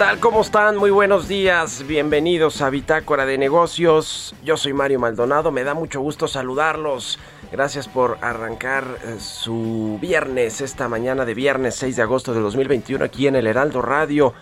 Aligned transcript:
Tal? 0.00 0.18
¿Cómo 0.18 0.40
están? 0.40 0.78
Muy 0.78 0.90
buenos 0.90 1.28
días. 1.28 1.84
Bienvenidos 1.86 2.62
a 2.62 2.70
Bitácora 2.70 3.26
de 3.26 3.36
Negocios. 3.36 4.34
Yo 4.42 4.56
soy 4.56 4.72
Mario 4.72 4.98
Maldonado. 4.98 5.52
Me 5.52 5.62
da 5.62 5.74
mucho 5.74 6.00
gusto 6.00 6.26
saludarlos. 6.26 7.18
Gracias 7.52 7.86
por 7.86 8.16
arrancar 8.22 8.84
eh, 9.04 9.16
su 9.20 9.98
viernes, 10.00 10.62
esta 10.62 10.88
mañana 10.88 11.26
de 11.26 11.34
viernes 11.34 11.74
6 11.74 11.96
de 11.96 12.02
agosto 12.02 12.32
de 12.32 12.40
2021 12.40 13.04
aquí 13.04 13.26
en 13.26 13.36
el 13.36 13.46
Heraldo 13.46 13.82
Radio, 13.82 14.32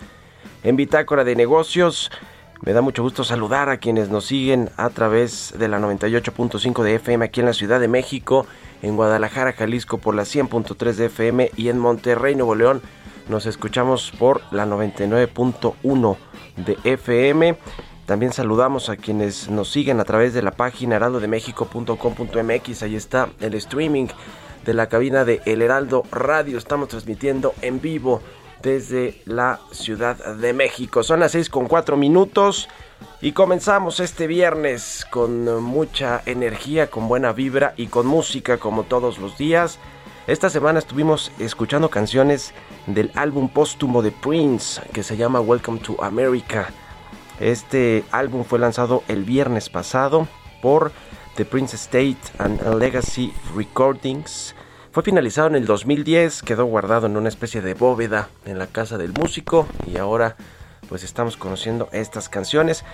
en 0.63 0.77
Bitácora 0.77 1.25
de 1.25 1.35
Negocios. 1.35 2.13
Me 2.63 2.73
da 2.73 2.81
mucho 2.81 3.03
gusto 3.03 3.25
saludar 3.25 3.69
a 3.69 3.79
quienes 3.79 4.11
nos 4.11 4.27
siguen 4.27 4.71
a 4.77 4.91
través 4.91 5.55
de 5.59 5.67
la 5.67 5.81
98.5 5.81 6.85
de 6.85 6.95
FM 6.95 7.25
aquí 7.25 7.41
en 7.41 7.47
la 7.47 7.53
Ciudad 7.53 7.81
de 7.81 7.89
México, 7.89 8.47
en 8.81 8.95
Guadalajara, 8.95 9.55
Jalisco 9.55 9.99
por 9.99 10.15
la 10.15 10.23
100.3 10.23 10.93
de 10.93 11.07
FM 11.07 11.51
y 11.57 11.69
en 11.69 11.81
Monterrey, 11.81 12.37
Nuevo 12.37 12.55
León 12.55 12.81
nos 13.29 13.47
escuchamos 13.47 14.13
por 14.19 14.41
la 14.53 14.67
99.1 14.67 16.17
de 16.57 16.79
FM. 16.85 17.59
También 18.07 18.33
saludamos 18.33 18.89
a 18.89 18.97
quienes 18.97 19.51
nos 19.51 19.71
siguen 19.71 20.01
a 20.01 20.05
través 20.05 20.33
de 20.35 20.43
la 20.43 20.53
página 20.53 20.97
heraldodemexico.com.mx. 20.97 22.83
Ahí 22.83 22.97
está 22.97 23.29
el 23.41 23.55
streaming 23.55 24.07
de 24.65 24.75
la 24.75 24.89
cabina 24.89 25.25
de 25.25 25.43
El 25.45 25.63
Heraldo 25.63 26.05
Radio. 26.11 26.59
Estamos 26.59 26.89
transmitiendo 26.89 27.55
en 27.61 27.81
vivo 27.81 28.23
desde 28.63 29.21
la 29.27 29.61
Ciudad 29.73 30.17
de 30.37 30.53
México. 30.53 31.03
Son 31.03 31.21
las 31.21 31.33
6 31.33 31.51
con 31.51 31.69
4 31.69 31.97
minutos 31.97 32.69
y 33.21 33.33
comenzamos 33.33 34.01
este 34.01 34.27
viernes 34.27 35.07
con 35.11 35.63
mucha 35.63 36.23
energía, 36.27 36.89
con 36.89 37.09
buena 37.09 37.33
vibra 37.33 37.75
y 37.77 37.87
con 37.87 38.07
música 38.07 38.59
como 38.59 38.85
todos 38.85 39.19
los 39.19 39.37
días. 39.37 39.79
Esta 40.29 40.51
semana 40.51 40.79
estuvimos 40.79 41.33
escuchando 41.39 41.89
canciones 41.89 42.53
del 42.87 43.11
álbum 43.15 43.49
póstumo 43.49 44.03
de 44.03 44.11
Prince 44.11 44.79
que 44.93 45.03
se 45.03 45.17
llama 45.17 45.41
Welcome 45.41 45.81
to 45.81 45.97
America. 46.05 46.69
Este 47.41 48.05
álbum 48.11 48.45
fue 48.45 48.59
lanzado 48.59 49.03
el 49.09 49.25
viernes 49.25 49.71
pasado 49.71 50.29
por 50.61 50.93
The 51.37 51.47
Prince 51.47 51.77
Estate 51.77 52.19
and 52.37 52.79
Legacy 52.79 53.33
Recordings. 53.57 54.55
Fue 54.93 55.03
finalizado 55.03 55.49
en 55.49 55.55
el 55.55 55.65
2010, 55.65 56.43
quedó 56.43 56.67
guardado 56.67 57.07
en 57.07 57.17
una 57.17 57.31
especie 57.31 57.63
de 57.63 57.73
bóveda 57.73 58.29
en 58.45 58.59
la 58.59 58.67
casa 58.67 58.99
del 58.99 59.15
músico 59.15 59.67
y 59.87 59.97
ahora 59.97 60.37
pues 60.91 61.05
estamos 61.05 61.39
conociendo 61.39 61.89
estas 61.91 62.29
canciones. 62.29 62.85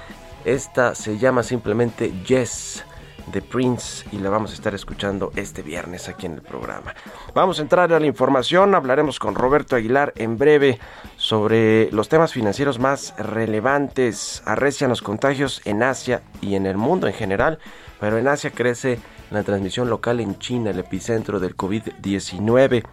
Esta 0.44 0.94
se 0.94 1.18
llama 1.18 1.42
simplemente 1.42 2.12
Yes 2.28 2.84
de 3.26 3.42
Prince 3.42 4.06
y 4.12 4.18
la 4.18 4.30
vamos 4.30 4.50
a 4.50 4.54
estar 4.54 4.74
escuchando 4.74 5.32
este 5.36 5.62
viernes 5.62 6.08
aquí 6.08 6.26
en 6.26 6.34
el 6.34 6.42
programa. 6.42 6.94
Vamos 7.34 7.58
a 7.58 7.62
entrar 7.62 7.92
a 7.92 8.00
la 8.00 8.06
información, 8.06 8.74
hablaremos 8.74 9.18
con 9.18 9.34
Roberto 9.34 9.76
Aguilar 9.76 10.12
en 10.16 10.36
breve 10.38 10.78
sobre 11.16 11.90
los 11.92 12.08
temas 12.08 12.32
financieros 12.32 12.78
más 12.78 13.14
relevantes. 13.18 14.42
Arrecian 14.46 14.90
los 14.90 15.02
contagios 15.02 15.62
en 15.64 15.82
Asia 15.82 16.22
y 16.40 16.54
en 16.54 16.66
el 16.66 16.76
mundo 16.76 17.06
en 17.06 17.14
general, 17.14 17.58
pero 18.00 18.18
en 18.18 18.28
Asia 18.28 18.50
crece 18.50 18.98
la 19.30 19.42
transmisión 19.42 19.88
local 19.88 20.20
en 20.20 20.38
China, 20.38 20.70
el 20.70 20.78
epicentro 20.78 21.40
del 21.40 21.56
COVID-19. 21.56 22.84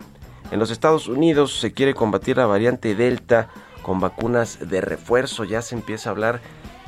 En 0.51 0.59
los 0.59 0.71
Estados 0.71 1.07
Unidos 1.07 1.59
se 1.59 1.71
quiere 1.71 1.93
combatir 1.93 2.37
la 2.37 2.45
variante 2.45 2.95
Delta 2.95 3.49
con 3.81 3.99
vacunas 3.99 4.59
de 4.69 4.81
refuerzo, 4.81 5.43
ya 5.43 5.61
se 5.61 5.75
empieza 5.75 6.09
a 6.09 6.11
hablar 6.11 6.41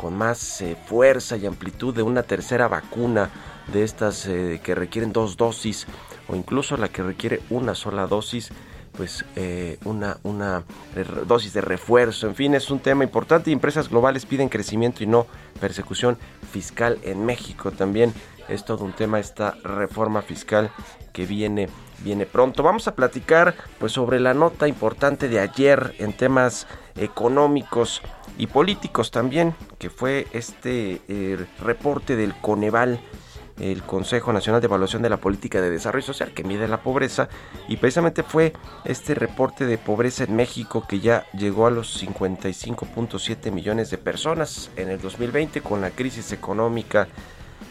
con 0.04 0.18
más 0.18 0.60
eh, 0.60 0.76
fuerza 0.86 1.38
y 1.38 1.46
amplitud 1.46 1.96
de 1.96 2.04
una 2.04 2.24
tercera 2.24 2.68
vacuna 2.68 3.30
de 3.72 3.84
estas 3.84 4.26
eh, 4.26 4.60
que 4.62 4.76
requieren 4.76 5.14
dos 5.14 5.38
dosis 5.38 5.88
o 6.28 6.36
incluso 6.36 6.76
la 6.76 6.90
que 6.90 7.02
requiere 7.02 7.40
una 7.50 7.74
sola 7.74 8.06
dosis 8.06 8.50
pues 8.98 9.24
eh, 9.38 9.80
una, 9.86 10.18
una 10.24 10.66
dosis 11.26 11.54
de 11.54 11.62
refuerzo. 11.62 12.28
En 12.28 12.36
fin, 12.36 12.54
es 12.54 12.70
un 12.70 12.80
tema 12.80 13.06
importante 13.06 13.50
y 13.50 13.54
empresas 13.54 13.90
globales 13.90 14.26
piden 14.26 14.50
crecimiento 14.50 15.06
y 15.06 15.08
no 15.08 15.26
persecución 15.62 16.18
fiscal 16.52 17.00
en 17.04 17.26
México. 17.26 17.72
También 17.72 18.14
es 18.50 18.66
todo 18.66 18.84
un 18.84 18.92
tema 18.92 19.22
esta 19.22 19.52
reforma 19.64 20.22
fiscal 20.22 20.70
que 21.14 21.26
viene 21.26 21.70
viene 22.04 22.26
pronto. 22.26 22.62
Vamos 22.62 22.90
a 22.90 22.96
platicar 22.96 23.56
pues 23.80 23.94
sobre 23.94 24.20
la 24.20 24.34
nota 24.34 24.68
importante 24.68 25.30
de 25.30 25.40
ayer 25.40 25.96
en 26.00 26.12
temas 26.12 26.68
económicos 26.98 28.02
y 28.38 28.48
políticos 28.48 29.12
también, 29.12 29.56
que 29.80 29.90
fue 29.90 30.28
este 30.34 31.02
eh, 31.08 31.46
reporte 31.62 32.16
del 32.16 32.34
Coneval 32.36 33.00
el 33.60 33.84
Consejo 33.84 34.34
Nacional 34.34 34.62
de 34.62 34.66
Evaluación 34.66 35.02
de 35.02 35.10
la 35.10 35.18
Política 35.18 35.62
de 35.62 35.70
Desarrollo 35.70 36.06
Social 36.06 36.32
que 36.34 36.44
mide 36.44 36.68
la 36.68 36.82
pobreza 36.82 37.30
y 37.68 37.78
precisamente 37.78 38.24
fue 38.24 38.54
este 38.84 39.14
reporte 39.14 39.66
de 39.66 39.78
pobreza 39.78 40.24
en 40.24 40.36
México 40.36 40.86
que 40.88 41.00
ya 41.00 41.26
llegó 41.34 41.68
a 41.68 41.72
los 41.72 42.04
55.7 42.04 43.52
millones 43.52 43.90
de 43.92 43.98
personas 43.98 44.72
en 44.76 44.90
el 44.90 45.00
2020 45.00 45.62
con 45.62 45.82
la 45.82 45.92
crisis 45.92 46.32
económica 46.32 47.08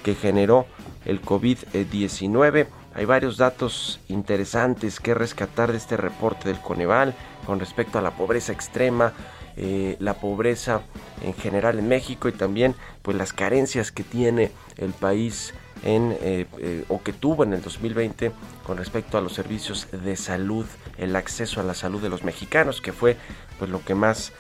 que 0.05 0.15
generó 0.15 0.67
el 1.05 1.23
COVID-19. 1.23 2.67
Hay 2.95 3.05
varios 3.05 3.37
datos 3.37 4.01
interesantes 4.09 5.01
que 5.01 5.15
rescatar 5.15 5.73
de 5.73 5.79
este 5.79 5.97
reporte 5.97 6.49
del 6.49 6.61
Coneval 6.61 7.15
con 7.47 7.59
respecto 7.59 7.99
a 7.99 8.03
la 8.03 8.13
pobreza 8.13 8.53
extrema 8.53 9.13
eh, 9.57 9.97
la 9.99 10.15
pobreza 10.15 10.81
en 11.23 11.35
general 11.35 11.79
en 11.79 11.89
México 11.89 12.29
y 12.29 12.33
también 12.33 12.75
pues 13.03 13.17
las 13.17 13.33
carencias 13.33 13.93
que 13.93 14.03
tiene 14.03 14.51
el 14.79 14.93
país 14.93 15.53
en 15.85 16.17
eh, 16.21 16.47
eh, 16.59 16.85
o 16.89 17.03
que 17.03 17.13
tuvo 17.13 17.45
en 17.45 17.53
el 17.53 17.61
2020 17.61 18.33
con 18.65 18.79
respecto 18.79 19.19
a 19.19 19.21
los 19.21 19.35
servicios 19.35 19.89
de 19.91 20.17
salud, 20.17 20.65
el 20.97 21.17
acceso 21.17 21.61
a 21.61 21.65
la 21.65 21.75
salud 21.75 22.01
de 22.01 22.09
los 22.09 22.25
mexicanos, 22.25 22.81
que 22.81 22.93
fue 22.93 23.17
pues 23.59 23.71
lo 23.71 23.85
que 23.85 23.95
más 23.95 24.33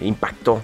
impactó 0.00 0.62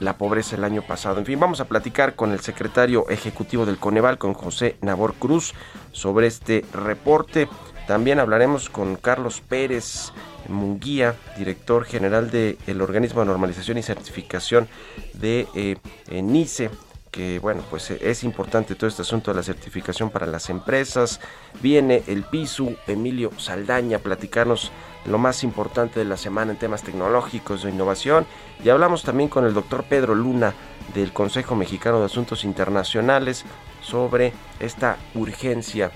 la 0.00 0.18
pobreza 0.18 0.56
el 0.56 0.64
año 0.64 0.82
pasado. 0.82 1.18
En 1.18 1.24
fin, 1.24 1.40
vamos 1.40 1.60
a 1.60 1.66
platicar 1.66 2.14
con 2.14 2.32
el 2.32 2.40
secretario 2.40 3.08
ejecutivo 3.08 3.64
del 3.64 3.78
Coneval, 3.78 4.18
con 4.18 4.34
José 4.34 4.76
Nabor 4.82 5.14
Cruz, 5.14 5.54
sobre 5.92 6.26
este 6.26 6.64
reporte. 6.72 7.48
También 7.86 8.18
hablaremos 8.18 8.68
con 8.68 8.96
Carlos 8.96 9.40
Pérez 9.40 10.12
Munguía, 10.48 11.14
director 11.36 11.84
general 11.84 12.30
del 12.30 12.80
organismo 12.80 13.20
de 13.20 13.26
normalización 13.26 13.78
y 13.78 13.82
certificación 13.82 14.68
de 15.14 15.46
eh, 15.54 15.76
eh, 16.08 16.22
NICE, 16.22 16.70
que 17.10 17.38
bueno, 17.38 17.62
pues 17.70 17.90
eh, 17.90 17.98
es 18.02 18.24
importante 18.24 18.74
todo 18.74 18.88
este 18.88 19.02
asunto 19.02 19.30
de 19.30 19.36
la 19.36 19.42
certificación 19.42 20.10
para 20.10 20.26
las 20.26 20.50
empresas. 20.50 21.20
Viene 21.62 22.02
el 22.06 22.24
PISU, 22.24 22.76
Emilio 22.86 23.30
Saldaña, 23.38 23.96
a 23.96 24.00
platicarnos 24.00 24.70
lo 25.06 25.16
más 25.16 25.42
importante 25.42 25.98
de 25.98 26.04
la 26.04 26.18
semana 26.18 26.52
en 26.52 26.58
temas 26.58 26.82
tecnológicos 26.82 27.62
de 27.62 27.70
innovación. 27.70 28.26
Y 28.62 28.68
hablamos 28.68 29.02
también 29.02 29.30
con 29.30 29.46
el 29.46 29.54
doctor 29.54 29.84
Pedro 29.84 30.14
Luna 30.14 30.52
del 30.94 31.12
Consejo 31.12 31.56
Mexicano 31.56 32.00
de 32.00 32.06
Asuntos 32.06 32.44
Internacionales 32.44 33.44
sobre 33.80 34.32
esta 34.60 34.98
urgencia 35.14 35.92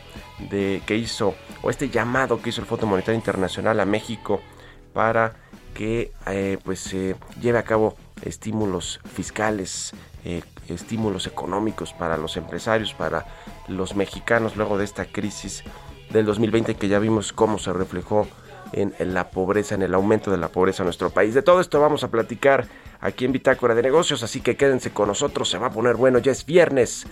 de 0.48 0.82
que 0.86 0.96
hizo 0.96 1.34
o 1.62 1.70
este 1.70 1.88
llamado 1.90 2.40
que 2.40 2.50
hizo 2.50 2.60
el 2.60 2.66
Fondo 2.66 2.86
Monetario 2.86 3.18
Internacional 3.18 3.78
a 3.80 3.84
México 3.84 4.40
para 4.92 5.34
que 5.74 6.12
eh, 6.26 6.58
pues 6.64 6.80
se 6.80 7.16
lleve 7.40 7.58
a 7.58 7.62
cabo 7.62 7.96
estímulos 8.22 9.00
fiscales, 9.14 9.92
eh, 10.24 10.42
estímulos 10.68 11.26
económicos 11.26 11.92
para 11.92 12.16
los 12.16 12.36
empresarios, 12.36 12.94
para 12.94 13.26
los 13.68 13.94
mexicanos 13.94 14.56
luego 14.56 14.78
de 14.78 14.84
esta 14.84 15.04
crisis 15.06 15.64
del 16.10 16.26
2020 16.26 16.74
que 16.74 16.88
ya 16.88 16.98
vimos 16.98 17.32
cómo 17.32 17.58
se 17.58 17.72
reflejó 17.72 18.26
en, 18.72 18.94
en 18.98 19.14
la 19.14 19.30
pobreza, 19.30 19.74
en 19.74 19.82
el 19.82 19.94
aumento 19.94 20.30
de 20.30 20.38
la 20.38 20.48
pobreza 20.48 20.82
en 20.82 20.86
nuestro 20.86 21.10
país. 21.10 21.34
De 21.34 21.42
todo 21.42 21.60
esto 21.60 21.80
vamos 21.80 22.04
a 22.04 22.08
platicar 22.08 22.66
aquí 23.00 23.24
en 23.24 23.32
Bitácora 23.32 23.74
de 23.74 23.82
Negocios, 23.82 24.22
así 24.22 24.40
que 24.40 24.56
quédense 24.56 24.90
con 24.90 25.08
nosotros, 25.08 25.48
se 25.48 25.58
va 25.58 25.68
a 25.68 25.72
poner 25.72 25.96
bueno, 25.96 26.18
ya 26.18 26.32
es 26.32 26.44
viernes. 26.44 27.06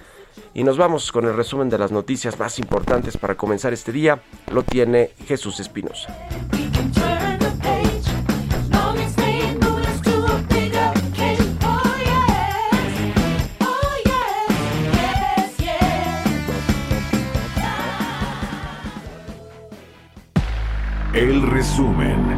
Y 0.55 0.65
nos 0.65 0.77
vamos 0.77 1.13
con 1.13 1.25
el 1.27 1.35
resumen 1.35 1.69
de 1.69 1.79
las 1.79 1.93
noticias 1.93 2.39
más 2.39 2.59
importantes 2.59 3.17
para 3.17 3.37
comenzar 3.37 3.73
este 3.73 3.93
día. 3.93 4.21
Lo 4.53 4.63
tiene 4.63 5.11
Jesús 5.27 5.61
Espinosa. 5.61 6.17
We 21.99 22.05
can 22.05 22.38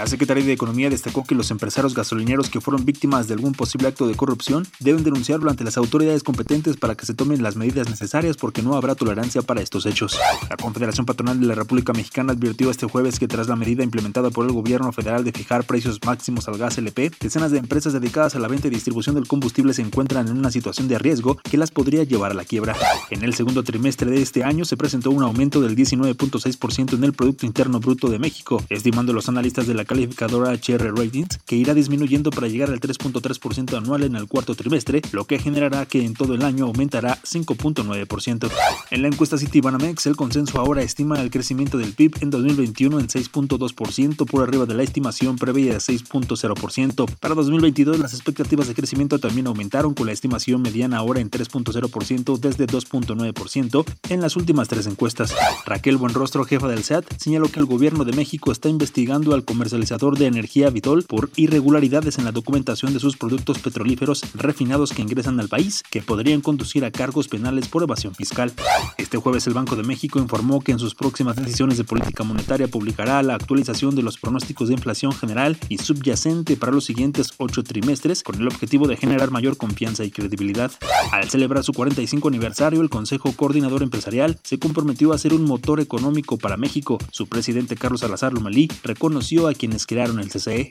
La 0.00 0.06
Secretaría 0.06 0.42
de 0.42 0.54
Economía 0.54 0.88
destacó 0.88 1.24
que 1.24 1.34
los 1.34 1.50
empresarios 1.50 1.94
gasolineros 1.94 2.48
que 2.48 2.62
fueron 2.62 2.86
víctimas 2.86 3.28
de 3.28 3.34
algún 3.34 3.52
posible 3.52 3.88
acto 3.88 4.08
de 4.08 4.14
corrupción 4.14 4.66
deben 4.78 5.04
denunciarlo 5.04 5.50
ante 5.50 5.62
las 5.62 5.76
autoridades 5.76 6.22
competentes 6.22 6.78
para 6.78 6.94
que 6.94 7.04
se 7.04 7.12
tomen 7.12 7.42
las 7.42 7.56
medidas 7.56 7.90
necesarias 7.90 8.38
porque 8.38 8.62
no 8.62 8.76
habrá 8.76 8.94
tolerancia 8.94 9.42
para 9.42 9.60
estos 9.60 9.84
hechos. 9.84 10.18
La 10.48 10.56
Confederación 10.56 11.04
Patronal 11.04 11.38
de 11.38 11.44
la 11.44 11.54
República 11.54 11.92
Mexicana 11.92 12.32
advirtió 12.32 12.70
este 12.70 12.86
jueves 12.86 13.18
que 13.18 13.28
tras 13.28 13.48
la 13.48 13.56
medida 13.56 13.84
implementada 13.84 14.30
por 14.30 14.46
el 14.46 14.52
gobierno 14.52 14.90
federal 14.90 15.22
de 15.22 15.32
fijar 15.32 15.64
precios 15.64 16.00
máximos 16.02 16.48
al 16.48 16.56
gas 16.56 16.78
LP, 16.78 17.12
decenas 17.20 17.50
de 17.50 17.58
empresas 17.58 17.92
dedicadas 17.92 18.34
a 18.34 18.38
la 18.38 18.48
venta 18.48 18.68
y 18.68 18.70
distribución 18.70 19.16
del 19.16 19.28
combustible 19.28 19.74
se 19.74 19.82
encuentran 19.82 20.28
en 20.28 20.38
una 20.38 20.50
situación 20.50 20.88
de 20.88 20.98
riesgo 20.98 21.36
que 21.50 21.58
las 21.58 21.72
podría 21.72 22.04
llevar 22.04 22.30
a 22.30 22.34
la 22.34 22.46
quiebra. 22.46 22.74
En 23.10 23.22
el 23.22 23.34
segundo 23.34 23.62
trimestre 23.64 24.10
de 24.10 24.22
este 24.22 24.44
año 24.44 24.64
se 24.64 24.78
presentó 24.78 25.10
un 25.10 25.22
aumento 25.22 25.60
del 25.60 25.76
19.6% 25.76 26.94
en 26.94 27.04
el 27.04 27.12
Producto 27.12 27.44
Interno 27.44 27.80
Bruto 27.80 28.08
de 28.08 28.18
México, 28.18 28.64
estimando 28.70 29.12
los 29.12 29.28
analistas 29.28 29.66
de 29.66 29.74
la 29.74 29.89
calificadora 29.90 30.52
HR 30.52 30.94
Ratings 30.96 31.38
que 31.44 31.56
irá 31.56 31.74
disminuyendo 31.74 32.30
para 32.30 32.46
llegar 32.46 32.70
al 32.70 32.78
3.3% 32.78 33.76
anual 33.76 34.04
en 34.04 34.14
el 34.14 34.28
cuarto 34.28 34.54
trimestre, 34.54 35.02
lo 35.10 35.24
que 35.24 35.40
generará 35.40 35.84
que 35.84 36.04
en 36.04 36.14
todo 36.14 36.34
el 36.34 36.44
año 36.44 36.66
aumentará 36.66 37.18
5.9%. 37.22 38.50
En 38.92 39.02
la 39.02 39.08
encuesta 39.08 39.36
Citibanamex, 39.36 40.06
el 40.06 40.14
consenso 40.14 40.60
ahora 40.60 40.82
estima 40.82 41.20
el 41.20 41.30
crecimiento 41.30 41.76
del 41.76 41.92
PIB 41.92 42.18
en 42.20 42.30
2021 42.30 43.00
en 43.00 43.08
6.2% 43.08 44.26
por 44.26 44.44
arriba 44.44 44.64
de 44.64 44.74
la 44.74 44.84
estimación 44.84 45.34
previa 45.34 45.72
de 45.72 45.78
6.0%. 45.78 47.16
Para 47.18 47.34
2022 47.34 47.98
las 47.98 48.14
expectativas 48.14 48.68
de 48.68 48.74
crecimiento 48.74 49.18
también 49.18 49.48
aumentaron 49.48 49.94
con 49.94 50.06
la 50.06 50.12
estimación 50.12 50.62
mediana 50.62 50.98
ahora 50.98 51.18
en 51.18 51.32
3.0% 51.32 52.38
desde 52.38 52.66
2.9% 52.68 53.84
en 54.08 54.20
las 54.20 54.36
últimas 54.36 54.68
tres 54.68 54.86
encuestas. 54.86 55.34
Raquel 55.66 55.96
Buenrostro, 55.96 56.44
jefa 56.44 56.68
del 56.68 56.84
SAT, 56.84 57.06
señaló 57.16 57.48
que 57.48 57.58
el 57.58 57.66
gobierno 57.66 58.04
de 58.04 58.12
México 58.12 58.52
está 58.52 58.68
investigando 58.68 59.34
al 59.34 59.42
comercializador 59.80 60.18
de 60.18 60.26
energía 60.26 60.68
Vitol 60.68 61.04
por 61.04 61.30
irregularidades 61.36 62.18
en 62.18 62.24
la 62.24 62.32
documentación 62.32 62.92
de 62.92 63.00
sus 63.00 63.16
productos 63.16 63.58
petrolíferos 63.60 64.22
refinados 64.34 64.92
que 64.92 65.00
ingresan 65.00 65.40
al 65.40 65.48
país, 65.48 65.82
que 65.90 66.02
podrían 66.02 66.42
conducir 66.42 66.84
a 66.84 66.90
cargos 66.90 67.28
penales 67.28 67.66
por 67.68 67.82
evasión 67.82 68.14
fiscal. 68.14 68.52
Este 68.98 69.16
jueves 69.16 69.46
el 69.46 69.54
Banco 69.54 69.76
de 69.76 69.82
México 69.82 70.18
informó 70.18 70.60
que 70.60 70.72
en 70.72 70.78
sus 70.78 70.94
próximas 70.94 71.36
decisiones 71.36 71.78
de 71.78 71.84
política 71.84 72.24
monetaria 72.24 72.68
publicará 72.68 73.22
la 73.22 73.36
actualización 73.36 73.94
de 73.94 74.02
los 74.02 74.18
pronósticos 74.18 74.68
de 74.68 74.74
inflación 74.74 75.12
general 75.12 75.56
y 75.70 75.78
subyacente 75.78 76.56
para 76.56 76.72
los 76.72 76.84
siguientes 76.84 77.30
ocho 77.38 77.62
trimestres 77.62 78.22
con 78.22 78.34
el 78.34 78.46
objetivo 78.46 78.86
de 78.86 78.98
generar 78.98 79.30
mayor 79.30 79.56
confianza 79.56 80.04
y 80.04 80.10
credibilidad. 80.10 80.70
Al 81.10 81.30
celebrar 81.30 81.64
su 81.64 81.72
45 81.72 82.28
aniversario, 82.28 82.82
el 82.82 82.90
Consejo 82.90 83.32
Coordinador 83.32 83.82
Empresarial 83.82 84.38
se 84.42 84.58
comprometió 84.58 85.14
a 85.14 85.18
ser 85.18 85.32
un 85.32 85.44
motor 85.44 85.80
económico 85.80 86.36
para 86.36 86.58
México. 86.58 86.98
Su 87.12 87.28
presidente 87.28 87.76
Carlos 87.76 88.00
Salazar 88.00 88.34
Lomelí 88.34 88.68
reconoció 88.82 89.48
a 89.48 89.54
quienes 89.54 89.69
crearon 89.86 90.18
el 90.18 90.26
E. 90.26 90.30
CCE. 90.30 90.70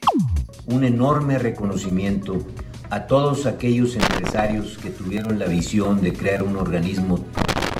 un 0.65 0.83
enorme 0.83 1.39
reconocimiento 1.39 2.37
a 2.89 3.05
todos 3.07 3.45
aquellos 3.45 3.95
empresarios 3.95 4.77
que 4.77 4.89
tuvieron 4.89 5.39
la 5.39 5.45
visión 5.45 6.01
de 6.01 6.13
crear 6.13 6.43
un 6.43 6.57
organismo 6.57 7.23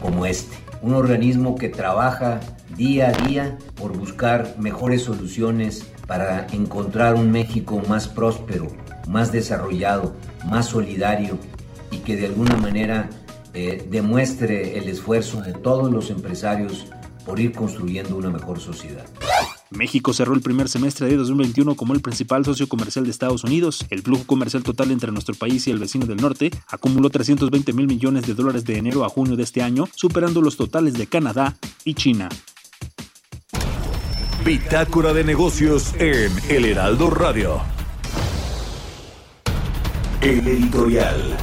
como 0.01 0.25
este. 0.25 0.55
Un 0.81 0.93
organismo 0.93 1.55
que 1.55 1.69
trabaja 1.69 2.39
día 2.77 3.09
a 3.09 3.11
día 3.27 3.57
por 3.75 3.97
buscar 3.97 4.55
mejores 4.57 5.03
soluciones 5.03 5.85
para 6.07 6.47
encontrar 6.53 7.15
un 7.15 7.31
México 7.31 7.81
más 7.87 8.07
próspero, 8.07 8.67
más 9.07 9.31
desarrollado, 9.31 10.15
más 10.45 10.67
solidario 10.67 11.37
y 11.91 11.97
que 11.97 12.15
de 12.15 12.27
alguna 12.27 12.55
manera 12.55 13.09
eh, 13.53 13.85
demuestre 13.89 14.77
el 14.77 14.87
esfuerzo 14.87 15.41
de 15.41 15.53
todos 15.53 15.91
los 15.91 16.11
empresarios 16.11 16.85
por 17.25 17.39
ir 17.39 17.51
construyendo 17.51 18.15
una 18.15 18.29
mejor 18.29 18.59
sociedad. 18.59 19.05
México 19.71 20.13
cerró 20.13 20.33
el 20.33 20.41
primer 20.41 20.67
semestre 20.69 21.07
de 21.07 21.17
2021 21.17 21.75
como 21.75 21.93
el 21.93 22.01
principal 22.01 22.43
socio 22.45 22.67
comercial 22.67 23.05
de 23.05 23.11
Estados 23.11 23.43
Unidos. 23.43 23.85
El 23.89 24.01
flujo 24.01 24.23
comercial 24.25 24.63
total 24.63 24.91
entre 24.91 25.11
nuestro 25.11 25.35
país 25.35 25.67
y 25.67 25.71
el 25.71 25.79
vecino 25.79 26.05
del 26.05 26.17
norte 26.17 26.51
acumuló 26.67 27.09
320 27.09 27.73
mil 27.73 27.87
millones 27.87 28.25
de 28.25 28.33
dólares 28.33 28.65
de 28.65 28.77
enero 28.77 29.05
a 29.05 29.09
junio 29.09 29.35
de 29.35 29.43
este 29.43 29.61
año, 29.61 29.87
superando 29.95 30.41
los 30.41 30.57
totales 30.57 30.93
de 30.93 31.07
Canadá 31.07 31.57
y 31.83 31.93
China. 31.93 32.29
Bitácora 34.43 35.13
de 35.13 35.23
negocios 35.23 35.93
en 35.99 36.31
El 36.49 36.65
Heraldo 36.65 37.09
Radio. 37.09 37.61
El 40.21 40.47
editorial. 40.47 41.37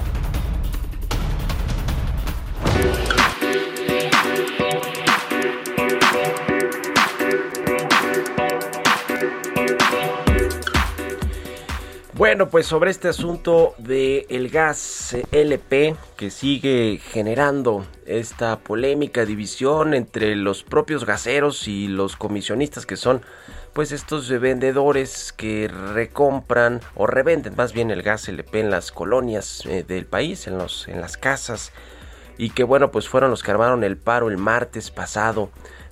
Bueno, 12.17 12.49
pues 12.49 12.65
sobre 12.65 12.91
este 12.91 13.09
asunto 13.09 13.75
del 13.77 14.25
el 14.31 14.49
gas 14.49 15.13
eh, 15.13 15.27
LP 15.33 15.97
que 16.17 16.31
sigue 16.31 16.99
generando 17.13 17.85
esta 18.07 18.59
polémica 18.59 19.27
división 19.27 19.93
entre 19.93 20.35
los 20.35 20.63
propios 20.63 21.05
gaseros 21.05 21.69
y 21.69 21.89
los 21.89 22.17
comisionistas 22.17 22.87
que 22.87 22.97
son 22.97 23.21
pues 23.75 23.93
estos 23.93 24.31
vendedores 24.31 25.35
que 25.35 25.69
recompran 25.69 26.81
o 26.95 27.07
revenden 27.07 27.55
más 27.55 27.75
bien 27.75 27.91
el 27.91 28.03
gas 28.03 28.31
LP 28.31 28.61
en 28.61 28.71
las 28.71 28.93
colonias 28.93 29.67
eh, 29.67 29.85
del 29.87 30.07
país, 30.07 30.47
en, 30.47 30.57
los, 30.57 30.89
en 30.89 31.03
las 31.03 31.19
casas. 31.19 31.71
Y 32.39 32.49
que 32.49 32.65
bueno 32.65 32.91
pues 32.91 33.11
fueron 33.11 33.29
los 33.29 33.43
que 33.43 33.51
armaron 33.51 33.85
el 33.85 33.99
paro 33.99 34.31
el 34.31 34.39
martes 34.39 34.91
pasado 34.91 35.51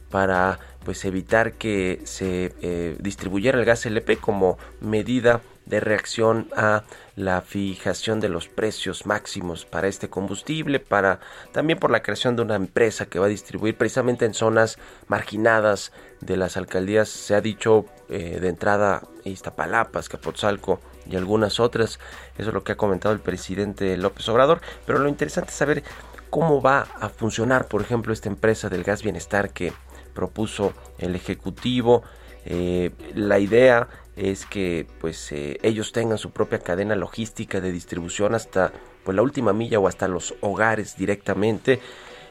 para 0.08 0.58
pues 0.86 1.04
evitar 1.04 1.52
que 1.52 2.00
se 2.04 2.54
eh, 2.62 2.96
distribuyera 2.98 3.58
el 3.58 3.66
gas 3.66 3.84
LP 3.84 4.16
como 4.16 4.56
medida 4.80 5.42
de 5.66 5.80
reacción 5.80 6.48
a 6.56 6.84
la 7.16 7.40
fijación 7.40 8.20
de 8.20 8.28
los 8.28 8.48
precios 8.48 9.06
máximos 9.06 9.64
para 9.64 9.88
este 9.88 10.08
combustible, 10.08 10.80
para 10.80 11.20
también 11.52 11.78
por 11.78 11.90
la 11.90 12.02
creación 12.02 12.36
de 12.36 12.42
una 12.42 12.56
empresa 12.56 13.06
que 13.06 13.18
va 13.18 13.26
a 13.26 13.30
distribuir 13.30 13.76
precisamente 13.76 14.24
en 14.24 14.34
zonas 14.34 14.78
marginadas 15.06 15.92
de 16.20 16.36
las 16.36 16.56
alcaldías, 16.56 17.08
se 17.08 17.34
ha 17.34 17.40
dicho 17.40 17.86
eh, 18.08 18.38
de 18.40 18.48
entrada 18.48 19.02
Iztapalapa, 19.24 20.00
Escapotzalco 20.00 20.80
y 21.08 21.16
algunas 21.16 21.60
otras, 21.60 21.98
eso 22.38 22.48
es 22.48 22.54
lo 22.54 22.64
que 22.64 22.72
ha 22.72 22.76
comentado 22.76 23.14
el 23.14 23.20
presidente 23.20 23.96
López 23.96 24.28
Obrador, 24.28 24.60
pero 24.86 24.98
lo 24.98 25.08
interesante 25.08 25.50
es 25.50 25.56
saber 25.56 25.82
cómo 26.30 26.60
va 26.60 26.88
a 27.00 27.08
funcionar, 27.08 27.68
por 27.68 27.80
ejemplo, 27.80 28.12
esta 28.12 28.28
empresa 28.28 28.68
del 28.68 28.82
gas 28.82 29.02
bienestar 29.02 29.50
que 29.50 29.72
propuso 30.14 30.72
el 30.98 31.14
Ejecutivo, 31.14 32.02
eh, 32.44 32.90
la 33.14 33.38
idea 33.38 33.88
es 34.16 34.46
que 34.46 34.86
pues 35.00 35.32
eh, 35.32 35.58
ellos 35.62 35.92
tengan 35.92 36.18
su 36.18 36.30
propia 36.30 36.58
cadena 36.58 36.94
logística 36.94 37.60
de 37.60 37.72
distribución 37.72 38.34
hasta 38.34 38.72
pues 39.04 39.14
la 39.16 39.22
última 39.22 39.52
milla 39.52 39.78
o 39.80 39.88
hasta 39.88 40.08
los 40.08 40.34
hogares 40.40 40.96
directamente. 40.96 41.80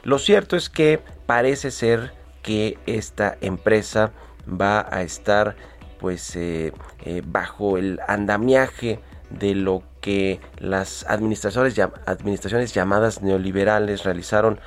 Lo 0.04 0.20
cierto 0.20 0.56
es 0.56 0.70
que 0.70 1.00
parece 1.26 1.72
ser 1.72 2.14
que 2.42 2.78
esta 2.86 3.38
empresa 3.42 4.12
va 4.50 4.86
a 4.90 5.02
estar 5.02 5.56
pues 6.00 6.36
eh, 6.36 6.74
eh, 7.06 7.22
bajo 7.26 7.78
el 7.78 8.00
andamiaje 8.08 9.00
de 9.30 9.56
lo 9.56 9.84
que 10.02 10.42
las 10.60 11.06
administraciones, 11.08 11.78
llam- 11.78 11.94
administraciones 12.06 12.74
llamadas 12.74 13.22
neoliberales 13.22 14.04
realizaron 14.04 14.60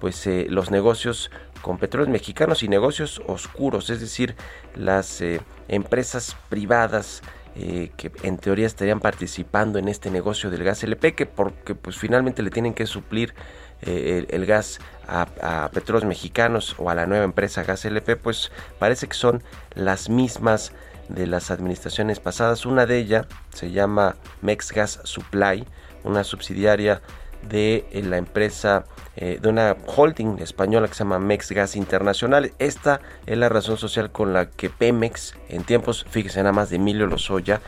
pues 0.00 0.26
los 0.48 0.70
negocios 0.70 1.30
con 1.62 1.78
petróleos 1.78 2.10
mexicanos 2.10 2.62
y 2.62 2.68
negocios 2.68 3.22
oscuros, 3.26 3.90
es 3.90 4.00
decir, 4.00 4.34
las 4.74 5.20
eh, 5.20 5.40
empresas 5.68 6.36
privadas 6.48 7.22
eh, 7.56 7.90
que 7.96 8.12
en 8.22 8.38
teoría 8.38 8.66
estarían 8.66 9.00
participando 9.00 9.78
en 9.78 9.88
este 9.88 10.10
negocio 10.10 10.50
del 10.50 10.62
gas 10.62 10.82
LP, 10.84 11.14
que 11.14 11.26
porque 11.26 11.74
pues 11.74 11.96
finalmente 11.96 12.42
le 12.42 12.50
tienen 12.50 12.74
que 12.74 12.86
suplir 12.86 13.34
eh, 13.82 14.26
el, 14.28 14.46
gas 14.46 14.78
a, 15.08 15.26
a 15.64 15.70
petróleos 15.70 16.04
mexicanos 16.04 16.76
o 16.78 16.90
a 16.90 16.94
la 16.94 17.06
nueva 17.06 17.24
empresa 17.24 17.62
Gas 17.64 17.84
LP, 17.86 18.16
pues 18.16 18.52
parece 18.78 19.08
que 19.08 19.14
son 19.14 19.42
las 19.74 20.08
mismas 20.08 20.72
de 21.08 21.26
las 21.26 21.50
administraciones 21.50 22.20
pasadas. 22.20 22.66
Una 22.66 22.86
de 22.86 22.98
ellas 22.98 23.26
se 23.54 23.70
llama 23.70 24.16
Mex 24.42 24.72
Gas 24.72 25.00
Supply, 25.04 25.66
una 26.04 26.24
subsidiaria 26.24 27.02
de 27.48 27.86
eh, 27.92 28.02
la 28.02 28.16
empresa 28.16 28.84
eh, 29.16 29.38
de 29.40 29.48
una 29.48 29.76
holding 29.96 30.38
española 30.38 30.88
que 30.88 30.94
se 30.94 31.00
llama 31.00 31.18
Mex 31.18 31.52
Gas 31.52 31.76
Internacional. 31.76 32.52
Esta 32.58 33.00
es 33.26 33.36
la 33.36 33.48
razón 33.48 33.76
social 33.76 34.10
con 34.10 34.32
la 34.32 34.50
que 34.50 34.70
Pemex, 34.70 35.34
en 35.48 35.64
tiempos, 35.64 36.06
fíjese 36.08 36.40
nada 36.40 36.52
más 36.52 36.70
de 36.70 36.76
Emilio 36.76 37.06
Lozoya, 37.06 37.60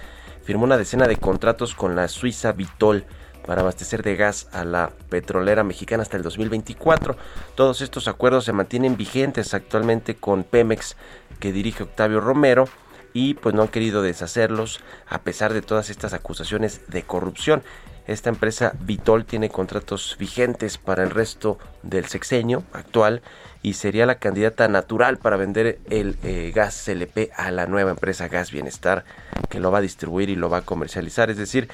firmó 0.44 0.64
una 0.64 0.76
decena 0.76 1.06
de 1.08 1.16
contratos 1.16 1.74
con 1.74 1.96
la 1.96 2.08
suiza 2.08 2.52
Vitol 2.52 3.04
para 3.46 3.62
abastecer 3.62 4.02
de 4.02 4.16
gas 4.16 4.48
a 4.52 4.64
la 4.64 4.92
petrolera 5.08 5.64
mexicana 5.64 6.02
hasta 6.02 6.16
el 6.16 6.22
2024. 6.22 7.16
Todos 7.54 7.80
estos 7.80 8.08
acuerdos 8.08 8.44
se 8.44 8.52
mantienen 8.52 8.96
vigentes 8.96 9.54
actualmente 9.54 10.14
con 10.14 10.44
Pemex 10.44 10.96
que 11.40 11.52
dirige 11.52 11.82
Octavio 11.82 12.20
Romero 12.20 12.68
y 13.12 13.34
pues 13.34 13.54
no 13.54 13.62
han 13.62 13.68
querido 13.68 14.02
deshacerlos 14.02 14.80
a 15.08 15.20
pesar 15.22 15.52
de 15.52 15.62
todas 15.62 15.90
estas 15.90 16.12
acusaciones 16.14 16.82
de 16.88 17.02
corrupción. 17.02 17.62
Esta 18.06 18.30
empresa 18.30 18.72
Vitol 18.80 19.24
tiene 19.24 19.48
contratos 19.48 20.16
vigentes 20.18 20.76
para 20.78 21.04
el 21.04 21.10
resto 21.10 21.58
del 21.82 22.06
sexenio 22.06 22.64
actual 22.72 23.22
y 23.62 23.74
sería 23.74 24.06
la 24.06 24.16
candidata 24.16 24.66
natural 24.66 25.18
para 25.18 25.36
vender 25.36 25.78
el 25.88 26.16
eh, 26.24 26.50
gas 26.54 26.82
CLP 26.84 27.30
a 27.36 27.50
la 27.52 27.66
nueva 27.66 27.92
empresa 27.92 28.28
Gas 28.28 28.50
Bienestar 28.50 29.04
que 29.48 29.60
lo 29.60 29.70
va 29.70 29.78
a 29.78 29.82
distribuir 29.82 30.30
y 30.30 30.36
lo 30.36 30.50
va 30.50 30.58
a 30.58 30.62
comercializar. 30.62 31.30
Es 31.30 31.36
decir, 31.36 31.68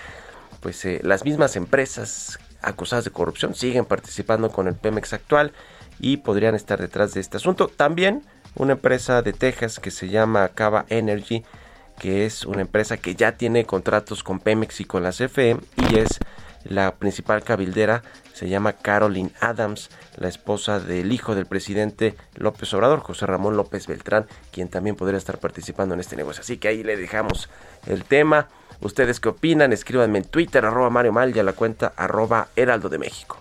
pues 0.60 0.84
eh, 0.84 1.00
las 1.02 1.24
mismas 1.24 1.56
empresas 1.56 2.38
acusadas 2.60 3.04
de 3.04 3.10
corrupción 3.10 3.54
siguen 3.54 3.84
participando 3.84 4.50
con 4.50 4.68
el 4.68 4.74
Pemex 4.74 5.12
actual 5.12 5.52
y 6.00 6.18
podrían 6.18 6.54
estar 6.54 6.80
detrás 6.80 7.14
de 7.14 7.20
este 7.20 7.38
asunto. 7.38 7.68
También 7.68 8.22
una 8.54 8.72
empresa 8.72 9.22
de 9.22 9.32
Texas 9.32 9.78
que 9.78 9.90
se 9.90 10.08
llama 10.08 10.48
Cava 10.48 10.84
Energy, 10.88 11.44
que 11.98 12.26
es 12.26 12.44
una 12.44 12.62
empresa 12.62 12.96
que 12.96 13.14
ya 13.14 13.32
tiene 13.32 13.64
contratos 13.64 14.22
con 14.22 14.40
Pemex 14.40 14.80
y 14.80 14.84
con 14.84 15.02
la 15.02 15.10
CFE 15.10 15.58
y 15.90 15.98
es 15.98 16.18
la 16.64 16.96
principal 16.96 17.42
cabildera, 17.42 18.02
se 18.32 18.48
llama 18.48 18.74
Caroline 18.74 19.30
Adams, 19.40 19.90
la 20.16 20.28
esposa 20.28 20.80
del 20.80 21.12
hijo 21.12 21.34
del 21.34 21.46
presidente 21.46 22.14
López 22.34 22.72
Obrador, 22.74 23.00
José 23.00 23.26
Ramón 23.26 23.56
López 23.56 23.86
Beltrán, 23.86 24.26
quien 24.52 24.68
también 24.68 24.96
podría 24.96 25.18
estar 25.18 25.38
participando 25.38 25.94
en 25.94 26.00
este 26.00 26.16
negocio. 26.16 26.42
Así 26.42 26.58
que 26.58 26.68
ahí 26.68 26.82
le 26.82 26.96
dejamos 26.96 27.48
el 27.86 28.04
tema. 28.04 28.48
¿Ustedes 28.80 29.18
qué 29.18 29.30
opinan? 29.30 29.72
Escríbanme 29.72 30.18
en 30.18 30.24
Twitter, 30.24 30.64
arroba 30.64 30.90
Mario 30.90 31.12
Mal 31.12 31.34
y 31.34 31.38
a 31.38 31.42
la 31.42 31.52
cuenta 31.52 31.92
arroba 31.96 32.48
Heraldo 32.54 32.88
de 32.88 32.98
México. 32.98 33.40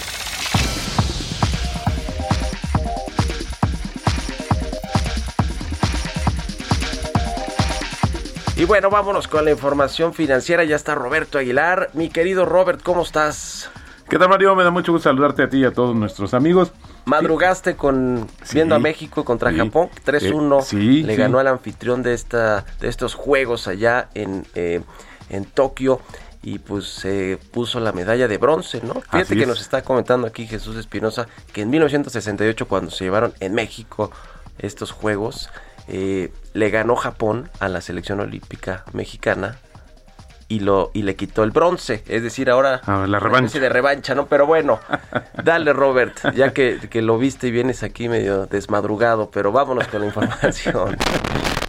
Y 8.61 8.65
bueno, 8.65 8.91
vámonos 8.91 9.27
con 9.27 9.43
la 9.43 9.49
información 9.49 10.13
financiera. 10.13 10.63
Ya 10.63 10.75
está 10.75 10.93
Roberto 10.93 11.39
Aguilar. 11.39 11.89
Mi 11.95 12.09
querido 12.09 12.45
Robert, 12.45 12.79
¿cómo 12.83 13.01
estás? 13.01 13.71
¿Qué 14.07 14.19
tal, 14.19 14.29
Mario? 14.29 14.55
Me 14.55 14.63
da 14.63 14.69
mucho 14.69 14.91
gusto 14.91 15.09
saludarte 15.09 15.41
a 15.41 15.49
ti 15.49 15.61
y 15.61 15.65
a 15.65 15.73
todos 15.73 15.95
nuestros 15.95 16.35
amigos. 16.35 16.71
Madrugaste 17.05 17.75
con 17.75 18.27
Sí. 18.43 18.53
viendo 18.53 18.75
a 18.75 18.79
México 18.79 19.25
contra 19.25 19.49
Sí. 19.49 19.57
Japón 19.57 19.89
3-1 20.05 20.59
Eh, 20.59 20.61
sí, 20.61 21.01
le 21.01 21.15
ganó 21.15 21.39
al 21.39 21.47
anfitrión 21.47 22.03
de 22.03 22.13
esta 22.13 22.63
de 22.79 22.87
estos 22.87 23.15
juegos 23.15 23.67
allá 23.67 24.09
en 24.13 24.45
eh, 24.53 24.81
en 25.31 25.45
Tokio 25.45 25.99
y 26.43 26.59
pues 26.59 26.85
se 26.85 27.39
puso 27.51 27.79
la 27.79 27.93
medalla 27.93 28.27
de 28.27 28.37
bronce, 28.37 28.79
¿no? 28.83 29.01
Fíjate 29.11 29.37
que 29.37 29.47
nos 29.47 29.59
está 29.59 29.81
comentando 29.81 30.27
aquí 30.27 30.45
Jesús 30.45 30.77
Espinosa 30.77 31.25
que 31.51 31.61
en 31.61 31.71
1968 31.71 32.67
cuando 32.67 32.91
se 32.91 33.05
llevaron 33.05 33.33
en 33.39 33.55
México 33.55 34.11
estos 34.59 34.91
juegos 34.91 35.49
eh, 35.87 36.31
le 36.53 36.69
ganó 36.69 36.95
Japón 36.95 37.49
a 37.59 37.67
la 37.69 37.81
selección 37.81 38.19
olímpica 38.19 38.83
mexicana 38.93 39.57
y 40.47 40.59
lo 40.59 40.91
y 40.93 41.03
le 41.03 41.15
quitó 41.15 41.43
el 41.43 41.51
bronce, 41.51 42.03
es 42.07 42.23
decir, 42.23 42.49
ahora 42.49 42.81
Ah, 42.85 43.05
la 43.07 43.19
revancha. 43.19 43.57
de 43.59 43.69
revancha, 43.69 44.15
¿no? 44.15 44.25
Pero 44.27 44.45
bueno, 44.45 44.79
dale 45.43 45.71
Robert, 45.71 46.17
ya 46.35 46.51
que, 46.51 46.77
que 46.89 47.01
lo 47.01 47.17
viste 47.17 47.47
y 47.47 47.51
vienes 47.51 47.83
aquí 47.83 48.09
medio 48.09 48.47
desmadrugado, 48.47 49.31
pero 49.31 49.51
vámonos 49.53 49.87
con 49.87 50.01
la 50.01 50.05
información. 50.07 50.97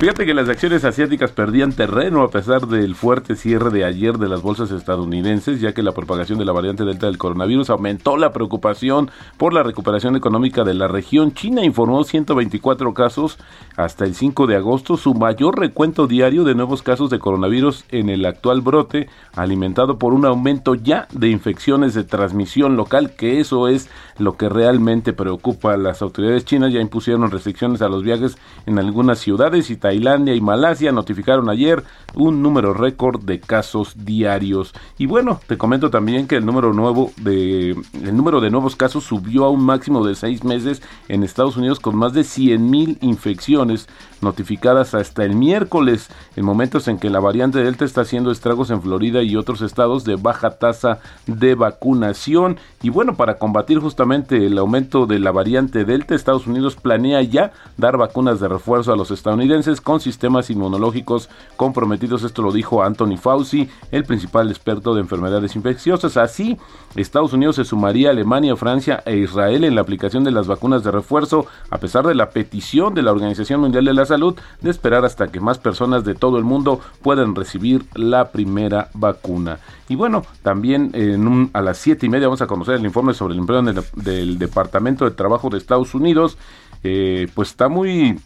Fíjate 0.02 0.26
que 0.26 0.35
las 0.35 0.49
acciones 0.49 0.85
asiáticas 0.85 1.30
perdían 1.30 1.75
terreno 1.75 2.23
a 2.23 2.30
pesar 2.32 2.66
del 2.66 2.97
fuerte 2.97 3.37
cierre 3.37 3.71
de 3.71 3.85
ayer 3.85 4.18
de 4.18 4.28
las 4.28 4.42
bolsas 4.42 4.73
estadounidenses, 4.73 5.61
ya 5.61 5.75
que 5.75 5.82
la 5.85 5.92
propagación 5.92 6.40
de 6.40 6.44
la 6.44 6.50
variante 6.50 6.85
Delta 6.85 7.06
del 7.06 7.18
coronavirus 7.18 7.71
aumentó 7.71 8.16
la 8.16 8.32
preocupación 8.32 9.12
por 9.37 9.54
la 9.54 9.62
recuperación 9.62 10.16
económica 10.16 10.64
de 10.64 10.75
la 10.75 10.88
región. 10.88 11.35
China 11.35 11.64
informó 11.64 12.02
124 12.02 12.92
casos 12.94 13.38
hasta 13.76 14.04
el 14.04 14.16
5 14.16 14.49
de 14.49 14.56
agosto, 14.56 14.97
su 14.97 15.14
mayor 15.14 15.61
recuento 15.61 16.09
diario 16.09 16.42
de 16.42 16.56
nuevos 16.56 16.82
casos 16.82 17.09
de 17.09 17.21
coronavirus 17.21 17.85
en 17.90 18.09
el 18.09 18.26
actual 18.26 18.61
brote, 18.61 19.09
alimentado 19.37 19.99
por 19.99 20.14
un 20.14 20.26
aumento 20.26 20.75
ya 20.75 21.06
de 21.12 21.28
infecciones 21.28 21.94
de 21.94 22.02
transmisión 22.02 22.75
local, 22.75 23.12
que 23.16 23.38
eso 23.38 23.68
es 23.68 23.88
lo 24.18 24.37
que 24.37 24.49
realmente 24.49 25.12
preocupa 25.12 25.76
las 25.76 26.02
autoridades 26.02 26.44
chinas. 26.44 26.73
Ya 26.73 26.80
impusieron 26.80 27.30
restricciones 27.30 27.82
a 27.82 27.88
los 27.88 28.02
viajes 28.02 28.37
en 28.66 28.80
algunas 28.80 29.21
ciudades 29.21 29.71
y 29.71 29.76
Tailandia 29.93 30.35
y 30.35 30.41
Malasia 30.41 30.91
notificaron 30.91 31.51
ayer 31.51 31.85
un 32.15 32.43
número 32.43 32.73
récord 32.73 33.23
de 33.23 33.41
casos 33.41 34.05
diarios. 34.07 34.73
Y 34.97 35.05
bueno, 35.05 35.41
te 35.47 35.59
comento 35.59 35.91
también 35.91 36.27
que 36.27 36.37
el 36.37 36.47
número 36.47 36.73
nuevo 36.73 37.13
de 37.19 37.71
el 37.71 38.17
número 38.17 38.41
de 38.41 38.51
nuevos 38.51 38.75
casos 38.75 39.05
subió 39.05 39.45
a 39.45 39.51
un 39.51 39.63
máximo 39.63 40.05
de 40.07 40.15
seis 40.15 40.45
meses 40.45 40.83
en 41.09 41.23
Estados 41.23 41.59
Unidos 41.59 41.79
con 41.79 41.97
más 41.97 42.15
de 42.15 42.25
100 42.25 42.71
mil 42.71 42.99
infecciones 43.03 43.87
notificadas 44.23 44.95
hasta 44.95 45.25
el 45.25 45.35
miércoles, 45.35 46.09
en 46.37 46.45
momentos 46.45 46.89
en 46.89 46.99
que 46.99 47.11
la 47.11 47.21
variante 47.21 47.63
Delta 47.63 47.85
está 47.85 48.03
haciendo 48.03 48.31
estragos 48.31 48.71
en 48.71 48.81
Florida 48.81 49.23
y 49.23 49.37
otros 49.37 49.61
estados 49.63 50.05
de 50.05 50.17
baja 50.17 50.59
tasa 50.59 51.01
de 51.27 51.55
vacunación. 51.55 52.59
Y 52.83 52.91
bueno, 52.91 53.17
para 53.17 53.39
combatir 53.39 53.79
justamente 53.81 54.47
el 54.47 54.57
aumento 54.59 55.07
de 55.07 55.19
la 55.19 55.33
variante 55.33 55.85
Delta, 55.85 56.15
Estados 56.15 56.47
Unidos 56.47 56.77
planea 56.77 57.23
ya 57.23 57.53
dar 57.77 57.97
vacunas 57.97 58.41
de 58.41 58.49
refuerzo 58.49 58.93
a 58.93 58.97
los 58.97 59.11
estadounidenses 59.11 59.72
con 59.81 60.00
sistemas 60.00 60.50
inmunológicos 60.50 61.29
comprometidos. 61.57 62.23
Esto 62.23 62.43
lo 62.43 62.52
dijo 62.52 62.83
Anthony 62.83 63.17
Fauci, 63.17 63.69
el 63.91 64.05
principal 64.05 64.50
experto 64.50 64.95
de 64.95 65.00
enfermedades 65.00 65.57
infecciosas. 65.57 66.17
Así, 66.17 66.59
Estados 66.95 67.33
Unidos 67.33 67.57
se 67.57 67.64
sumaría 67.64 68.09
a 68.09 68.12
Alemania, 68.12 68.57
Francia 68.57 69.02
e 69.07 69.17
Israel 69.17 69.64
en 69.64 69.75
la 69.75 69.81
aplicación 69.81 70.25
de 70.25 70.31
las 70.31 70.47
vacunas 70.47 70.85
de 70.85 70.91
refuerzo, 70.91 71.47
a 71.71 71.79
pesar 71.79 72.07
de 72.07 72.14
la 72.14 72.31
petición 72.31 72.95
de 72.95 73.02
la 73.02 73.12
Organización 73.12 73.61
Mundial 73.61 73.85
de 73.85 73.95
la 73.95 74.07
Salud 74.07 74.37
de 74.61 74.71
esperar 74.71 75.05
hasta 75.05 75.29
que 75.29 75.41
más 75.41 75.59
personas 75.59 76.05
de 76.05 76.14
todo 76.14 76.38
el 76.38 76.45
mundo 76.45 76.81
puedan 77.02 77.35
recibir 77.35 77.85
la 77.95 78.31
primera 78.31 78.88
vacuna. 78.95 79.59
Y 79.88 79.95
bueno, 79.95 80.25
también 80.43 81.50
a 81.52 81.61
las 81.61 81.79
siete 81.79 82.07
y 82.07 82.09
media 82.09 82.29
vamos 82.29 82.43
a 82.43 82.47
conocer 82.47 82.76
el 82.76 82.85
informe 82.85 83.14
sobre 83.14 83.35
el 83.35 83.41
empleo 83.41 83.62
del 83.95 84.38
Departamento 84.38 85.05
de 85.05 85.11
Trabajo 85.11 85.50
de 85.50 85.59
Estados 85.59 85.95
Unidos. 85.95 86.38
Eh, 86.85 87.29
pues 87.35 87.50
está 87.50 87.69
muy 87.69 88.19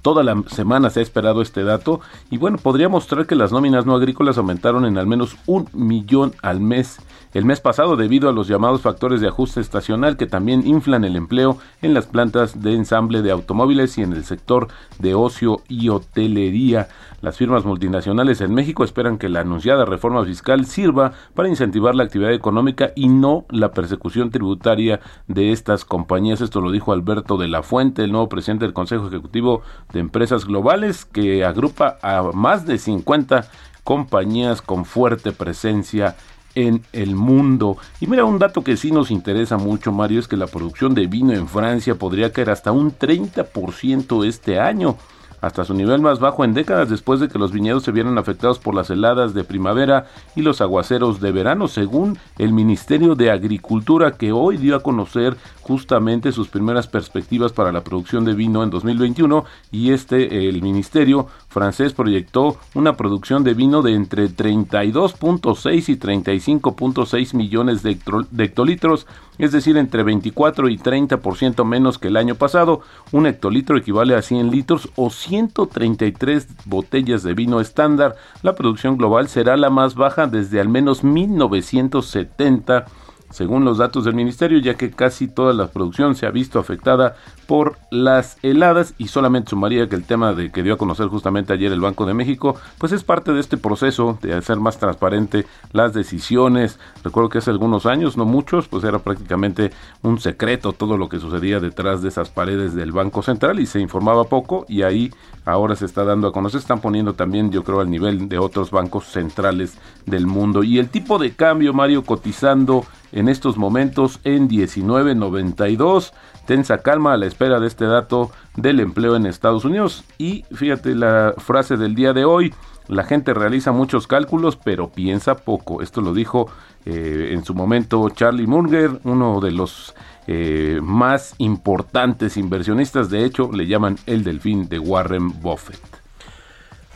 Toda 0.00 0.22
la 0.22 0.42
semana 0.48 0.90
se 0.90 1.00
ha 1.00 1.02
esperado 1.02 1.42
este 1.42 1.62
dato. 1.64 2.00
Y 2.30 2.38
bueno, 2.38 2.58
podría 2.58 2.88
mostrar 2.88 3.26
que 3.26 3.34
las 3.34 3.52
nóminas 3.52 3.86
no 3.86 3.94
agrícolas 3.94 4.38
aumentaron 4.38 4.86
en 4.86 4.98
al 4.98 5.06
menos 5.06 5.36
un 5.46 5.68
millón 5.72 6.34
al 6.42 6.60
mes 6.60 6.98
el 7.34 7.44
mes 7.44 7.60
pasado 7.60 7.96
debido 7.96 8.28
a 8.28 8.32
los 8.32 8.48
llamados 8.48 8.82
factores 8.82 9.20
de 9.20 9.28
ajuste 9.28 9.60
estacional 9.60 10.16
que 10.16 10.26
también 10.26 10.66
inflan 10.66 11.04
el 11.04 11.16
empleo 11.16 11.58
en 11.80 11.94
las 11.94 12.06
plantas 12.06 12.62
de 12.62 12.74
ensamble 12.74 13.22
de 13.22 13.30
automóviles 13.30 13.96
y 13.96 14.02
en 14.02 14.12
el 14.12 14.24
sector 14.24 14.68
de 14.98 15.14
ocio 15.14 15.62
y 15.68 15.88
hotelería. 15.88 16.88
Las 17.22 17.38
firmas 17.38 17.64
multinacionales 17.64 18.40
en 18.40 18.52
México 18.52 18.84
esperan 18.84 19.16
que 19.16 19.28
la 19.28 19.40
anunciada 19.40 19.84
reforma 19.84 20.24
fiscal 20.24 20.66
sirva 20.66 21.12
para 21.34 21.48
incentivar 21.48 21.94
la 21.94 22.04
actividad 22.04 22.32
económica 22.32 22.92
y 22.96 23.08
no 23.08 23.46
la 23.48 23.70
persecución 23.70 24.30
tributaria 24.30 25.00
de 25.28 25.52
estas 25.52 25.84
compañías. 25.84 26.40
Esto 26.40 26.60
lo 26.60 26.70
dijo 26.70 26.92
Alberto 26.92 27.36
de 27.38 27.48
la 27.48 27.62
Fuente, 27.62 28.04
el 28.04 28.12
nuevo 28.12 28.28
presidente 28.28 28.64
del 28.64 28.74
Consejo 28.74 29.06
Ejecutivo 29.06 29.62
de 29.92 30.00
Empresas 30.00 30.44
Globales, 30.44 31.04
que 31.04 31.44
agrupa 31.44 31.96
a 32.02 32.22
más 32.34 32.66
de 32.66 32.78
50 32.78 33.48
compañías 33.84 34.62
con 34.62 34.84
fuerte 34.84 35.32
presencia 35.32 36.16
en 36.54 36.82
el 36.92 37.14
mundo. 37.14 37.76
Y 38.00 38.06
mira, 38.06 38.24
un 38.24 38.38
dato 38.38 38.62
que 38.62 38.76
sí 38.76 38.90
nos 38.90 39.10
interesa 39.10 39.56
mucho, 39.56 39.92
Mario, 39.92 40.20
es 40.20 40.28
que 40.28 40.36
la 40.36 40.46
producción 40.46 40.94
de 40.94 41.06
vino 41.06 41.32
en 41.32 41.48
Francia 41.48 41.94
podría 41.94 42.32
caer 42.32 42.50
hasta 42.50 42.72
un 42.72 42.92
30% 42.92 44.26
este 44.26 44.58
año 44.58 44.96
hasta 45.42 45.64
su 45.64 45.74
nivel 45.74 46.00
más 46.00 46.20
bajo 46.20 46.44
en 46.44 46.54
décadas 46.54 46.88
después 46.88 47.18
de 47.20 47.28
que 47.28 47.38
los 47.38 47.52
viñedos 47.52 47.82
se 47.82 47.90
vieran 47.90 48.16
afectados 48.16 48.60
por 48.60 48.74
las 48.74 48.88
heladas 48.90 49.34
de 49.34 49.44
primavera 49.44 50.06
y 50.36 50.42
los 50.42 50.60
aguaceros 50.60 51.20
de 51.20 51.32
verano, 51.32 51.66
según 51.66 52.16
el 52.38 52.52
Ministerio 52.52 53.16
de 53.16 53.30
Agricultura 53.32 54.12
que 54.12 54.30
hoy 54.30 54.56
dio 54.56 54.76
a 54.76 54.82
conocer 54.82 55.36
justamente 55.60 56.30
sus 56.30 56.48
primeras 56.48 56.86
perspectivas 56.86 57.52
para 57.52 57.72
la 57.72 57.82
producción 57.82 58.24
de 58.24 58.34
vino 58.34 58.62
en 58.62 58.70
2021 58.70 59.44
y 59.72 59.90
este 59.90 60.48
el 60.48 60.62
ministerio 60.62 61.26
francés 61.52 61.92
proyectó 61.92 62.56
una 62.74 62.96
producción 62.96 63.44
de 63.44 63.54
vino 63.54 63.82
de 63.82 63.94
entre 63.94 64.28
32.6 64.28 65.88
y 65.88 65.96
35.6 65.96 67.34
millones 67.34 67.82
de, 67.82 67.98
hectolitros, 68.44 69.06
es 69.38 69.52
decir, 69.52 69.76
entre 69.76 70.02
24 70.02 70.68
y 70.68 70.78
30% 70.78 71.64
menos 71.64 71.98
que 71.98 72.08
el 72.08 72.16
año 72.16 72.34
pasado. 72.34 72.80
Un 73.12 73.26
hectolitro 73.26 73.76
equivale 73.76 74.16
a 74.16 74.22
100 74.22 74.50
litros 74.50 74.88
o 74.96 75.10
133 75.10 76.48
botellas 76.64 77.22
de 77.22 77.34
vino 77.34 77.60
estándar. 77.60 78.16
La 78.42 78.54
producción 78.54 78.96
global 78.96 79.28
será 79.28 79.56
la 79.56 79.70
más 79.70 79.94
baja 79.94 80.26
desde 80.26 80.60
al 80.60 80.68
menos 80.68 81.04
1970 81.04 82.86
según 83.32 83.64
los 83.64 83.78
datos 83.78 84.04
del 84.04 84.14
ministerio, 84.14 84.58
ya 84.58 84.74
que 84.74 84.90
casi 84.90 85.26
toda 85.26 85.52
la 85.52 85.68
producción 85.68 86.14
se 86.14 86.26
ha 86.26 86.30
visto 86.30 86.58
afectada 86.58 87.16
por 87.46 87.76
las 87.90 88.36
heladas 88.42 88.94
y 88.98 89.08
solamente 89.08 89.50
sumaría 89.50 89.88
que 89.88 89.96
el 89.96 90.04
tema 90.04 90.32
de 90.32 90.50
que 90.50 90.62
dio 90.62 90.74
a 90.74 90.78
conocer 90.78 91.08
justamente 91.08 91.52
ayer 91.52 91.72
el 91.72 91.80
Banco 91.80 92.06
de 92.06 92.14
México, 92.14 92.56
pues 92.78 92.92
es 92.92 93.04
parte 93.04 93.32
de 93.32 93.40
este 93.40 93.56
proceso 93.56 94.18
de 94.22 94.34
hacer 94.34 94.58
más 94.58 94.78
transparente 94.78 95.44
las 95.72 95.92
decisiones. 95.92 96.78
Recuerdo 97.02 97.28
que 97.28 97.38
hace 97.38 97.50
algunos 97.50 97.86
años, 97.86 98.16
no 98.16 98.24
muchos, 98.24 98.68
pues 98.68 98.84
era 98.84 99.00
prácticamente 99.00 99.72
un 100.02 100.20
secreto 100.20 100.72
todo 100.72 100.96
lo 100.96 101.08
que 101.08 101.18
sucedía 101.18 101.60
detrás 101.60 102.02
de 102.02 102.08
esas 102.08 102.30
paredes 102.30 102.74
del 102.74 102.92
Banco 102.92 103.22
Central 103.22 103.60
y 103.60 103.66
se 103.66 103.80
informaba 103.80 104.24
poco 104.24 104.64
y 104.68 104.82
ahí 104.82 105.12
ahora 105.44 105.76
se 105.76 105.86
está 105.86 106.04
dando 106.04 106.28
a 106.28 106.32
conocer, 106.32 106.60
están 106.60 106.80
poniendo 106.80 107.14
también 107.14 107.50
yo 107.50 107.64
creo 107.64 107.80
al 107.80 107.90
nivel 107.90 108.28
de 108.28 108.38
otros 108.38 108.70
bancos 108.70 109.06
centrales 109.06 109.78
del 110.06 110.26
mundo. 110.26 110.62
Y 110.62 110.78
el 110.78 110.88
tipo 110.88 111.18
de 111.18 111.32
cambio, 111.32 111.72
Mario, 111.72 112.04
cotizando 112.04 112.84
en 113.12 113.28
estos 113.28 113.56
momentos 113.56 114.20
en 114.24 114.48
19.92. 114.48 116.12
Tensa 116.46 116.78
calma 116.78 117.12
a 117.12 117.16
la 117.16 117.26
espera 117.26 117.60
de 117.60 117.68
este 117.68 117.84
dato 117.84 118.30
del 118.56 118.80
empleo 118.80 119.16
en 119.16 119.26
Estados 119.26 119.64
Unidos. 119.64 120.04
Y 120.18 120.44
fíjate 120.52 120.94
la 120.94 121.34
frase 121.38 121.76
del 121.76 121.94
día 121.94 122.12
de 122.12 122.24
hoy. 122.24 122.52
La 122.88 123.04
gente 123.04 123.32
realiza 123.32 123.70
muchos 123.70 124.06
cálculos, 124.06 124.56
pero 124.56 124.90
piensa 124.90 125.36
poco. 125.36 125.82
Esto 125.82 126.00
lo 126.00 126.12
dijo 126.12 126.50
eh, 126.84 127.30
en 127.32 127.44
su 127.44 127.54
momento 127.54 128.08
Charlie 128.10 128.46
Munger, 128.46 129.00
uno 129.04 129.40
de 129.40 129.52
los 129.52 129.94
eh, 130.26 130.80
más 130.82 131.34
importantes 131.38 132.36
inversionistas. 132.36 133.08
De 133.08 133.24
hecho, 133.24 133.50
le 133.52 133.66
llaman 133.66 133.98
el 134.06 134.24
delfín 134.24 134.68
de 134.68 134.78
Warren 134.78 135.40
Buffett. 135.40 135.80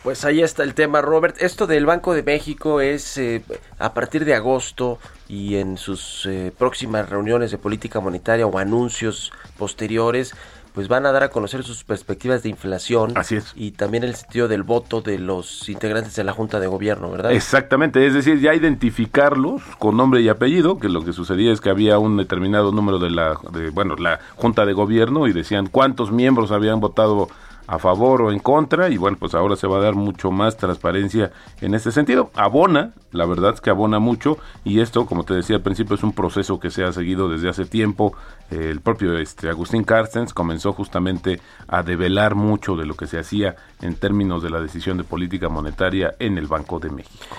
Pues 0.03 0.25
ahí 0.25 0.41
está 0.41 0.63
el 0.63 0.75
tema, 0.75 1.03
Robert. 1.03 1.37
Esto 1.41 1.67
del 1.67 1.87
Banco 1.87 2.15
de 2.15 2.23
México 2.23 2.81
es 2.81 3.19
eh, 3.19 3.43
a 3.79 3.93
partir 3.93 4.25
de 4.25 4.35
agosto 4.35 4.99
y 5.29 5.57
en 5.57 5.77
sus 5.77 6.27
eh, 6.27 6.53
próximas 6.57 7.09
reuniones 7.09 7.51
de 7.51 7.59
política 7.59 8.01
monetaria 8.01 8.47
o 8.47 8.59
anuncios 8.59 9.33
posteriores, 9.59 10.35
pues 10.77 10.89
van 10.89 11.07
a 11.07 11.11
dar 11.11 11.23
a 11.23 11.31
conocer 11.31 11.65
sus 11.65 11.85
perspectivas 11.85 12.43
de 12.43 12.51
inflación. 12.51 13.13
Así 13.15 13.37
es. 13.37 13.55
Y 13.57 13.71
también 13.71 14.05
el 14.05 14.15
sentido 14.15 14.47
del 14.47 14.63
voto 14.63 15.01
de 15.01 15.19
los 15.19 15.71
integrantes 15.71 16.15
de 16.17 16.23
la 16.23 16.33
Junta 16.33 16.61
de 16.61 16.67
Gobierno, 16.67 17.11
¿verdad? 17.11 17.33
Exactamente, 17.33 18.07
es 18.07 18.13
decir, 18.13 18.41
ya 18.41 18.55
identificarlos 18.55 19.63
con 19.79 19.97
nombre 19.97 20.21
y 20.21 20.29
apellido, 20.29 20.79
que 20.79 20.91
lo 20.91 21.03
que 21.03 21.15
sucedía 21.15 21.51
es 21.51 21.63
que 21.63 21.71
había 21.71 21.99
un 21.99 22.19
determinado 22.19 22.73
número 22.73 22.99
de 22.99 23.09
la, 23.09 23.39
de, 23.53 23.71
bueno, 23.71 23.97
la 23.97 24.21
Junta 24.35 24.67
de 24.67 24.75
Gobierno 24.75 25.27
y 25.27 25.33
decían 25.33 25.67
cuántos 25.67 26.13
miembros 26.13 26.51
habían 26.51 26.79
votado 26.79 27.29
a 27.67 27.79
favor 27.79 28.23
o 28.23 28.33
en 28.33 28.39
contra 28.39 28.89
y 28.89 28.97
bueno, 28.97 29.17
pues 29.19 29.35
ahora 29.35 29.57
se 29.57 29.67
va 29.67 29.79
a 29.79 29.83
dar 29.83 29.95
mucho 29.95 30.31
más 30.31 30.57
transparencia 30.57 31.33
en 31.61 31.75
este 31.75 31.93
sentido. 31.93 32.31
Abona, 32.35 32.93
la 33.13 33.27
verdad 33.27 33.55
es 33.55 33.61
que 33.61 33.71
abona 33.71 33.99
mucho 33.99 34.39
y 34.65 34.81
esto, 34.81 35.07
como 35.07 35.25
te 35.25 35.35
decía 35.35 35.57
al 35.57 35.63
principio, 35.63 35.97
es 35.97 36.03
un 36.03 36.13
proceso 36.13 36.61
que 36.61 36.71
se 36.71 36.85
ha 36.85 36.93
seguido 36.93 37.29
desde 37.29 37.49
hace 37.49 37.65
tiempo. 37.65 38.15
Eh, 38.51 38.69
el 38.71 38.81
propio 38.81 39.19
este, 39.19 39.49
Agustín 39.49 39.85
Carstens 39.85 40.33
comenzó 40.33 40.73
justamente 40.73 41.41
a 41.69 41.83
develar 41.83 42.35
mucho 42.35 42.77
de 42.77 42.87
lo 42.87 42.95
que 42.95 43.07
se 43.07 43.19
hacía 43.19 43.57
en 43.81 43.97
términos 43.97 44.43
de 44.43 44.51
la 44.51 44.61
decisión 44.61 44.97
de 44.99 45.05
política 45.05 45.49
monetaria 45.49 46.15
en 46.19 46.39
el 46.39 46.47
Banco 46.47 46.79
de 46.79 46.91
México. 46.91 47.37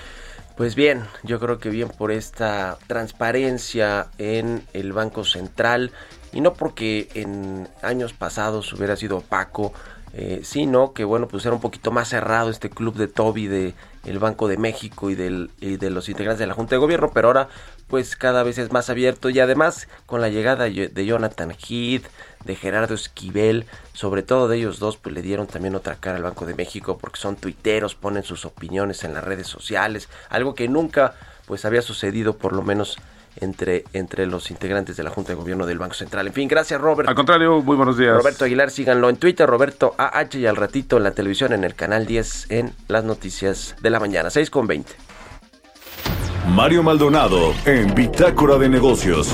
Pues 0.58 0.74
bien, 0.74 1.04
yo 1.22 1.38
creo 1.38 1.60
que 1.60 1.70
bien 1.70 1.88
por 1.88 2.10
esta 2.10 2.78
transparencia 2.88 4.08
en 4.18 4.64
el 4.72 4.92
Banco 4.92 5.22
Central 5.22 5.92
y 6.32 6.40
no 6.40 6.54
porque 6.54 7.08
en 7.14 7.68
años 7.80 8.12
pasados 8.12 8.72
hubiera 8.72 8.96
sido 8.96 9.18
opaco, 9.18 9.72
eh, 10.12 10.40
sino 10.42 10.92
que 10.92 11.04
bueno, 11.04 11.28
pues 11.28 11.44
era 11.44 11.54
un 11.54 11.60
poquito 11.60 11.90
más 11.90 12.08
cerrado 12.08 12.50
este 12.50 12.70
club 12.70 12.94
de 12.94 13.08
Toby 13.08 13.46
de 13.46 13.74
el 14.04 14.18
Banco 14.18 14.48
de 14.48 14.56
México 14.56 15.10
y, 15.10 15.14
del, 15.14 15.50
y 15.60 15.76
de 15.76 15.90
los 15.90 16.08
integrantes 16.08 16.38
de 16.38 16.46
la 16.46 16.54
Junta 16.54 16.74
de 16.74 16.78
Gobierno, 16.78 17.10
pero 17.12 17.28
ahora 17.28 17.48
pues 17.88 18.16
cada 18.16 18.42
vez 18.42 18.58
es 18.58 18.72
más 18.72 18.90
abierto 18.90 19.30
y 19.30 19.40
además 19.40 19.88
con 20.06 20.20
la 20.20 20.28
llegada 20.28 20.64
de 20.64 21.06
Jonathan 21.06 21.50
Heath, 21.50 22.04
de 22.44 22.54
Gerardo 22.54 22.94
Esquivel, 22.94 23.66
sobre 23.92 24.22
todo 24.22 24.48
de 24.48 24.58
ellos 24.58 24.78
dos, 24.78 24.96
pues 24.96 25.14
le 25.14 25.22
dieron 25.22 25.46
también 25.46 25.74
otra 25.74 25.96
cara 25.96 26.16
al 26.16 26.22
Banco 26.22 26.46
de 26.46 26.54
México 26.54 26.98
porque 26.98 27.20
son 27.20 27.36
tuiteros, 27.36 27.94
ponen 27.94 28.22
sus 28.22 28.44
opiniones 28.44 29.04
en 29.04 29.14
las 29.14 29.24
redes 29.24 29.46
sociales, 29.46 30.08
algo 30.30 30.54
que 30.54 30.68
nunca 30.68 31.14
pues 31.46 31.64
había 31.64 31.82
sucedido 31.82 32.36
por 32.36 32.52
lo 32.52 32.62
menos 32.62 32.98
entre, 33.36 33.84
entre 33.92 34.26
los 34.26 34.50
integrantes 34.50 34.96
de 34.96 35.02
la 35.02 35.10
Junta 35.10 35.32
de 35.32 35.36
Gobierno 35.36 35.66
del 35.66 35.78
Banco 35.78 35.94
Central. 35.94 36.26
En 36.26 36.32
fin, 36.32 36.48
gracias 36.48 36.80
Robert. 36.80 37.08
Al 37.08 37.14
contrario, 37.14 37.60
muy 37.62 37.76
buenos 37.76 37.96
días. 37.96 38.16
Roberto 38.16 38.44
Aguilar, 38.44 38.70
síganlo 38.70 39.08
en 39.08 39.16
Twitter, 39.16 39.48
Roberto 39.48 39.94
AH 39.96 40.38
y 40.38 40.46
al 40.46 40.56
ratito 40.56 40.96
en 40.96 41.04
la 41.04 41.12
televisión 41.12 41.52
en 41.52 41.64
el 41.64 41.74
canal 41.74 42.06
10 42.06 42.50
en 42.50 42.72
las 42.88 43.04
noticias 43.04 43.76
de 43.80 43.90
la 43.90 44.00
mañana, 44.00 44.30
6 44.30 44.50
con 44.50 44.66
20. 44.66 44.92
Mario 46.48 46.82
Maldonado 46.82 47.52
en 47.66 47.94
Bitácora 47.94 48.56
de 48.56 48.68
Negocios. 48.68 49.32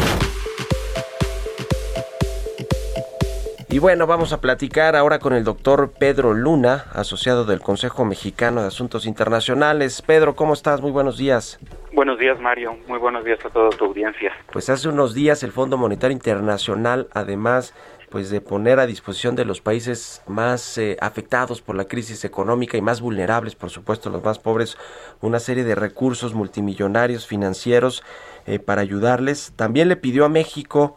Y 3.74 3.80
bueno, 3.80 4.06
vamos 4.06 4.32
a 4.32 4.40
platicar 4.40 4.94
ahora 4.94 5.18
con 5.18 5.32
el 5.32 5.42
doctor 5.42 5.90
Pedro 5.98 6.32
Luna, 6.32 6.84
asociado 6.92 7.44
del 7.44 7.58
Consejo 7.58 8.04
Mexicano 8.04 8.60
de 8.60 8.68
Asuntos 8.68 9.04
Internacionales. 9.04 10.00
Pedro, 10.00 10.36
¿cómo 10.36 10.52
estás? 10.52 10.80
Muy 10.80 10.92
buenos 10.92 11.18
días. 11.18 11.58
Buenos 11.92 12.20
días, 12.20 12.38
Mario. 12.38 12.76
Muy 12.86 13.00
buenos 13.00 13.24
días 13.24 13.44
a 13.44 13.50
toda 13.50 13.70
tu 13.70 13.86
audiencia. 13.86 14.30
Pues 14.52 14.70
hace 14.70 14.88
unos 14.88 15.12
días 15.12 15.42
el 15.42 15.50
Fondo 15.50 15.76
Monetario 15.76 16.12
Internacional, 16.12 17.08
además 17.14 17.74
pues 18.10 18.30
de 18.30 18.40
poner 18.40 18.78
a 18.78 18.86
disposición 18.86 19.34
de 19.34 19.44
los 19.44 19.60
países 19.60 20.22
más 20.28 20.78
eh, 20.78 20.96
afectados 21.00 21.60
por 21.60 21.74
la 21.74 21.86
crisis 21.86 22.24
económica 22.24 22.76
y 22.76 22.80
más 22.80 23.00
vulnerables, 23.00 23.56
por 23.56 23.70
supuesto, 23.70 24.08
los 24.08 24.22
más 24.22 24.38
pobres, 24.38 24.78
una 25.20 25.40
serie 25.40 25.64
de 25.64 25.74
recursos 25.74 26.32
multimillonarios 26.32 27.26
financieros 27.26 28.04
eh, 28.46 28.60
para 28.60 28.82
ayudarles. 28.82 29.52
También 29.56 29.88
le 29.88 29.96
pidió 29.96 30.26
a 30.26 30.28
México 30.28 30.94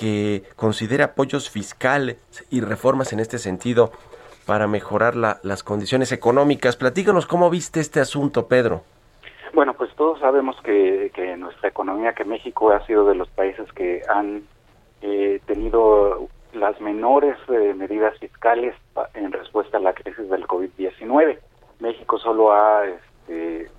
que 0.00 0.44
considere 0.56 1.02
apoyos 1.02 1.50
fiscales 1.50 2.16
y 2.50 2.62
reformas 2.62 3.12
en 3.12 3.20
este 3.20 3.36
sentido 3.38 3.92
para 4.46 4.66
mejorar 4.66 5.14
la- 5.14 5.38
las 5.42 5.62
condiciones 5.62 6.10
económicas. 6.10 6.76
Platícanos 6.76 7.26
cómo 7.26 7.50
viste 7.50 7.80
este 7.80 8.00
asunto, 8.00 8.48
Pedro. 8.48 8.82
Bueno, 9.52 9.74
pues 9.74 9.94
todos 9.96 10.18
sabemos 10.20 10.56
que, 10.64 11.10
que 11.14 11.36
nuestra 11.36 11.68
economía, 11.68 12.14
que 12.14 12.24
México 12.24 12.72
ha 12.72 12.84
sido 12.86 13.04
de 13.04 13.14
los 13.14 13.28
países 13.28 13.70
que 13.74 14.00
han 14.08 14.42
eh, 15.02 15.40
tenido 15.44 16.28
las 16.54 16.80
menores 16.80 17.36
eh, 17.48 17.74
medidas 17.76 18.18
fiscales 18.18 18.74
en 19.12 19.30
respuesta 19.32 19.76
a 19.76 19.80
la 19.80 19.92
crisis 19.92 20.30
del 20.30 20.46
COVID-19. 20.46 21.38
México 21.80 22.18
solo 22.18 22.52
ha 22.54 22.86
este, 22.86 23.70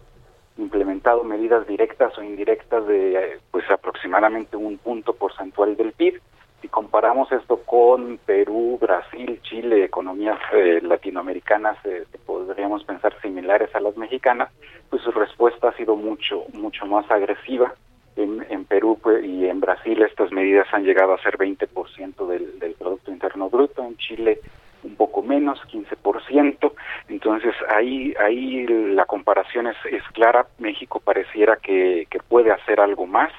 implementado 0.62 1.24
medidas 1.24 1.68
directas 1.68 2.18
o 2.18 2.24
indirectas 2.24 2.86
de 2.88 3.16
eh, 3.16 3.40
pues 3.52 3.70
aproximadamente 3.70 4.56
un 4.56 4.78
punto 4.78 5.14
porcentual 5.14 5.76
del 5.76 5.94
PIB. 5.94 6.22
Si 6.62 6.68
comparamos 6.68 7.32
esto 7.32 7.58
con 7.64 8.20
Perú, 8.26 8.78
Brasil, 8.80 9.40
Chile, 9.42 9.84
economías 9.84 10.40
eh, 10.54 10.80
latinoamericanas, 10.84 11.78
eh, 11.86 12.06
podríamos 12.26 12.84
pensar 12.84 13.20
similares 13.22 13.74
a 13.74 13.80
las 13.80 13.98
mexicanas, 13.98 14.50
pues 14.90 15.02
su 15.02 15.12
respuesta 15.12 15.70
ha 15.70 15.74
sido 15.74 15.96
mucho 15.96 16.46
mucho 16.54 16.86
más 16.86 17.10
agresiva. 17.10 17.74
En, 18.18 18.46
en 18.50 18.66
Perú 18.66 19.00
pues, 19.02 19.24
y 19.24 19.48
en 19.48 19.62
Brasil 19.62 20.02
estas 20.04 20.32
medidas 20.34 20.68
han 20.74 20.84
llegado 20.84 21.14
a 21.14 21.22
ser 21.24 21.38
20% 21.38 22.28
del, 22.28 22.60
del 22.60 22.74
Producto 22.74 23.10
Interno 23.10 23.50
Bruto, 23.50 23.84
en 23.84 23.96
Chile 23.96 24.42
un 24.84 24.96
poco 24.96 25.22
menos, 25.22 25.62
15%. 25.72 26.74
Entonces 27.10 27.54
ahí 27.70 28.14
ahí 28.20 28.66
la 28.68 29.06
comparación 29.06 29.68
es, 29.68 29.78
es 29.92 30.04
clara. 30.14 30.48
México 30.60 31.00
pareciera 31.00 31.58
que, 31.58 32.08
que 32.10 32.20
puede 32.20 32.52
hacer 32.52 32.80
algo 32.80 33.06
más. 33.06 33.32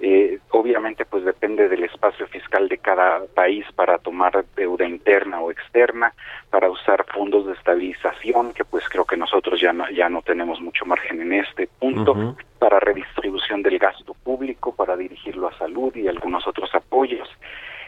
Eh, 0.00 0.38
obviamente 0.50 1.04
pues 1.04 1.24
depende 1.24 1.68
del 1.68 1.82
espacio 1.82 2.28
fiscal 2.28 2.68
de 2.68 2.78
cada 2.78 3.24
país 3.34 3.66
para 3.74 3.98
tomar 3.98 4.44
deuda 4.54 4.86
interna 4.86 5.40
o 5.40 5.50
externa, 5.50 6.14
para 6.50 6.70
usar 6.70 7.04
fondos 7.12 7.46
de 7.46 7.54
estabilización, 7.54 8.52
que 8.52 8.64
pues 8.64 8.88
creo 8.88 9.04
que 9.04 9.16
nosotros 9.16 9.60
ya 9.60 9.72
no, 9.72 9.90
ya 9.90 10.08
no 10.08 10.22
tenemos 10.22 10.60
mucho 10.60 10.86
margen 10.86 11.20
en 11.20 11.32
este 11.32 11.66
punto, 11.80 12.36
para 12.60 12.78
redistribución 12.78 13.62
del 13.62 13.78
gasto 13.78 14.14
público, 14.14 14.72
para 14.72 14.96
dirigirlo 14.96 15.48
a 15.48 15.58
salud 15.58 15.94
y 15.96 16.06
algunos 16.06 16.46
otros 16.46 16.72
apoyos. 16.74 17.28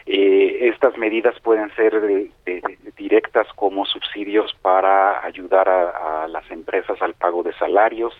Eh, 0.05 0.69
estas 0.69 0.97
medidas 0.97 1.39
pueden 1.41 1.73
ser 1.75 2.01
directas 2.97 3.47
como 3.55 3.85
subsidios 3.85 4.53
para 4.61 5.23
ayudar 5.23 5.69
a, 5.69 6.27
las 6.27 6.49
empresas 6.51 7.01
al 7.01 7.13
pago 7.13 7.43
de 7.43 7.53
salarios, 7.53 8.13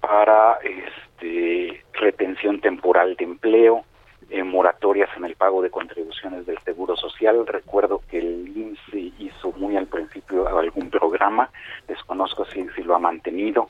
para 0.00 0.58
este, 0.62 1.82
retención 1.94 2.60
temporal 2.60 3.14
de 3.16 3.24
empleo, 3.24 3.84
eh, 4.30 4.42
moratorias 4.42 5.10
en 5.16 5.24
el 5.24 5.36
pago 5.36 5.62
de 5.62 5.70
contribuciones 5.70 6.46
del 6.46 6.58
Seguro 6.60 6.96
Social. 6.96 7.46
Recuerdo 7.46 8.00
que 8.08 8.18
el 8.18 8.48
INSS 8.56 8.94
hizo 9.18 9.52
muy 9.52 9.76
al 9.76 9.86
principio 9.86 10.48
algún 10.58 10.90
programa, 10.90 11.50
desconozco 11.86 12.44
si, 12.46 12.66
si 12.74 12.82
lo 12.82 12.94
ha 12.94 12.98
mantenido, 12.98 13.68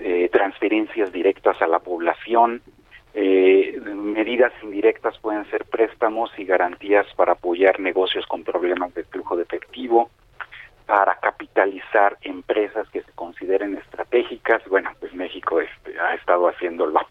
eh, 0.00 0.28
transferencias 0.32 1.12
directas 1.12 1.60
a 1.62 1.66
la 1.66 1.80
población, 1.80 2.62
eh, 3.14 3.78
medidas 3.84 4.52
indirectas 4.62 5.18
pueden 5.18 5.48
ser 5.50 5.64
préstamos 5.66 6.30
y 6.38 6.44
garantías 6.44 7.06
para 7.14 7.32
apoyar 7.32 7.78
negocios 7.78 8.26
con 8.26 8.42
problemas 8.42 8.94
de 8.94 9.04
flujo 9.04 9.36
de 9.36 9.42
efectivo, 9.42 10.10
para 10.86 11.16
capitalizar 11.16 12.16
empresas 12.22 12.88
que 12.90 13.02
se 13.02 13.12
consideren 13.12 13.76
estratégicas. 13.76 14.62
Bueno, 14.68 14.90
pues 14.98 15.14
México 15.14 15.60
este, 15.60 15.98
ha 15.98 16.14
estado 16.14 16.48
haciéndolo. 16.48 17.00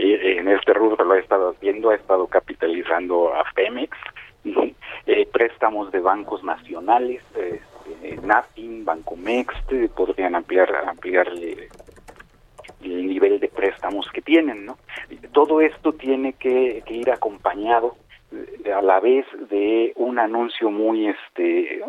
Eh, 0.00 0.38
en 0.38 0.46
este 0.46 0.72
rubro 0.74 1.04
lo 1.04 1.14
ha 1.14 1.18
estado 1.18 1.50
haciendo, 1.50 1.90
ha 1.90 1.96
estado 1.96 2.28
capitalizando 2.28 3.34
a 3.34 3.42
Pemex. 3.54 3.96
Eh, 5.06 5.26
préstamos 5.32 5.90
de 5.90 6.00
bancos 6.00 6.44
nacionales, 6.44 7.22
este, 7.34 8.20
NAPIN, 8.22 8.84
Bancomex, 8.84 9.54
podrían 9.96 10.34
ampliar, 10.34 10.70
ampliar 10.86 11.28
el 11.28 13.06
nivel 13.06 13.40
de 13.40 13.48
préstamos 13.48 14.06
que 14.12 14.20
tienen, 14.20 14.66
¿no? 14.66 14.76
Todo 15.38 15.60
esto 15.60 15.92
tiene 15.92 16.32
que, 16.32 16.82
ir 16.88 17.12
acompañado 17.12 17.96
eh, 18.32 18.72
a 18.72 18.82
la 18.82 18.98
vez 18.98 19.24
de 19.48 19.92
un 19.94 20.18
anuncio 20.18 20.68
muy 20.68 21.06
este 21.06 21.80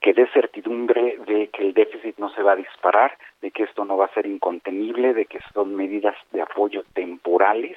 que 0.00 0.12
dé 0.12 0.28
certidumbre 0.28 1.18
de 1.26 1.48
que 1.48 1.66
el 1.66 1.74
déficit 1.74 2.16
no 2.18 2.30
se 2.30 2.44
va 2.44 2.52
a 2.52 2.62
disparar, 2.64 3.18
de 3.42 3.50
que 3.50 3.64
esto 3.64 3.84
no 3.84 3.96
va 3.96 4.04
a 4.04 4.14
ser 4.14 4.24
incontenible, 4.24 5.14
de 5.14 5.26
que 5.26 5.40
son 5.52 5.74
medidas 5.74 6.14
de 6.30 6.42
apoyo 6.42 6.84
temporales 6.94 7.76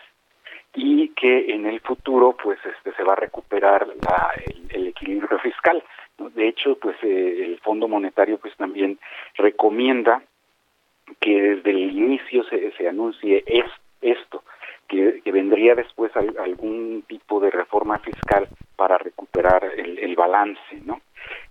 y 0.75 1.07
que 1.09 1.51
en 1.51 1.65
el 1.65 1.79
futuro 1.79 2.37
pues 2.43 2.59
este 2.63 2.93
se 2.93 3.03
va 3.03 3.13
a 3.13 3.23
recuperar 3.25 3.87
la- 3.87 4.31
el, 4.69 4.89
equilibrio 4.89 5.39
fiscal. 5.39 5.83
De 6.19 6.47
hecho, 6.47 6.77
pues 6.77 6.97
eh, 7.01 7.45
el 7.45 7.57
Fondo 7.61 7.87
Monetario 7.87 8.37
pues 8.37 8.55
también 8.57 8.99
recomienda 9.37 10.21
que 11.19 11.41
desde 11.41 11.71
el 11.71 11.97
inicio 11.97 12.43
se, 12.43 12.71
se 12.73 12.87
anuncie 12.87 13.43
es, 13.47 13.65
esto, 14.03 14.43
que, 14.93 15.31
vendría 15.31 15.75
después 15.75 16.15
al- 16.15 16.37
algún 16.39 17.03
tipo 17.07 17.39
de 17.39 17.49
reforma 17.49 17.97
fiscal 17.99 18.47
para 18.75 18.97
recuperar 18.97 19.63
el, 19.75 20.15
balance, 20.15 20.59
¿no? 20.85 21.01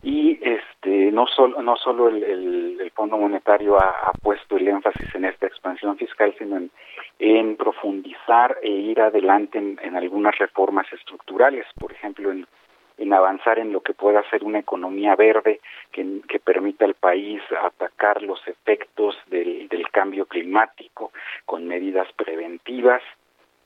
Y 0.02 0.38
este 0.40 1.10
no 1.10 1.26
solo 1.26 1.60
no 1.62 1.76
solo 1.76 2.08
el, 2.08 2.22
el- 2.22 2.80
el 2.80 2.90
Fondo 2.92 3.16
Monetario 3.18 3.78
ha, 3.78 4.12
puesto 4.22 4.56
el 4.56 4.68
énfasis 4.68 5.12
en 5.14 5.24
esta 5.24 5.46
expansión 5.46 5.96
fiscal, 5.96 6.34
sino 6.38 6.60
en, 7.18 7.56
profundizar 7.56 8.58
e 8.62 8.70
ir 8.70 9.00
adelante 9.00 9.58
en, 9.58 9.96
algunas 9.96 10.38
reformas 10.38 10.86
estructurales, 10.92 11.66
por 11.78 11.92
ejemplo, 11.92 12.30
en 12.30 13.12
avanzar 13.12 13.58
en 13.58 13.72
lo 13.72 13.80
que 13.80 13.94
pueda 13.94 14.22
ser 14.30 14.44
una 14.44 14.60
economía 14.60 15.16
verde 15.16 15.60
que, 15.90 16.04
permita 16.44 16.84
al 16.84 16.94
país 16.94 17.40
atacar 17.60 18.22
los 18.22 18.40
efectos 18.46 19.16
del 19.28 19.86
cambio 19.90 20.26
climático 20.26 21.12
con 21.46 21.66
medidas 21.66 22.08
preventivas, 22.14 23.02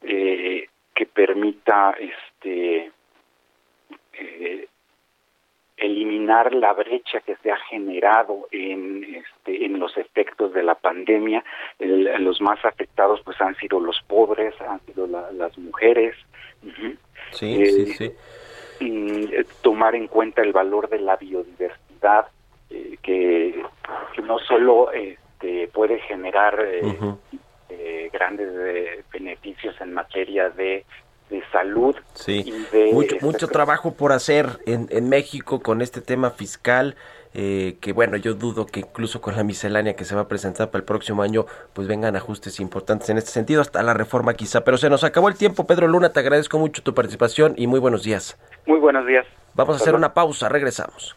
eh, 0.07 0.69
que 0.95 1.07
permita 1.07 1.95
este 1.99 2.91
eh, 4.15 4.67
eliminar 5.77 6.55
la 6.55 6.73
brecha 6.73 7.21
que 7.21 7.37
se 7.37 7.51
ha 7.53 7.57
generado 7.69 8.49
en 8.51 9.05
este, 9.05 9.67
en 9.67 9.79
los 9.79 9.95
efectos 9.99 10.55
de 10.55 10.63
la 10.63 10.75
pandemia 10.75 11.45
El- 11.79 12.25
los 12.25 12.41
más 12.41 12.65
afectados 12.65 13.21
pues 13.25 13.39
han 13.43 13.55
sido 13.57 13.79
los 13.79 14.01
pobres 14.07 14.55
han 14.63 14.81
sido 14.87 15.07
la- 15.07 15.31
las 15.33 15.57
mujeres 15.59 16.17
Ujú. 16.63 16.97
Sí, 17.33 17.63
Eh, 17.63 17.67
sí, 17.67 17.87
sí. 17.93 18.13
mm, 18.81 19.25
eh, 19.33 19.45
tomar 19.63 19.95
en 19.95 20.07
cuenta 20.09 20.41
el 20.43 20.53
valor 20.53 20.89
de 20.89 21.01
la 21.01 21.17
biodiversidad 21.17 22.27
eh, 22.71 22.97
que, 23.03 23.63
que 24.15 24.23
no 24.23 24.39
solo 24.39 24.91
este, 24.93 25.69
puede 25.69 25.99
generar 26.01 26.59
eh, 26.67 26.97
eh, 27.69 28.09
grandes 28.13 28.49
eh, 28.49 28.76
beneficios 29.57 29.81
en 29.81 29.95
materia 29.95 30.51
de, 30.51 30.85
de 31.31 31.43
salud 31.53 31.97
Sí, 32.15 32.45
y 32.47 32.77
de 32.77 32.93
mucho, 32.93 33.15
este, 33.15 33.27
mucho 33.27 33.49
trabajo 33.49 33.95
por 33.95 34.13
hacer 34.13 34.47
en, 34.67 34.89
en 34.91 35.09
México 35.09 35.61
con 35.61 35.83
este 35.83 36.01
tema 36.01 36.31
fiscal, 36.31 36.97
eh, 37.35 37.77
que 37.81 37.93
bueno, 37.93 38.17
yo 38.17 38.35
dudo 38.35 38.67
que 38.67 38.81
incluso 38.81 39.21
con 39.21 39.37
la 39.37 39.45
miscelánea 39.45 39.95
que 39.95 40.05
se 40.05 40.15
va 40.15 40.23
a 40.23 40.29
presentar 40.29 40.71
para 40.71 40.81
el 40.81 40.85
próximo 40.85 41.23
año, 41.23 41.47
pues 41.73 41.87
vengan 41.89 42.17
ajustes 42.17 42.61
importantes 42.61 43.09
en 43.11 43.19
este 43.19 43.31
sentido, 43.31 43.61
hasta 43.61 43.83
la 43.83 43.95
reforma 43.95 44.35
quizá, 44.35 44.63
pero 44.63 44.79
se 44.79 44.89
nos 44.89 45.05
acabó 45.05 45.29
el 45.29 45.37
tiempo, 45.37 45.67
Pedro 45.67 45.89
Luna, 45.89 46.13
te 46.13 46.21
agradezco 46.21 46.59
mucho 46.59 46.83
tu 46.83 46.95
participación 46.95 47.55
y 47.57 47.67
muy 47.67 47.81
buenos 47.81 48.03
días. 48.03 48.39
Muy 48.67 48.79
buenos 48.79 49.07
días. 49.07 49.27
Vamos 49.55 49.77
a 49.77 49.83
hacer 49.83 49.95
una 49.95 50.13
pausa, 50.13 50.49
regresamos. 50.49 51.17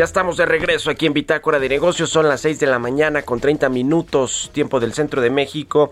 Ya 0.00 0.04
estamos 0.04 0.38
de 0.38 0.46
regreso 0.46 0.88
aquí 0.88 1.04
en 1.04 1.12
Bitácora 1.12 1.58
de 1.58 1.68
Negocios. 1.68 2.08
Son 2.08 2.26
las 2.26 2.40
6 2.40 2.58
de 2.58 2.66
la 2.66 2.78
mañana 2.78 3.20
con 3.20 3.38
30 3.38 3.68
minutos, 3.68 4.50
tiempo 4.54 4.80
del 4.80 4.94
centro 4.94 5.20
de 5.20 5.28
México. 5.28 5.90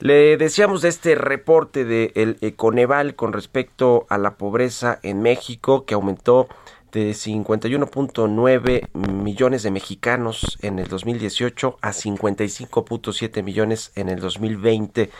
Le 0.00 0.36
decíamos 0.36 0.82
de 0.82 0.90
este 0.90 1.14
reporte 1.14 1.86
del 1.86 2.36
Coneval 2.56 3.14
con 3.14 3.32
respecto 3.32 4.04
a 4.10 4.18
la 4.18 4.36
pobreza 4.36 4.98
en 5.02 5.22
México 5.22 5.86
que 5.86 5.94
aumentó 5.94 6.46
de 6.92 7.12
51.9 7.12 8.88
millones 8.92 9.62
de 9.62 9.70
mexicanos 9.70 10.58
en 10.60 10.78
el 10.78 10.88
2018 10.88 11.78
a 11.80 11.92
55.7 11.92 13.42
millones 13.42 13.92
en 13.94 14.10
el 14.10 14.20
2020, 14.20 15.10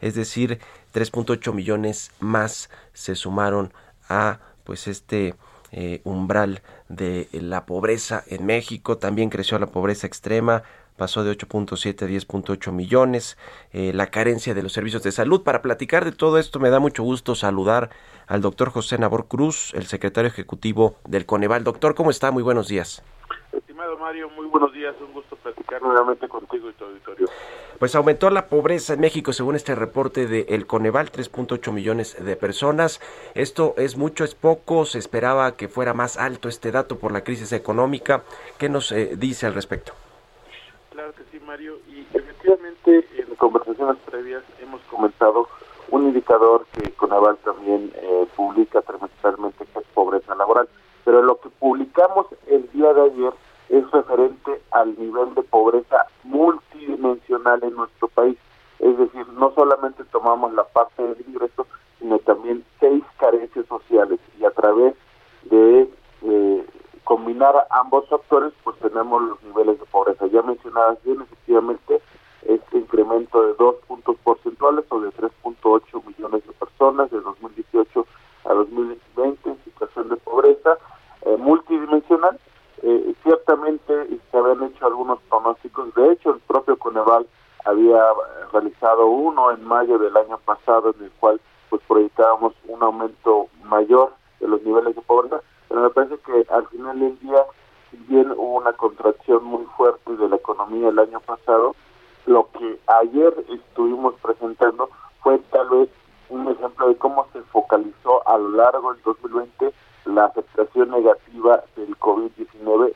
es 0.00 0.14
decir, 0.16 0.58
3.8 0.92 1.52
millones 1.52 2.10
más 2.18 2.70
se 2.92 3.14
sumaron 3.14 3.72
a 4.08 4.40
pues 4.64 4.88
este 4.88 5.36
eh, 5.72 6.00
umbral 6.04 6.62
de 6.88 7.28
la 7.32 7.66
pobreza 7.66 8.22
en 8.26 8.46
México, 8.46 8.98
también 8.98 9.30
creció 9.30 9.58
la 9.58 9.66
pobreza 9.66 10.06
extrema, 10.06 10.62
pasó 10.96 11.24
de 11.24 11.36
8.7 11.36 12.04
a 12.04 12.08
10.8 12.08 12.72
millones, 12.72 13.36
eh, 13.72 13.92
la 13.94 14.06
carencia 14.08 14.54
de 14.54 14.62
los 14.62 14.72
servicios 14.72 15.02
de 15.02 15.12
salud. 15.12 15.42
Para 15.42 15.62
platicar 15.62 16.04
de 16.04 16.12
todo 16.12 16.38
esto 16.38 16.60
me 16.60 16.70
da 16.70 16.78
mucho 16.78 17.02
gusto 17.02 17.34
saludar 17.34 17.90
al 18.26 18.40
doctor 18.40 18.70
José 18.70 18.98
Nabor 18.98 19.26
Cruz, 19.26 19.72
el 19.74 19.86
secretario 19.86 20.28
ejecutivo 20.28 20.96
del 21.08 21.26
Coneval. 21.26 21.64
Doctor, 21.64 21.94
¿cómo 21.94 22.10
está? 22.10 22.30
Muy 22.30 22.42
buenos 22.42 22.68
días. 22.68 23.02
Estimado 23.52 23.98
Mario, 23.98 24.30
muy 24.30 24.46
buenos 24.46 24.72
días, 24.72 24.94
un 25.00 25.12
gusto 25.12 25.36
platicar 25.36 25.82
nuevamente 25.82 26.26
contigo 26.26 26.70
y 26.70 26.72
tu 26.72 26.86
auditorio. 26.86 27.28
Pues 27.78 27.94
aumentó 27.94 28.30
la 28.30 28.46
pobreza 28.46 28.94
en 28.94 29.00
México 29.00 29.34
según 29.34 29.56
este 29.56 29.74
reporte 29.74 30.26
de 30.26 30.46
El 30.48 30.66
Coneval, 30.66 31.12
3.8 31.12 31.70
millones 31.70 32.16
de 32.24 32.36
personas. 32.36 33.00
Esto 33.34 33.74
es 33.76 33.98
mucho, 33.98 34.24
es 34.24 34.34
poco, 34.34 34.86
se 34.86 34.98
esperaba 34.98 35.54
que 35.56 35.68
fuera 35.68 35.92
más 35.92 36.16
alto 36.16 36.48
este 36.48 36.70
dato 36.70 36.98
por 36.98 37.12
la 37.12 37.24
crisis 37.24 37.52
económica. 37.52 38.22
¿Qué 38.58 38.70
nos 38.70 38.90
eh, 38.90 39.16
dice 39.16 39.46
al 39.46 39.54
respecto? 39.54 39.92
Claro 40.90 41.12
que 41.12 41.24
sí, 41.30 41.38
Mario, 41.44 41.78
y 41.88 42.06
efectivamente 42.16 43.06
en 43.18 43.34
conversaciones 43.34 43.98
previas 44.06 44.44
hemos 44.62 44.80
comentado 44.82 45.46
un 45.90 46.04
indicador 46.04 46.64
que 46.72 46.90
Conaval 46.92 47.36
también 47.44 47.92
eh, 47.96 48.26
publica 48.34 48.80
trimestralmente 48.80 49.66
que 49.66 49.78
es 49.78 49.86
pobreza 49.92 50.34
laboral, 50.34 50.68
pero 51.04 51.22
lo 51.22 51.40
que 51.40 51.48
publicamos 51.50 52.26
el 52.46 52.70
día 52.72 52.92
de 52.92 53.02
ayer 53.02 53.32
es 53.68 53.90
referente 53.90 54.60
al 54.70 54.98
nivel 54.98 55.34
de 55.34 55.42
pobreza 55.42 56.06
multidimensional 56.24 57.62
en 57.62 57.74
nuestro 57.74 58.08
país. 58.08 58.36
Es 58.78 58.98
decir, 58.98 59.26
no 59.28 59.52
solamente 59.54 60.04
tomamos 60.04 60.52
la 60.54 60.64
parte 60.64 61.02
del 61.02 61.24
ingreso, 61.26 61.66
sino 61.98 62.18
también 62.18 62.64
seis 62.80 63.02
carencias 63.18 63.66
sociales 63.66 64.18
y 64.38 64.44
a 64.44 64.50
través 64.50 64.94
de 65.44 65.88
eh, 66.22 66.66
combinar 67.04 67.66
ambos 67.70 68.08
factores, 68.08 68.52
pues 68.64 68.76
tenemos 68.78 69.22
los 69.22 69.42
niveles 69.42 69.78
de 69.78 69.86
pobreza. 69.86 70.26
Ya 70.26 70.42
mencionabas 70.42 71.02
bien, 71.04 71.22
efectivamente, 71.22 72.00
este 72.42 72.78
incremento 72.78 73.42
de 73.46 73.54
dos 73.54 73.76
puntos 73.86 74.16
porcentuales 74.24 74.84
o 74.88 75.00
de 75.00 75.10
3.8 75.10 76.06
millones 76.06 76.46
de 76.46 76.52
personas 76.52 77.10
de 77.10 77.20
2018 77.20 78.06
a 78.44 78.54
2020 78.54 79.50
en 79.50 79.64
situación 79.64 80.08
de 80.08 80.16
pobreza 80.16 80.78
eh, 81.22 81.36
multidimensional. 81.36 82.38
Eh, 82.82 83.14
ciertamente 83.22 84.08
se 84.30 84.36
habían 84.36 84.64
hecho 84.64 84.86
algunos 84.86 85.20
pronósticos, 85.28 85.94
de 85.94 86.12
hecho 86.12 86.30
el 86.30 86.40
propio 86.40 86.76
Coneval 86.76 87.26
había 87.64 87.98
eh, 87.98 88.44
realizado 88.52 89.06
uno 89.06 89.52
en 89.52 89.64
mayo 89.64 89.98
del 89.98 90.16
año 90.16 90.38
pasado 90.38 90.94
en 90.98 91.04
el 91.04 91.10
cual 91.12 91.40
pues 91.70 91.80
proyectábamos 91.86 92.54
un 92.66 92.82
aumento 92.82 93.46
mayor 93.64 94.12
de 94.40 94.48
los 94.48 94.62
niveles 94.62 94.96
de 94.96 95.02
pobreza, 95.02 95.40
pero 95.68 95.82
me 95.82 95.90
parece 95.90 96.18
que 96.18 96.44
al 96.52 96.66
final 96.68 96.98
del 96.98 97.18
día, 97.20 97.44
si 97.90 97.96
bien 98.08 98.32
hubo 98.32 98.58
una 98.58 98.72
contracción 98.72 99.44
muy 99.44 99.64
fuerte 99.76 100.16
de 100.16 100.28
la 100.28 100.36
economía 100.36 100.88
el 100.88 100.98
año 100.98 101.20
pasado, 101.20 101.74
lo 102.26 102.48
que 102.58 102.78
ayer 102.86 103.32
estuvimos 103.48 104.14
presentando 104.22 104.90
fue 105.22 105.38
tal 105.50 105.68
vez 105.70 105.88
un 106.32 106.48
ejemplo 106.48 106.88
de 106.88 106.96
cómo 106.96 107.26
se 107.32 107.42
focalizó 107.42 108.26
a 108.26 108.38
lo 108.38 108.50
largo 108.50 108.94
del 108.94 109.02
2020 109.02 109.72
la 110.06 110.24
afectación 110.24 110.90
negativa 110.90 111.62
del 111.76 111.96
COVID-19. 111.98 112.94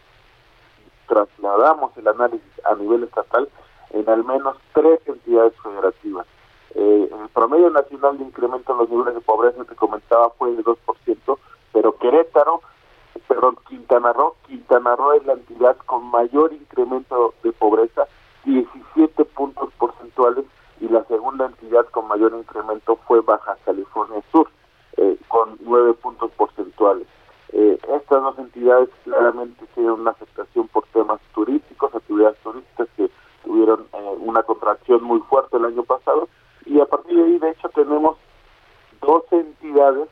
Trasladamos 1.06 1.96
el 1.96 2.08
análisis 2.08 2.64
a 2.64 2.74
nivel 2.74 3.04
estatal 3.04 3.48
en 3.90 4.08
al 4.08 4.24
menos 4.24 4.56
tres 4.72 5.00
entidades 5.06 5.52
federativas. 5.62 6.26
Eh, 6.74 7.10
el 7.12 7.28
promedio 7.28 7.70
nacional 7.70 8.18
de 8.18 8.24
incremento 8.24 8.72
en 8.72 8.78
los 8.78 8.90
niveles 8.90 9.14
de 9.14 9.20
pobreza 9.20 9.64
que 9.64 9.74
comentaba 9.76 10.30
fue 10.30 10.52
de 10.52 10.64
2%, 10.64 11.38
pero 11.72 11.96
Querétaro, 11.98 12.60
perdón, 13.28 13.56
Quintana 13.68 14.12
Roo, 14.12 14.34
Quintana 14.46 14.96
Roo 14.96 15.12
es 15.12 15.24
la 15.26 15.34
entidad 15.34 15.76
con 15.86 16.04
mayor 16.06 16.52
incremento 16.52 17.34
de 17.42 17.52
pobreza, 17.52 18.06
17 18.44 19.24
puntos 19.26 19.72
porcentuales, 19.78 20.44
y 20.80 20.88
la 20.88 21.04
segunda 21.04 21.46
entidad 21.46 21.86
con 21.86 22.08
mayor 22.08 22.34
incremento 22.34 22.96
fue 23.06 23.20
Baja 23.20 23.56
California 23.64 24.22
Sur, 24.32 24.48
eh, 24.96 25.16
con 25.28 25.56
9 25.60 25.94
puntos 25.94 26.30
porcentuales. 26.32 27.06
Eh, 27.52 27.78
estas 27.82 28.22
dos 28.22 28.38
entidades 28.38 28.88
claramente 29.04 29.64
tienen 29.74 29.92
una 29.92 30.10
afectación 30.10 30.68
por 30.68 30.84
temas 30.88 31.20
turísticos, 31.34 31.94
actividades 31.94 32.38
turísticas 32.40 32.88
que 32.96 33.10
tuvieron 33.44 33.86
eh, 33.92 34.16
una 34.20 34.42
contracción 34.42 35.02
muy 35.04 35.20
fuerte 35.20 35.56
el 35.56 35.64
año 35.64 35.82
pasado, 35.84 36.28
y 36.64 36.80
a 36.80 36.86
partir 36.86 37.16
de 37.16 37.24
ahí, 37.24 37.38
de 37.38 37.50
hecho, 37.50 37.68
tenemos 37.70 38.16
12 39.00 39.36
entidades 39.36 40.08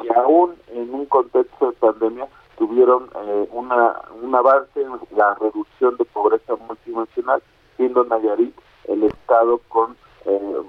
que 0.00 0.12
aún 0.14 0.54
en 0.68 0.94
un 0.94 1.06
contexto 1.06 1.70
de 1.70 1.72
pandemia 1.72 2.28
tuvieron 2.56 3.10
eh, 3.14 3.48
una, 3.52 4.00
un 4.22 4.34
avance 4.34 4.80
en 4.80 4.92
la 5.16 5.34
reducción 5.34 5.96
de 5.96 6.04
pobreza 6.04 6.54
multidimensional, 6.56 7.42
siendo 7.76 8.04
Nayarit 8.04 8.54
el 8.84 9.02
estado 9.04 9.60
con 9.68 9.96
eh, 10.26 10.62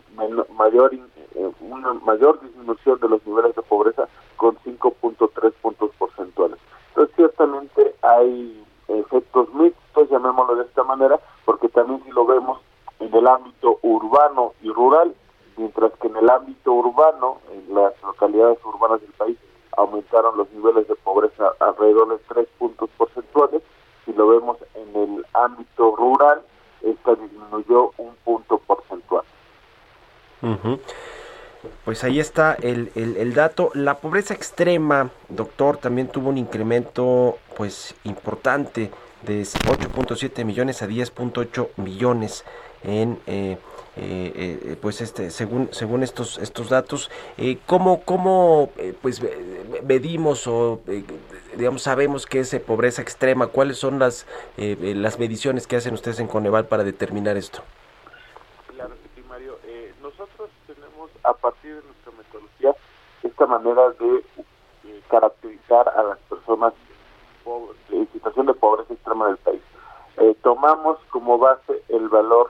mayor 0.55 0.93
eh, 0.93 1.51
una 1.61 1.93
mayor 1.93 2.39
disminución 2.41 2.99
de 2.99 3.09
los 3.09 3.25
niveles 3.25 3.55
de 3.55 3.61
pobreza 3.63 4.07
con 4.37 4.55
5.3 4.57 5.53
puntos 5.61 5.91
porcentuales. 5.97 6.57
Entonces, 6.89 7.15
ciertamente 7.15 7.95
hay 8.01 8.63
efectos 8.87 9.53
mixtos, 9.53 10.09
llamémoslo 10.09 10.55
de 10.55 10.63
esta 10.63 10.83
manera, 10.83 11.19
porque 11.45 11.69
también 11.69 12.03
si 12.05 12.11
lo 12.11 12.25
vemos 12.25 12.59
en 12.99 13.13
el 13.13 13.27
ámbito 13.27 13.79
urbano 13.81 14.53
y 14.61 14.69
rural, 14.71 15.13
mientras 15.57 15.91
que 16.01 16.07
en 16.07 16.17
el 16.17 16.29
ámbito 16.29 16.73
urbano, 16.73 17.37
en 17.51 17.75
las 17.75 17.93
localidades 18.03 18.59
urbanas 18.63 19.01
del 19.01 19.11
país, 19.13 19.37
aumentaron 19.75 20.37
los 20.37 20.49
niveles 20.51 20.87
de 20.87 20.95
pobreza 20.95 21.51
alrededor 21.59 22.09
de 22.09 22.23
3 22.27 22.47
puntos 22.57 22.89
porcentuales, 22.97 23.61
si 24.05 24.13
lo 24.13 24.27
vemos 24.27 24.57
en 24.73 24.95
el 24.95 25.25
ámbito 25.33 25.95
rural, 25.95 26.41
esta 26.81 27.15
disminuyó 27.15 27.91
un 27.97 28.15
punto 28.23 28.57
porcentual. 28.59 29.16
Pues 31.83 32.03
ahí 32.03 32.19
está 32.19 32.55
el, 32.61 32.91
el- 32.95 33.33
dato. 33.33 33.71
La 33.73 33.97
pobreza 33.97 34.33
extrema, 34.33 35.09
doctor, 35.29 35.77
también 35.77 36.07
tuvo 36.07 36.29
un 36.29 36.37
incremento 36.37 37.37
pues 37.55 37.95
importante 38.03 38.91
de 39.23 39.41
8.7 39.41 40.45
millones 40.45 40.81
a 40.81 40.87
10.8 40.87 41.69
millones 41.77 42.43
en 42.83 43.19
eh, 43.25 43.57
eh, 43.95 44.31
eh, 44.35 44.75
pues 44.79 45.01
este 45.01 45.31
según 45.31 45.69
según 45.71 46.03
estos 46.03 46.37
estos 46.37 46.69
datos. 46.69 47.09
Cómo 47.65 48.01
cómo 48.03 48.69
pues 49.01 49.21
medimos 49.83 50.45
o 50.47 50.81
digamos 51.57 51.81
sabemos 51.81 52.25
que 52.27 52.41
es 52.41 52.53
pobreza 52.59 53.01
extrema 53.01 53.47
cuáles 53.47 53.77
son 53.77 53.97
las 53.97 54.27
las 54.57 55.17
mediciones 55.19 55.65
que 55.65 55.77
hacen 55.77 55.95
ustedes 55.95 56.19
en 56.19 56.27
Coneval 56.27 56.65
para 56.67 56.83
determinar 56.83 57.35
esto 57.37 57.63
Claro 58.75 58.93
que 58.93 59.09
sí, 59.21 59.25
Mario. 59.27 59.57
Eh, 59.65 59.91
nosotros 60.01 60.49
tenemos, 60.67 61.09
a 61.23 61.33
partir 61.33 61.75
de 61.75 61.81
nuestra 61.81 62.11
metodología, 62.15 62.75
esta 63.37 63.45
manera 63.45 63.91
de 63.99 64.17
eh, 64.87 65.01
caracterizar 65.09 65.87
a 65.89 66.01
las 66.01 66.17
personas 66.27 66.73
en 67.91 68.11
situación 68.11 68.47
de 68.47 68.55
pobreza 68.55 68.91
extrema 68.91 69.27
del 69.27 69.37
país. 69.37 69.61
Eh, 70.17 70.35
tomamos 70.41 70.97
como 71.11 71.37
base 71.37 71.83
el 71.89 72.09
valor 72.09 72.49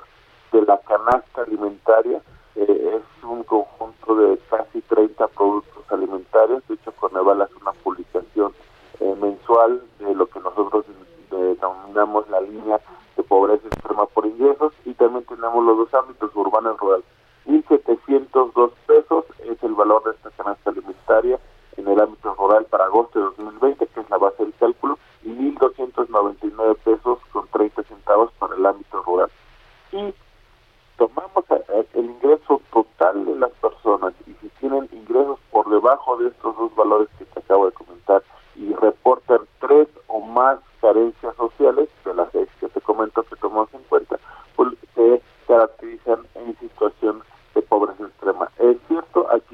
de 0.54 0.62
la 0.62 0.80
canasta 0.80 1.42
alimentaria, 1.42 2.22
eh, 2.56 3.02
es 3.02 3.24
un 3.24 3.44
conjunto 3.44 4.16
de 4.16 4.38
casi 4.50 4.80
30 4.82 5.28
productos 5.28 5.84
alimentarios, 5.92 6.66
de 6.70 6.76
hecho 6.76 6.94
Coneval 6.94 7.42
hace 7.42 7.56
una 7.62 7.74
publicación 7.74 8.54
eh, 9.02 9.14
mensual 9.22 9.82
de 10.00 10.16
lo 10.16 10.26
que 10.28 10.40
nosotros 10.40 10.86
denominamos 11.30 12.30
la 12.30 12.40
línea 12.40 12.80
de 13.18 13.24
pobreza 13.24 13.68
extrema 13.68 14.06
por 14.06 14.26
ingresos 14.26 14.72
y 14.86 14.94
también 14.94 15.26
tenemos 15.26 15.66
los 15.66 15.78
dos 15.80 15.94
ámbitos, 15.94 16.34
urbano 16.34 16.74
y 16.74 16.78
rural. 16.78 17.04
1.702 17.48 18.72
pesos 18.86 19.26
es 19.46 19.62
el 19.64 19.74
valor 19.74 20.04
de 20.04 20.12
esta 20.12 20.30
canasta 20.32 20.70
alimentaria 20.70 21.40
en 21.78 21.88
el 21.88 22.00
ámbito 22.00 22.34
rural 22.36 22.66
para 22.66 22.86
agosto 22.86 23.20
de 23.20 23.26
2020, 23.26 23.88
que 23.88 24.00
es 24.00 24.10
la 24.10 24.18
base 24.18 24.44
del 24.44 24.54
cálculo, 24.60 24.98
y 25.24 25.30
1.299 25.30 26.76
pesos 26.84 27.20
con 27.32 27.48
30 27.48 27.84
centavos 27.84 28.32
para 28.40 28.56
el 28.56 28.66
ámbito 28.66 29.02
rural. 29.04 29.30
Y 29.92 30.14
tomamos 30.98 31.50
a- 31.52 31.58
el 31.94 32.06
ingreso 32.06 32.62
total 32.72 33.26
de 33.26 33.36
las 33.36 33.52
personas 33.54 34.14
y 34.26 34.34
si 34.42 34.50
tienen 34.60 34.90
ingresos 34.92 35.40
por 35.52 35.70
debajo 35.70 36.18
de 36.18 36.30
estos 36.30 36.56
dos 36.58 36.76
valores 36.76 37.08
que 37.18 37.26
te 37.26 37.40
acabo 37.40 37.68
de 37.68 37.72
comentar 37.74 38.24
y 38.56 38.74
reportan 38.74 39.40
tres 39.60 39.88
o 40.08 40.20
más 40.20 40.60
carencias 40.82 41.36
sociales 41.36 41.90
de 42.04 42.14
las 42.14 42.30
seis 42.32 42.50
que 42.60 42.68
te 42.70 42.82
comento 42.82 43.24
que 43.24 43.36
tomamos 43.38 43.74
en 43.74 43.84
cuenta, 43.84 44.20
pues 44.56 44.70
se 44.96 45.22
caracterizan 45.48 46.26
en 46.36 46.58
situación 46.60 47.22
de 47.58 47.64
pobreza 47.64 48.04
extrema. 48.04 48.50
Es 48.60 48.78
cierto, 48.88 49.28
aquí 49.32 49.47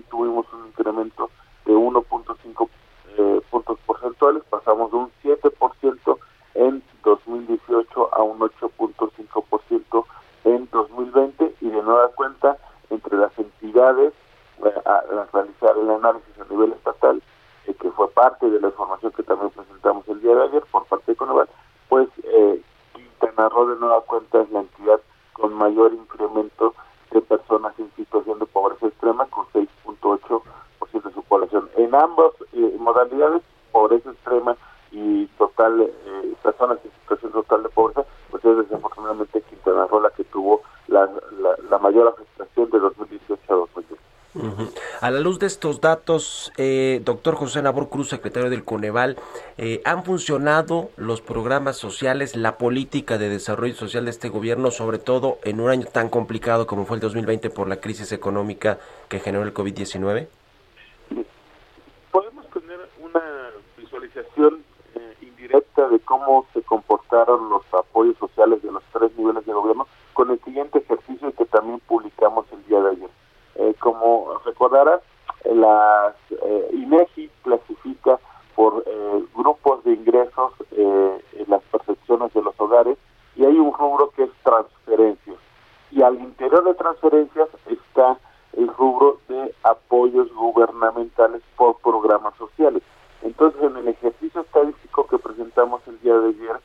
luz 45.24 45.40
de 45.40 45.48
estos 45.48 45.80
datos, 45.80 46.52
eh, 46.58 47.02
doctor 47.04 47.36
José 47.36 47.62
Nabor 47.62 47.88
Cruz, 47.88 48.10
secretario 48.10 48.50
del 48.50 48.66
Coneval, 48.66 49.18
eh, 49.58 49.82
¿han 49.86 50.04
funcionado 50.04 50.90
los 50.98 51.22
programas 51.22 51.78
sociales, 51.78 52.36
la 52.36 52.58
política 52.58 53.18
de 53.18 53.30
desarrollo 53.30 53.74
social 53.74 54.04
de 54.04 54.12
este 54.12 54.28
gobierno, 54.28 54.70
sobre 54.70 55.00
todo 55.00 55.38
en 55.46 55.62
un 55.62 55.70
año 55.70 55.88
tan 55.92 56.10
complicado 56.10 56.68
como 56.68 56.86
fue 56.86 56.98
el 56.98 57.02
2020 57.02 57.50
por 57.50 57.70
la 57.70 57.78
crisis 57.78 58.12
económica 58.12 58.80
que 59.08 59.20
generó 59.20 59.44
el 59.44 59.54
COVID-19? 59.54 60.28
podemos 62.12 62.48
tener 62.50 62.80
una 63.02 63.22
visualización 63.76 64.64
eh, 64.94 65.16
indirecta 65.22 65.88
de 65.88 66.00
cómo 66.02 66.46
se 66.54 66.62
comportaron 66.62 67.50
los 67.50 67.64
apoyos 67.74 68.16
sociales 68.20 68.62
de 68.62 68.72
los 68.72 68.84
tres 68.92 69.12
niveles 69.18 69.44
de 69.46 69.54
gobierno 69.54 69.88
con 70.14 70.30
el 70.30 70.40
siguiente 70.44 70.80
ejercicio 70.80 71.32
que 71.32 71.46
también 71.46 71.80
publicamos 71.88 72.46
el 72.52 72.64
día 72.68 72.82
de 72.82 72.90
ayer. 72.92 73.10
Eh, 73.56 73.74
como 73.80 74.40
recordarás, 74.46 75.02
eh, 75.44 75.56
las 75.56 76.16
eh, 76.32 76.70
INEGI 76.74 77.30
clasifica 77.44 78.20
por 78.56 78.84
eh, 78.86 79.26
grupos 79.36 79.84
de 79.84 79.94
ingresos 79.94 80.54
eh, 80.72 81.22
en 81.34 81.50
las 81.50 81.62
percepciones 81.64 82.34
de 82.34 82.42
los 82.42 82.60
hogares 82.60 82.98
y 83.36 83.46
hay 83.46 83.58
un 83.58 83.74
rubro 83.74 84.12
que 84.16 84.24
es 84.24 84.32
transferencias. 84.44 85.38
Y 85.92 86.02
al 86.02 86.16
interior 86.20 86.64
de 86.64 86.74
transferencias 86.76 87.50
está 87.68 88.18
el 88.54 88.68
rubro 88.68 89.20
de 89.28 89.54
apoyos 89.64 90.32
gubernamentales 90.34 91.42
por 91.58 91.78
programas 91.80 92.33
sociales. 92.50 92.84
Entonces, 93.22 93.62
en 93.64 93.78
el 93.78 93.88
ejercicio 93.88 94.42
estadístico 94.42 95.08
que 95.08 95.18
presentamos 95.18 95.82
el 95.88 96.00
día 96.02 96.18
de 96.18 96.30
ayer, 96.30 96.60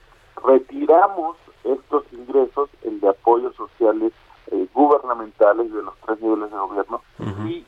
retiramos 0.45 1.37
estos 1.65 2.05
ingresos, 2.13 2.69
el 2.83 3.01
de 3.01 3.09
apoyos 3.09 3.55
sociales 3.55 4.13
eh, 4.51 4.67
gubernamentales 4.73 5.73
de 5.73 5.83
los 5.83 5.95
tres 6.05 6.21
niveles 6.21 6.51
de 6.51 6.57
gobierno, 6.57 7.03
y 7.47 7.65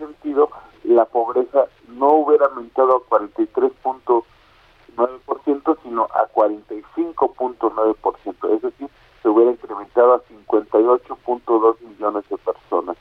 sentido, 0.00 0.50
la 0.84 1.04
pobreza 1.04 1.66
no 1.88 2.12
hubiera 2.14 2.46
aumentado 2.46 2.96
a 2.96 3.04
43.9%, 3.08 5.76
sino 5.82 6.04
a 6.04 6.26
45.9%, 6.32 8.54
es 8.54 8.62
decir, 8.62 8.88
se 9.22 9.28
hubiera 9.28 9.50
incrementado 9.52 10.14
a 10.14 10.22
58.2 10.24 11.80
millones 11.82 12.24
de 12.28 12.38
personas. 12.38 12.96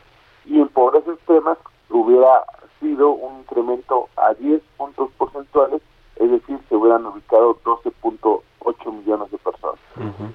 Y 0.45 0.59
en 0.59 0.67
pobreza 0.69 1.13
extrema 1.13 1.57
hubiera 1.89 2.43
sido 2.79 3.09
un 3.11 3.39
incremento 3.39 4.07
a 4.17 4.33
10 4.33 4.61
puntos 4.77 5.09
porcentuales, 5.17 5.81
es 6.17 6.31
decir, 6.31 6.59
se 6.67 6.75
hubieran 6.75 7.05
ubicado 7.05 7.57
12.8 7.63 8.91
millones 8.91 9.31
de 9.31 9.37
personas. 9.37 9.79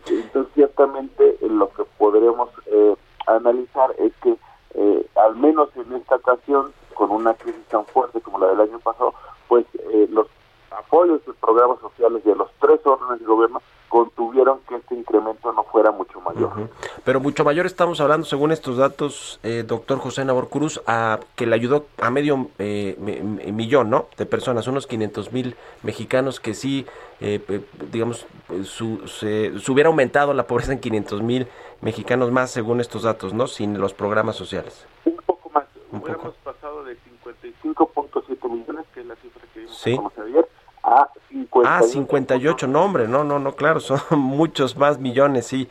Entonces, 0.07 0.51
ciertamente, 0.55 1.37
eh, 1.40 1.49
lo 1.49 1.69
que 1.71 1.85
podremos 1.99 2.49
eh, 2.67 2.95
analizar 3.27 3.93
es 3.99 4.12
que, 4.23 4.37
eh, 4.75 5.07
al 5.17 5.35
menos 5.37 5.69
en 5.77 5.93
esta 5.93 6.17
ocasión, 6.17 6.73
con 6.95 7.11
una 7.11 7.35
crisis 7.35 7.64
tan 7.69 7.85
fuerte 7.87 8.21
como 8.21 8.38
la 8.38 8.49
del 8.49 8.61
año 8.61 8.79
pasado, 8.79 9.14
pues 9.49 9.67
eh, 9.93 10.09
los 10.11 10.27
apoyos 10.71 11.25
de 11.27 11.33
programas 11.35 11.79
sociales 11.81 12.25
de 12.25 12.35
los 12.35 12.51
tres 12.61 12.81
órdenes 12.85 13.21
de 13.21 13.27
gobierno 13.27 13.61
contuvieron 13.88 14.61
que 14.69 14.77
este 14.77 14.95
incremento 14.95 15.53
no 15.53 15.62
fuera 15.64 15.93
mucho 15.93 16.21
mayor. 16.21 16.53
Ujú. 16.53 16.69
Pero 17.05 17.21
mucho 17.35 17.42
mayor 17.42 17.66
estamos 17.66 18.01
hablando, 18.01 18.25
según 18.29 18.53
estos 18.53 18.77
datos, 18.77 19.40
eh, 19.42 19.64
doctor 19.66 19.99
José 19.99 20.25
Nabor 20.25 20.49
Cruz, 20.51 20.81
a, 20.87 21.18
que 21.35 21.47
le 21.47 21.57
ayudó 21.57 21.87
a 22.01 22.09
medio 22.09 22.47
eh, 22.61 22.94
mi- 23.01 23.18
mi- 23.23 23.51
millón 23.51 23.90
¿no? 23.90 24.07
de 24.16 24.25
personas, 24.25 24.68
unos 24.68 24.87
500 24.87 25.33
mil 25.33 25.57
mexicanos 25.83 26.38
que 26.38 26.55
sí, 26.55 26.87
eh, 27.20 27.40
eh, 27.49 27.61
digamos, 27.90 28.25
su, 28.62 29.09
se, 29.09 29.59
se 29.59 29.73
hubiera 29.73 29.88
aumentado 29.88 30.33
la 30.33 30.47
pobreza 30.47 30.75
en 30.75 30.79
500 30.79 31.23
mil 31.23 31.49
mexicanos 31.81 32.31
más, 32.31 32.53
según 32.53 32.81
estos 32.81 33.03
datos, 33.03 33.35
¿no? 33.35 33.49
Sin 33.49 33.81
los 33.81 33.94
programas 33.94 34.37
sociales. 34.37 34.87
Un 35.05 35.16
poco 35.27 35.51
más, 35.51 35.64
Un 35.90 36.03
hubiéramos 36.03 36.35
pasado 36.44 36.85
de 36.85 36.97
55.7 37.25 38.49
millones, 38.49 38.87
que 38.94 39.01
es 39.01 39.07
la 39.07 39.16
cifra 39.16 39.42
que 39.53 39.59
vimos 39.59 39.77
Sí. 39.77 39.99
ayer, 40.25 40.49
a 40.85 41.09
58. 41.31 41.68
Ah, 41.68 41.83
58, 41.83 42.66
no 42.68 42.85
hombre, 42.85 43.09
no, 43.09 43.25
no, 43.25 43.40
no, 43.40 43.57
claro, 43.57 43.81
son 43.81 43.99
muchos 44.20 44.77
más 44.77 45.01
millones, 45.01 45.49
sí, 45.49 45.66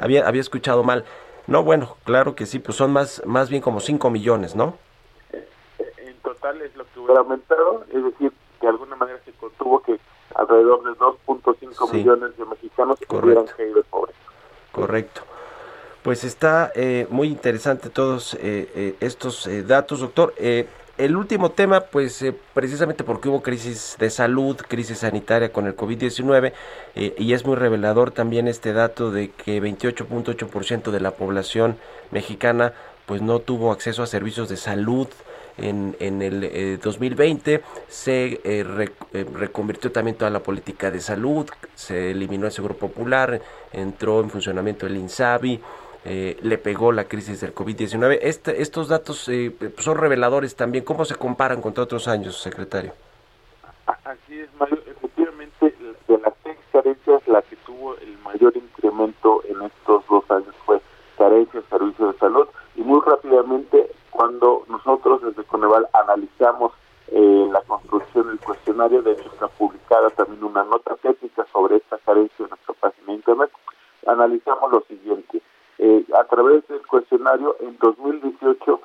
había, 0.00 0.26
había 0.26 0.40
escuchado 0.40 0.82
mal. 0.82 1.04
No, 1.46 1.62
bueno, 1.62 1.96
claro 2.04 2.34
que 2.34 2.46
sí, 2.46 2.58
pues 2.58 2.76
son 2.76 2.92
más, 2.92 3.22
más 3.24 3.50
bien 3.50 3.62
como 3.62 3.80
5 3.80 4.10
millones, 4.10 4.54
¿no? 4.56 4.76
En 5.32 6.14
total 6.22 6.60
es 6.62 6.74
lo 6.76 6.84
que 6.92 7.00
hubiera 7.00 7.20
aumentado, 7.20 7.84
es 7.92 8.04
decir, 8.04 8.32
de 8.60 8.68
alguna 8.68 8.96
manera 8.96 9.18
se 9.24 9.32
contuvo 9.32 9.82
que 9.82 9.98
alrededor 10.34 10.82
de 10.84 10.90
2.5 10.98 11.90
Sí. 11.90 11.96
millones 11.96 12.36
de 12.36 12.44
mexicanos 12.44 12.98
hubieran 13.08 13.46
caído 13.46 13.76
de 13.76 13.82
pobreza. 13.84 14.18
Correcto. 14.72 15.22
Pues 16.02 16.24
está 16.24 16.72
eh, 16.74 17.06
muy 17.10 17.28
interesante 17.28 17.90
todos 17.90 18.34
eh, 18.34 18.70
eh, 18.74 18.96
estos 19.00 19.46
eh, 19.46 19.62
datos, 19.62 20.00
doctor. 20.00 20.32
Eh, 21.00 21.04
el 21.04 21.16
último 21.16 21.50
tema, 21.50 21.80
pues 21.80 22.22
eh, 22.22 22.34
precisamente 22.54 23.04
porque 23.04 23.28
hubo 23.28 23.42
crisis 23.42 23.96
de 23.98 24.10
salud, 24.10 24.56
crisis 24.56 24.98
sanitaria 24.98 25.52
con 25.52 25.66
el 25.66 25.76
COVID-19, 25.76 26.52
eh, 26.94 27.14
y 27.18 27.32
es 27.32 27.44
muy 27.44 27.56
revelador 27.56 28.10
también 28.10 28.48
este 28.48 28.72
dato 28.72 29.10
de 29.10 29.30
que 29.30 29.60
28.8% 29.62 30.90
de 30.90 31.00
la 31.00 31.12
población 31.12 31.76
mexicana 32.10 32.72
pues 33.06 33.22
no 33.22 33.40
tuvo 33.40 33.72
acceso 33.72 34.02
a 34.02 34.06
servicios 34.06 34.48
de 34.48 34.56
salud 34.56 35.08
en, 35.58 35.96
en 35.98 36.22
el 36.22 36.44
eh, 36.44 36.78
2020 36.82 37.60
se 37.88 38.40
eh, 38.44 38.62
re- 38.64 38.92
eh, 39.12 39.26
reconvirtió 39.34 39.90
también 39.90 40.16
toda 40.16 40.30
la 40.30 40.38
política 40.40 40.90
de 40.90 41.00
salud, 41.00 41.46
se 41.74 42.12
eliminó 42.12 42.46
el 42.46 42.52
Seguro 42.52 42.74
Popular, 42.76 43.42
entró 43.72 44.20
en 44.20 44.30
funcionamiento 44.30 44.86
el 44.86 44.96
INSABI, 44.96 45.60
eh, 46.04 46.38
le 46.42 46.58
pegó 46.58 46.92
la 46.92 47.04
crisis 47.04 47.40
del 47.40 47.54
COVID-19. 47.54 48.18
Este, 48.22 48.62
estos 48.62 48.88
datos 48.88 49.28
eh, 49.28 49.54
son 49.78 49.98
reveladores 49.98 50.56
también. 50.56 50.84
¿Cómo 50.84 51.04
se 51.04 51.16
comparan 51.16 51.60
contra 51.60 51.84
otros 51.84 52.08
años, 52.08 52.40
secretario? 52.40 52.92
Así 54.04 54.40
es, 54.40 54.48
Mario. 54.58 54.78
Efectivamente, 54.86 55.74
de 56.08 56.18
las 56.18 56.34
seis 56.42 56.56
carencias, 56.72 57.26
la 57.28 57.42
que 57.42 57.56
tuvo 57.56 57.96
el 57.96 58.16
mayor 58.24 58.56
incremento 58.56 59.42
en 59.48 59.62
estos 59.62 60.06
dos 60.08 60.30
años 60.30 60.54
fue 60.64 60.80
carencias, 61.18 61.64
servicios 61.68 62.14
de 62.14 62.18
salud. 62.18 62.48
Y 62.76 62.82
muy 62.82 63.00
rápidamente, 63.04 63.90
cuando 64.10 64.64
nosotros 64.68 65.22
desde 65.22 65.44
Coneval 65.44 65.86
analizamos 65.92 66.72
eh, 67.08 67.48
la 67.52 67.60
construcción 67.62 68.28
del 68.28 68.38
cuestionario, 68.38 69.02
de 69.02 69.12
hecho 69.12 69.30
está 69.32 69.48
publicada 69.48 70.10
también 70.10 70.44
una 70.44 70.64
nota 70.64 70.96
técnica 70.96 71.44
sobre 71.52 71.76
esta 71.76 71.98
carencia 71.98 72.44
en 72.44 72.48
nuestra 72.48 72.74
página 72.74 73.06
de 73.08 73.12
internet, 73.14 73.50
analizamos 74.06 74.72
lo 74.72 74.80
siguiente. 74.82 75.42
Eh, 75.82 76.04
a 76.12 76.24
través 76.24 76.68
del 76.68 76.86
cuestionario, 76.86 77.56
en 77.60 77.78
2018, 77.78 78.82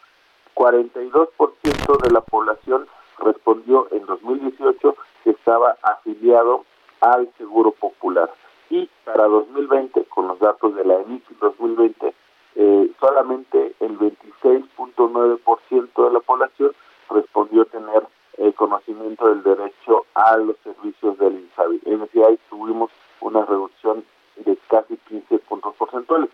42% 0.53 2.01
de 2.01 2.09
la 2.09 2.21
población 2.21 2.87
respondió 3.19 3.89
en 3.91 4.05
2018 4.05 4.95
que 5.25 5.31
estaba 5.31 5.75
afiliado 5.83 6.63
al 7.01 7.29
Seguro 7.37 7.71
Popular. 7.71 8.31
Y 8.69 8.89
para 9.03 9.25
2020, 9.25 10.05
con 10.05 10.29
los 10.29 10.39
datos 10.39 10.73
de 10.73 10.85
la 10.85 11.01
ENIC 11.01 11.27
2020, 11.41 12.13
eh, 12.55 12.91
solamente 13.01 13.75
el 13.81 13.99
26.9% 13.99 16.05
de 16.05 16.13
la 16.13 16.21
población 16.21 16.71
respondió 17.09 17.65
tener 17.65 18.07
eh, 18.37 18.53
conocimiento 18.53 19.27
del 19.27 19.43
derecho 19.43 20.05
a 20.13 20.37
los 20.37 20.55
servicios 20.63 21.17
del 21.17 21.39
INSABI. 21.39 21.81
Es 21.83 21.99
decir, 21.99 22.23
ahí 22.23 22.39
tuvimos 22.49 22.89
una 23.19 23.43
reducción 23.43 24.05
de 24.37 24.57
casi 24.69 24.95
15 25.09 25.39
puntos 25.39 25.75
porcentuales. 25.75 26.24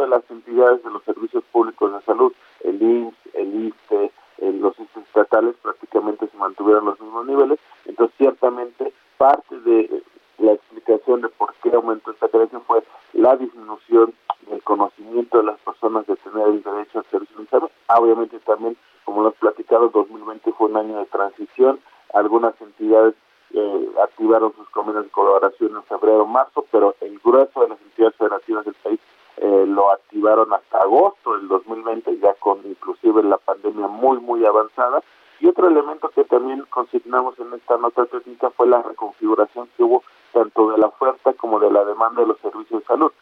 De 0.00 0.06
las 0.06 0.30
entidades 0.30 0.82
de 0.84 0.90
los 0.90 1.02
servicios 1.02 1.42
públicos 1.50 1.92
de 1.92 2.00
salud, 2.02 2.32
el 2.62 2.80
IMSS, 2.80 3.14
el 3.34 3.64
ISTE, 3.66 4.12
los 4.38 4.78
ISTE 4.78 5.00
estatales 5.00 5.56
prácticamente 5.60 6.28
se 6.28 6.36
mantuvieron 6.36 6.84
los 6.84 7.00
mismos 7.00 7.26
niveles. 7.26 7.58
Entonces, 7.84 8.16
ciertamente, 8.16 8.92
parte 9.16 9.58
de 9.60 9.80
eh, 9.80 10.02
la 10.38 10.52
explicación 10.52 11.22
de 11.22 11.28
por 11.30 11.52
qué 11.62 11.70
aumentó 11.74 12.12
esta 12.12 12.28
carencia 12.28 12.60
fue 12.60 12.82
la 13.12 13.36
disminución 13.36 14.14
del 14.48 14.62
conocimiento 14.62 15.38
de 15.38 15.44
las 15.44 15.58
personas 15.60 16.06
de 16.06 16.16
tener 16.16 16.46
el 16.46 16.62
derecho 16.62 17.00
al 17.00 17.04
servicio 17.06 17.36
del 17.36 17.46
INSABI. 17.46 17.66
Obviamente 17.98 18.38
también, 18.40 18.76
como 19.04 19.22
lo 19.22 19.30
has 19.30 19.34
platicado, 19.34 19.88
2020 19.88 20.52
fue 20.52 20.68
un 20.68 20.76
año 20.76 20.98
de 20.98 21.06
transición. 21.06 21.80
Algunas 22.14 22.58
entidades 22.60 23.14
eh, 23.52 23.88
activaron 24.02 24.54
sus 24.54 24.68
convenios 24.70 25.04
de 25.04 25.10
colaboración 25.10 25.74
en 25.74 25.82
febrero 25.82 26.26
marzo, 26.26 26.64
pero 26.70 26.94
el 27.00 27.18
grueso 27.18 27.62
de 27.62 27.68
las 27.68 27.80
entidades 27.80 28.14
federativas 28.16 28.64
del 28.64 28.74
país 28.74 29.00
eh, 29.38 29.64
lo 29.66 29.90
activaron 29.92 30.52
hasta 30.52 30.78
agosto 30.78 31.34
del 31.36 31.48
2020, 31.48 32.18
ya 32.18 32.34
con 32.34 32.58
inclusive 32.64 33.22
la 33.22 33.38
pandemia 33.38 33.86
muy, 33.86 34.18
muy 34.18 34.44
avanzada. 34.44 35.02
Y 35.40 35.46
otro 35.46 35.68
elemento 35.68 36.08
que 36.08 36.24
también 36.24 36.64
consignamos 36.90 37.38
en 37.38 37.52
esta 37.52 37.76
nota 37.76 38.06
técnica 38.06 38.50
fue 38.50 38.66
la 38.66 38.82
reconfiguración 38.82 39.68
que 39.76 39.82
hubo 39.82 40.02
tanto 40.32 40.70
de 40.70 40.78
la 40.78 40.86
oferta 40.86 41.32
como 41.34 41.60
de 41.60 41.70
la 41.70 41.84
demanda 41.84 42.22
de 42.22 42.28
los 42.28 42.38
servicios 42.38 42.80
de 42.80 42.86
salud. 42.86 43.12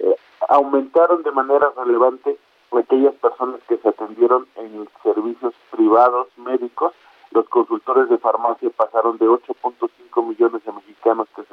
Eh, 0.00 0.16
aumentaron 0.48 1.22
de 1.22 1.30
manera 1.30 1.72
relevante 1.76 2.36
aquellas 2.72 3.14
personas 3.14 3.60
que 3.68 3.76
se 3.78 3.88
atendieron 3.88 4.46
en 4.56 4.88
servicios 5.02 5.54
privados 5.70 6.26
médicos. 6.36 6.92
Los 7.30 7.48
consultores 7.48 8.08
de 8.08 8.18
farmacia 8.18 8.68
pasaron 8.70 9.16
de 9.18 9.26
8.5 9.26 10.26
millones 10.26 10.64
de 10.64 10.72
mexicanos 10.72 11.28
que 11.34 11.43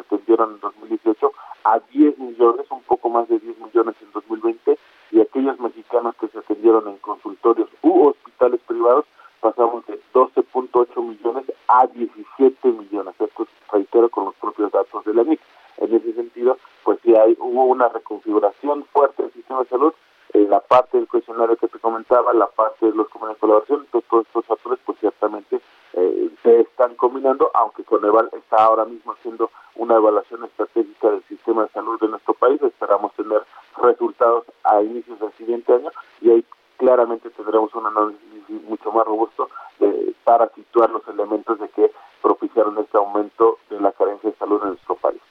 ahora 28.64 28.86
mismo 28.86 29.14
haciendo 29.14 29.52
una 29.76 29.96
evaluación 29.96 30.44
estratégica 30.44 31.10
del 31.10 31.24
sistema 31.24 31.64
de 31.64 31.70
salud 31.70 32.00
de 32.00 32.08
nuestro 32.08 32.34
país, 32.34 32.62
esperamos 32.62 33.14
tener 33.14 33.42
resultados 33.82 34.46
a 34.64 34.82
inicios 34.82 35.20
del 35.20 35.32
siguiente 35.34 35.74
año 35.74 35.90
y 36.22 36.30
ahí 36.30 36.46
claramente 36.78 37.30
tendremos 37.30 37.74
un 37.76 37.86
análisis 37.86 38.64
mucho 38.68 38.92
más 38.92 39.06
robusto 39.06 39.50
eh, 39.80 40.14
para 40.24 40.50
situar 40.56 40.90
los 40.90 41.08
elementos 41.08 41.60
de 41.60 41.70
que 41.70 41.92
propiciaron 42.22 42.78
este 42.80 42.98
aumento 42.98 43.60
de 43.70 43.80
la 43.80 43.92
carencia 43.92 44.30
de 44.30 44.36
salud 44.38 44.60
en 44.64 44.70
nuestro 44.70 44.96
país. 44.96 45.22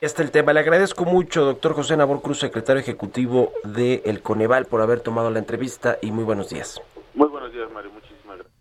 Este 0.00 0.22
el 0.22 0.30
tema. 0.30 0.52
Le 0.52 0.60
agradezco 0.60 1.04
mucho, 1.04 1.44
doctor 1.44 1.74
José 1.74 1.96
Nabor 1.96 2.22
Cruz, 2.22 2.38
secretario 2.38 2.80
ejecutivo 2.80 3.52
de 3.64 4.02
El 4.04 4.22
Coneval, 4.22 4.66
por 4.66 4.80
haber 4.80 5.00
tomado 5.00 5.28
la 5.30 5.40
entrevista 5.40 5.98
y 6.00 6.12
muy 6.12 6.22
buenos 6.22 6.50
días. 6.50 6.80
Muy 7.14 7.28
buenos 7.28 7.52
días, 7.52 7.68
Mario. 7.72 7.90
Muchísimas 7.92 8.36
gracias. 8.36 8.57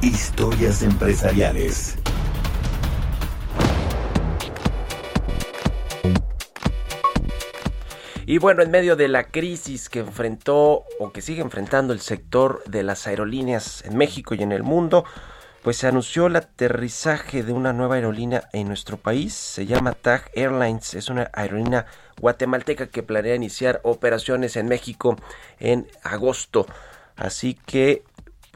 Historias 0.00 0.82
empresariales. 0.84 1.96
Y 8.24 8.38
bueno, 8.38 8.62
en 8.62 8.70
medio 8.70 8.94
de 8.94 9.08
la 9.08 9.24
crisis 9.24 9.88
que 9.88 9.98
enfrentó 9.98 10.84
o 11.00 11.12
que 11.12 11.20
sigue 11.20 11.42
enfrentando 11.42 11.92
el 11.92 11.98
sector 11.98 12.62
de 12.66 12.84
las 12.84 13.08
aerolíneas 13.08 13.84
en 13.86 13.96
México 13.96 14.36
y 14.36 14.42
en 14.44 14.52
el 14.52 14.62
mundo, 14.62 15.04
pues 15.62 15.78
se 15.78 15.88
anunció 15.88 16.28
el 16.28 16.36
aterrizaje 16.36 17.42
de 17.42 17.52
una 17.52 17.72
nueva 17.72 17.96
aerolínea 17.96 18.48
en 18.52 18.68
nuestro 18.68 18.98
país. 18.98 19.34
Se 19.34 19.66
llama 19.66 19.94
TAG 19.94 20.30
Airlines. 20.34 20.94
Es 20.94 21.08
una 21.08 21.28
aerolínea 21.32 21.86
guatemalteca 22.20 22.86
que 22.86 23.02
planea 23.02 23.34
iniciar 23.34 23.80
operaciones 23.82 24.54
en 24.54 24.68
México 24.68 25.16
en 25.58 25.88
agosto. 26.04 26.66
Así 27.16 27.54
que 27.66 28.04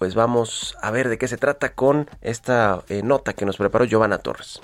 pues 0.03 0.17
vamos 0.17 0.77
a 0.83 0.91
ver 0.91 1.09
de 1.09 1.17
qué 1.17 1.29
se 1.29 1.37
trata 1.37 1.75
con 1.75 2.11
esta 2.23 2.83
eh, 2.89 3.03
nota 3.05 3.35
que 3.35 3.47
nos 3.47 3.57
preparó 3.57 3.85
Giovanna 3.85 4.19
Torres. 4.19 4.61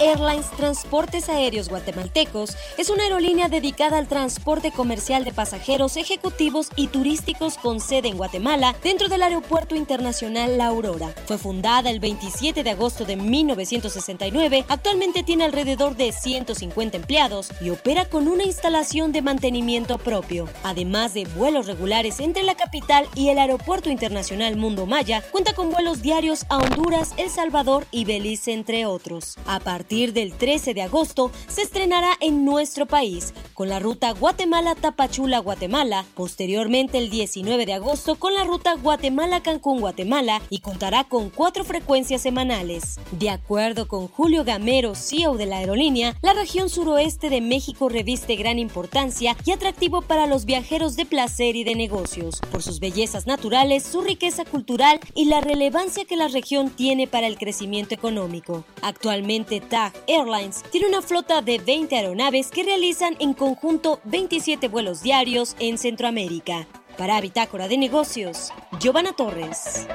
Airlines 0.00 0.50
Transportes 0.50 1.30
Aéreos 1.30 1.70
Guatemaltecos 1.70 2.56
es 2.76 2.90
una 2.90 3.04
aerolínea 3.04 3.48
dedicada 3.48 3.96
al 3.96 4.06
transporte 4.06 4.70
comercial 4.70 5.24
de 5.24 5.32
pasajeros 5.32 5.96
ejecutivos 5.96 6.68
y 6.76 6.88
turísticos 6.88 7.56
con 7.56 7.80
sede 7.80 8.08
en 8.08 8.18
Guatemala 8.18 8.74
dentro 8.82 9.08
del 9.08 9.22
Aeropuerto 9.22 9.74
Internacional 9.74 10.58
La 10.58 10.66
Aurora. 10.66 11.14
Fue 11.26 11.38
fundada 11.38 11.88
el 11.88 12.00
27 12.00 12.62
de 12.62 12.70
agosto 12.70 13.06
de 13.06 13.16
1969, 13.16 14.66
actualmente 14.68 15.22
tiene 15.22 15.44
alrededor 15.44 15.96
de 15.96 16.12
150 16.12 16.98
empleados 16.98 17.50
y 17.60 17.70
opera 17.70 18.04
con 18.04 18.28
una 18.28 18.44
instalación 18.44 19.12
de 19.12 19.22
mantenimiento 19.22 19.96
propio. 19.96 20.48
Además 20.64 21.14
de 21.14 21.24
vuelos 21.24 21.66
regulares 21.66 22.20
entre 22.20 22.42
la 22.42 22.56
capital 22.56 23.06
y 23.14 23.30
el 23.30 23.38
Aeropuerto 23.38 23.88
Internacional 23.88 24.56
Mundo 24.56 24.84
Maya, 24.84 25.22
cuenta 25.30 25.54
con 25.54 25.70
vuelos 25.70 26.02
diarios 26.02 26.44
a 26.50 26.58
Honduras, 26.58 27.12
El 27.16 27.30
Salvador 27.30 27.86
y 27.90 28.04
Belice, 28.04 28.52
entre 28.52 28.84
otros. 28.84 29.36
A 29.46 29.61
partir 29.62 30.12
del 30.12 30.32
13 30.32 30.74
de 30.74 30.82
agosto 30.82 31.30
se 31.48 31.62
estrenará 31.62 32.10
en 32.20 32.44
nuestro 32.44 32.86
país 32.86 33.32
con 33.54 33.68
la 33.68 33.78
ruta 33.78 34.12
Guatemala-Tapachula-Guatemala, 34.12 36.04
posteriormente 36.14 36.98
el 36.98 37.10
19 37.10 37.66
de 37.66 37.74
agosto 37.74 38.16
con 38.16 38.34
la 38.34 38.44
ruta 38.44 38.74
Guatemala-Cancún-Guatemala 38.74 40.42
y 40.50 40.58
contará 40.58 41.04
con 41.04 41.30
cuatro 41.30 41.64
frecuencias 41.64 42.22
semanales. 42.22 42.98
De 43.12 43.30
acuerdo 43.30 43.88
con 43.88 44.08
Julio 44.08 44.44
Gamero, 44.44 44.94
CEO 44.94 45.36
de 45.36 45.46
la 45.46 45.58
aerolínea, 45.58 46.16
la 46.22 46.34
región 46.34 46.68
suroeste 46.68 47.30
de 47.30 47.40
México 47.40 47.88
reviste 47.88 48.36
gran 48.36 48.58
importancia 48.58 49.36
y 49.44 49.52
atractivo 49.52 50.02
para 50.02 50.26
los 50.26 50.44
viajeros 50.44 50.96
de 50.96 51.06
placer 51.06 51.56
y 51.56 51.64
de 51.64 51.74
negocios, 51.74 52.40
por 52.50 52.62
sus 52.62 52.80
bellezas 52.80 53.26
naturales, 53.26 53.84
su 53.84 54.00
riqueza 54.00 54.44
cultural 54.44 55.00
y 55.14 55.26
la 55.26 55.40
relevancia 55.40 56.04
que 56.04 56.16
la 56.16 56.28
región 56.28 56.70
tiene 56.70 57.06
para 57.06 57.26
el 57.26 57.38
crecimiento 57.38 57.94
económico. 57.94 58.64
Actualmente 58.80 59.51
TAG 59.60 59.92
Airlines 60.06 60.62
tiene 60.70 60.88
una 60.88 61.02
flota 61.02 61.42
de 61.42 61.58
20 61.58 61.94
aeronaves 61.96 62.50
que 62.50 62.62
realizan 62.62 63.16
en 63.18 63.34
conjunto 63.34 64.00
27 64.04 64.68
vuelos 64.68 65.02
diarios 65.02 65.56
en 65.58 65.78
Centroamérica. 65.78 66.66
Para 66.96 67.20
Bitácora 67.20 67.68
de 67.68 67.78
Negocios, 67.78 68.52
Giovanna 68.78 69.12
Torres. 69.12 69.86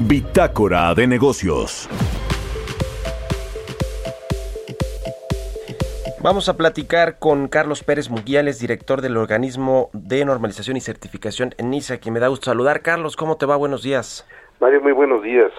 Bitácora 0.00 0.94
de 0.94 1.06
negocios. 1.06 1.88
Vamos 6.22 6.50
a 6.50 6.56
platicar 6.58 7.18
con 7.18 7.48
Carlos 7.48 7.82
Pérez 7.82 8.10
Muguiales, 8.10 8.58
director 8.58 9.00
del 9.00 9.16
organismo 9.16 9.88
de 9.94 10.22
normalización 10.26 10.76
y 10.76 10.82
certificación 10.82 11.54
en 11.56 11.70
NISA, 11.70 11.96
quien 11.96 12.12
me 12.12 12.20
da 12.20 12.28
gusto 12.28 12.50
saludar. 12.50 12.82
Carlos, 12.82 13.16
¿cómo 13.16 13.38
te 13.38 13.46
va? 13.46 13.56
Buenos 13.56 13.82
días. 13.82 14.26
Mario, 14.60 14.82
muy 14.82 14.92
buenos 14.92 15.22
días. 15.22 15.50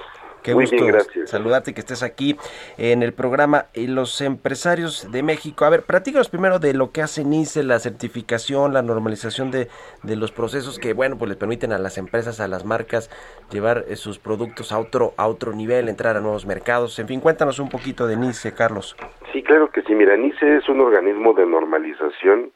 Qué 0.43 0.56
muy 0.56 0.64
gusto 0.64 0.76
bien, 0.76 0.88
gracias. 0.88 1.30
saludarte 1.30 1.74
que 1.74 1.82
estés 1.82 2.02
aquí 2.02 2.36
en 2.78 3.04
el 3.04 3.14
programa 3.14 3.66
y 3.76 3.86
los 3.88 4.22
empresarios 4.22 5.12
de 5.12 5.22
México. 5.22 5.66
A 5.66 5.70
ver, 5.70 5.84
platícanos 5.84 6.30
primero 6.30 6.58
de 6.58 6.74
lo 6.74 6.91
que 6.91 7.02
hace 7.02 7.24
NICE, 7.24 7.64
la 7.64 7.78
certificación, 7.80 8.74
la 8.74 8.82
normalización 8.82 9.52
de, 9.52 9.68
de 10.02 10.16
los 10.16 10.32
procesos 10.32 10.80
que, 10.80 10.93
bueno, 10.93 11.18
pues 11.18 11.30
le 11.30 11.36
permiten 11.36 11.74
a 11.74 11.78
las 11.78 11.99
empresas, 11.99 12.39
a 12.39 12.47
las 12.47 12.66
marcas 12.66 13.10
llevar 13.52 13.86
eh, 13.88 13.95
sus 13.95 14.18
productos 14.18 14.72
a 14.72 14.80
otro, 14.80 15.14
a 15.18 15.28
otro 15.28 15.54
nivel, 15.54 15.89
entrar 15.89 16.18
a 16.18 16.22
nuevos 16.22 16.47
mercados. 16.47 16.97
En 16.97 17.08
fin, 17.08 17.20
cuéntanos 17.20 17.60
un 17.60 17.70
poquito 17.70 18.08
de 18.08 18.18
NICE, 18.18 18.54
Carlos. 18.54 18.95
Sí, 19.32 19.43
claro 19.43 19.70
que 19.70 19.84
sí. 19.84 19.93
Mira, 19.93 20.18
NICE 20.18 20.58
es 20.58 20.70
un 20.70 20.80
organismo 20.80 21.34
de 21.34 21.45
normalización 21.45 22.52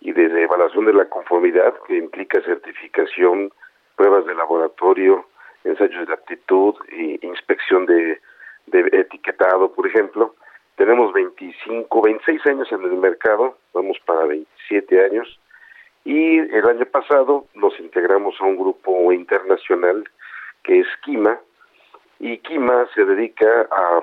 y 0.00 0.12
de 0.12 0.42
evaluación 0.42 0.86
de 0.86 0.94
la 0.94 1.08
conformidad 1.08 1.74
que 1.86 1.96
implica 1.96 2.40
certificación, 2.42 3.52
pruebas 3.96 4.26
de 4.26 4.34
laboratorio, 4.34 5.26
ensayos 5.64 6.06
de 6.06 6.14
aptitud 6.14 6.74
e 6.88 7.18
inspección 7.22 7.86
de, 7.86 8.20
de 8.66 8.80
etiquetado, 8.92 9.72
por 9.72 9.86
ejemplo. 9.86 10.34
Tenemos 10.76 11.12
25, 11.12 12.02
26 12.02 12.46
años 12.46 12.72
en 12.72 12.82
el 12.82 12.96
mercado, 12.96 13.58
vamos 13.74 13.98
para 14.06 14.24
27 14.24 15.04
años, 15.04 15.38
y 16.04 16.38
el 16.38 16.66
año 16.66 16.86
pasado 16.86 17.46
nos 17.54 17.78
integramos 17.78 18.34
a 18.40 18.44
un 18.44 18.56
grupo 18.56 19.12
internacional 19.12 20.08
que 20.62 20.80
es 20.80 20.86
Kima, 21.04 21.38
y 22.18 22.38
Kima 22.38 22.86
se 22.94 23.04
dedica 23.04 23.68
a 23.70 24.00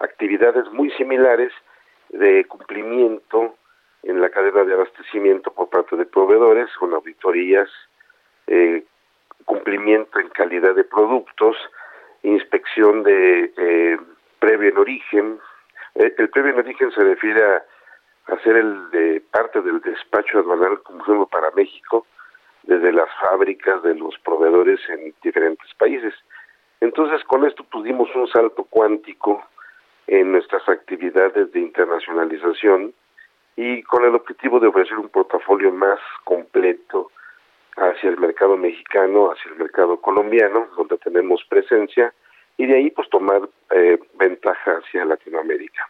actividades 0.00 0.70
muy 0.72 0.90
similares 0.92 1.52
de 2.10 2.44
cumplimiento 2.46 3.54
en 4.02 4.20
la 4.20 4.30
cadena 4.30 4.64
de 4.64 4.74
abastecimiento 4.74 5.52
por 5.52 5.68
parte 5.68 5.96
de 5.96 6.06
proveedores, 6.06 6.70
con 6.78 6.94
auditorías, 6.94 7.68
eh, 8.46 8.84
cumplimiento 9.44 10.18
en 10.18 10.28
calidad 10.28 10.74
de 10.74 10.84
productos, 10.84 11.56
inspección 12.22 13.02
de 13.02 13.52
eh, 13.56 13.98
previo 14.38 14.70
en 14.70 14.78
origen. 14.78 15.38
Eh, 15.94 16.14
el 16.18 16.28
previo 16.30 16.52
en 16.52 16.58
origen 16.58 16.90
se 16.92 17.02
refiere 17.02 17.42
a 17.44 17.64
hacer 18.34 18.56
el 18.56 18.90
de 18.90 19.22
parte 19.30 19.60
del 19.60 19.80
despacho 19.80 20.38
aduanal, 20.38 20.80
como 20.82 21.26
para 21.26 21.50
México, 21.52 22.06
desde 22.64 22.92
las 22.92 23.08
fábricas 23.20 23.82
de 23.82 23.94
los 23.94 24.18
proveedores 24.20 24.80
en 24.88 25.14
diferentes 25.22 25.72
países. 25.74 26.14
Entonces, 26.80 27.22
con 27.24 27.44
esto 27.44 27.64
pudimos 27.64 28.14
un 28.14 28.28
salto 28.28 28.64
cuántico 28.64 29.44
en 30.06 30.32
nuestras 30.32 30.68
actividades 30.68 31.52
de 31.52 31.60
internacionalización 31.60 32.94
y 33.56 33.82
con 33.82 34.04
el 34.04 34.14
objetivo 34.14 34.60
de 34.60 34.68
ofrecer 34.68 34.98
un 34.98 35.08
portafolio 35.08 35.72
más 35.72 35.98
completo 36.24 37.10
hacia 37.76 38.10
el 38.10 38.18
mercado 38.18 38.56
mexicano, 38.56 39.30
hacia 39.32 39.52
el 39.52 39.58
mercado 39.58 40.00
colombiano, 40.00 40.68
donde 40.76 40.98
tenemos 40.98 41.42
presencia, 41.48 42.12
y 42.56 42.66
de 42.66 42.76
ahí 42.76 42.90
pues 42.90 43.08
tomar 43.08 43.48
eh, 43.70 43.98
ventaja 44.18 44.72
hacia 44.72 45.04
Latinoamérica. 45.04 45.88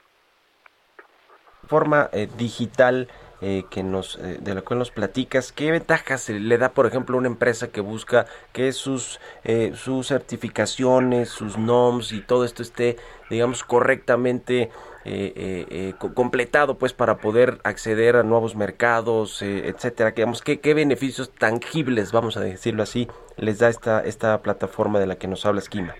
Forma 1.67 2.09
eh, 2.13 2.29
digital 2.37 3.09
eh, 3.43 3.65
que 3.71 3.83
nos, 3.83 4.17
eh, 4.19 4.39
de 4.41 4.55
la 4.55 4.63
cual 4.63 4.79
nos 4.81 4.91
platicas, 4.91 5.53
¿qué 5.53 5.71
ventajas 5.71 6.29
le 6.29 6.59
da, 6.59 6.71
por 6.71 6.87
ejemplo, 6.87 7.17
una 7.17 7.29
empresa 7.29 7.69
que 7.73 7.81
busca 7.81 8.27
que 8.53 8.73
sus, 8.73 9.21
eh, 9.45 9.73
sus 9.75 10.09
certificaciones, 10.09 11.29
sus 11.31 11.57
NOMS 11.57 12.13
y 12.13 12.21
todo 12.21 12.45
esto 12.45 12.63
esté, 12.63 12.97
digamos, 13.31 13.65
correctamente 13.65 14.71
eh, 15.07 15.95
co- 15.99 16.13
completado, 16.13 16.77
pues, 16.77 16.93
para 16.93 17.17
poder 17.17 17.59
acceder 17.65 18.17
a 18.17 18.23
nuevos 18.23 18.55
mercados, 18.55 19.41
etcétera? 19.41 20.13
Que, 20.13 20.23
digamos, 20.23 20.43
¿qué, 20.43 20.61
¿Qué 20.61 20.75
beneficios 20.75 21.31
tangibles, 21.33 22.13
vamos 22.13 22.37
a 22.37 22.41
decirlo 22.41 22.83
así, 22.83 23.09
les 23.39 23.59
da 23.59 23.69
esta, 23.71 24.01
esta 24.05 24.43
plataforma 24.43 24.99
de 25.01 25.07
la 25.07 25.17
que 25.17 25.27
nos 25.29 25.47
habla 25.47 25.61
Esquima? 25.61 25.95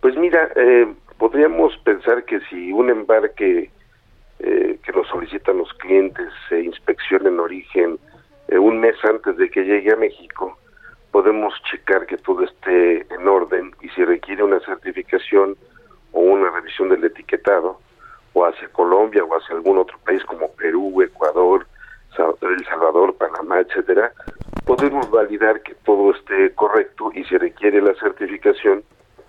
Pues 0.00 0.16
mira, 0.16 0.48
podríamos 1.18 1.76
pensar 1.84 2.24
que 2.24 2.40
si 2.48 2.72
un 2.72 2.88
embarque 2.88 3.70
que 4.88 4.98
nos 4.98 5.08
solicitan 5.08 5.58
los 5.58 5.70
clientes 5.74 6.32
se 6.48 6.62
inspecciona 6.62 7.28
en 7.28 7.40
origen 7.40 7.98
eh, 8.48 8.58
un 8.58 8.80
mes 8.80 8.96
antes 9.04 9.36
de 9.36 9.50
que 9.50 9.62
llegue 9.62 9.92
a 9.92 9.96
México, 9.96 10.56
podemos 11.12 11.52
checar 11.70 12.06
que 12.06 12.16
todo 12.16 12.42
esté 12.42 13.06
en 13.12 13.28
orden 13.28 13.74
y 13.82 13.90
si 13.90 14.02
requiere 14.02 14.42
una 14.42 14.60
certificación 14.60 15.58
o 16.12 16.20
una 16.20 16.50
revisión 16.50 16.88
del 16.88 17.04
etiquetado 17.04 17.78
o 18.32 18.46
hacia 18.46 18.66
Colombia 18.70 19.24
o 19.24 19.36
hacia 19.36 19.56
algún 19.56 19.76
otro 19.76 19.98
país 20.06 20.24
como 20.24 20.50
Perú, 20.52 21.02
Ecuador, 21.02 21.66
El 22.40 22.64
Salvador, 22.64 23.14
Panamá, 23.14 23.60
etcétera, 23.60 24.10
podemos 24.64 25.10
validar 25.10 25.60
que 25.60 25.74
todo 25.84 26.12
esté 26.12 26.54
correcto 26.54 27.10
y 27.14 27.24
si 27.24 27.36
requiere 27.36 27.82
la 27.82 27.94
certificación, 27.96 28.82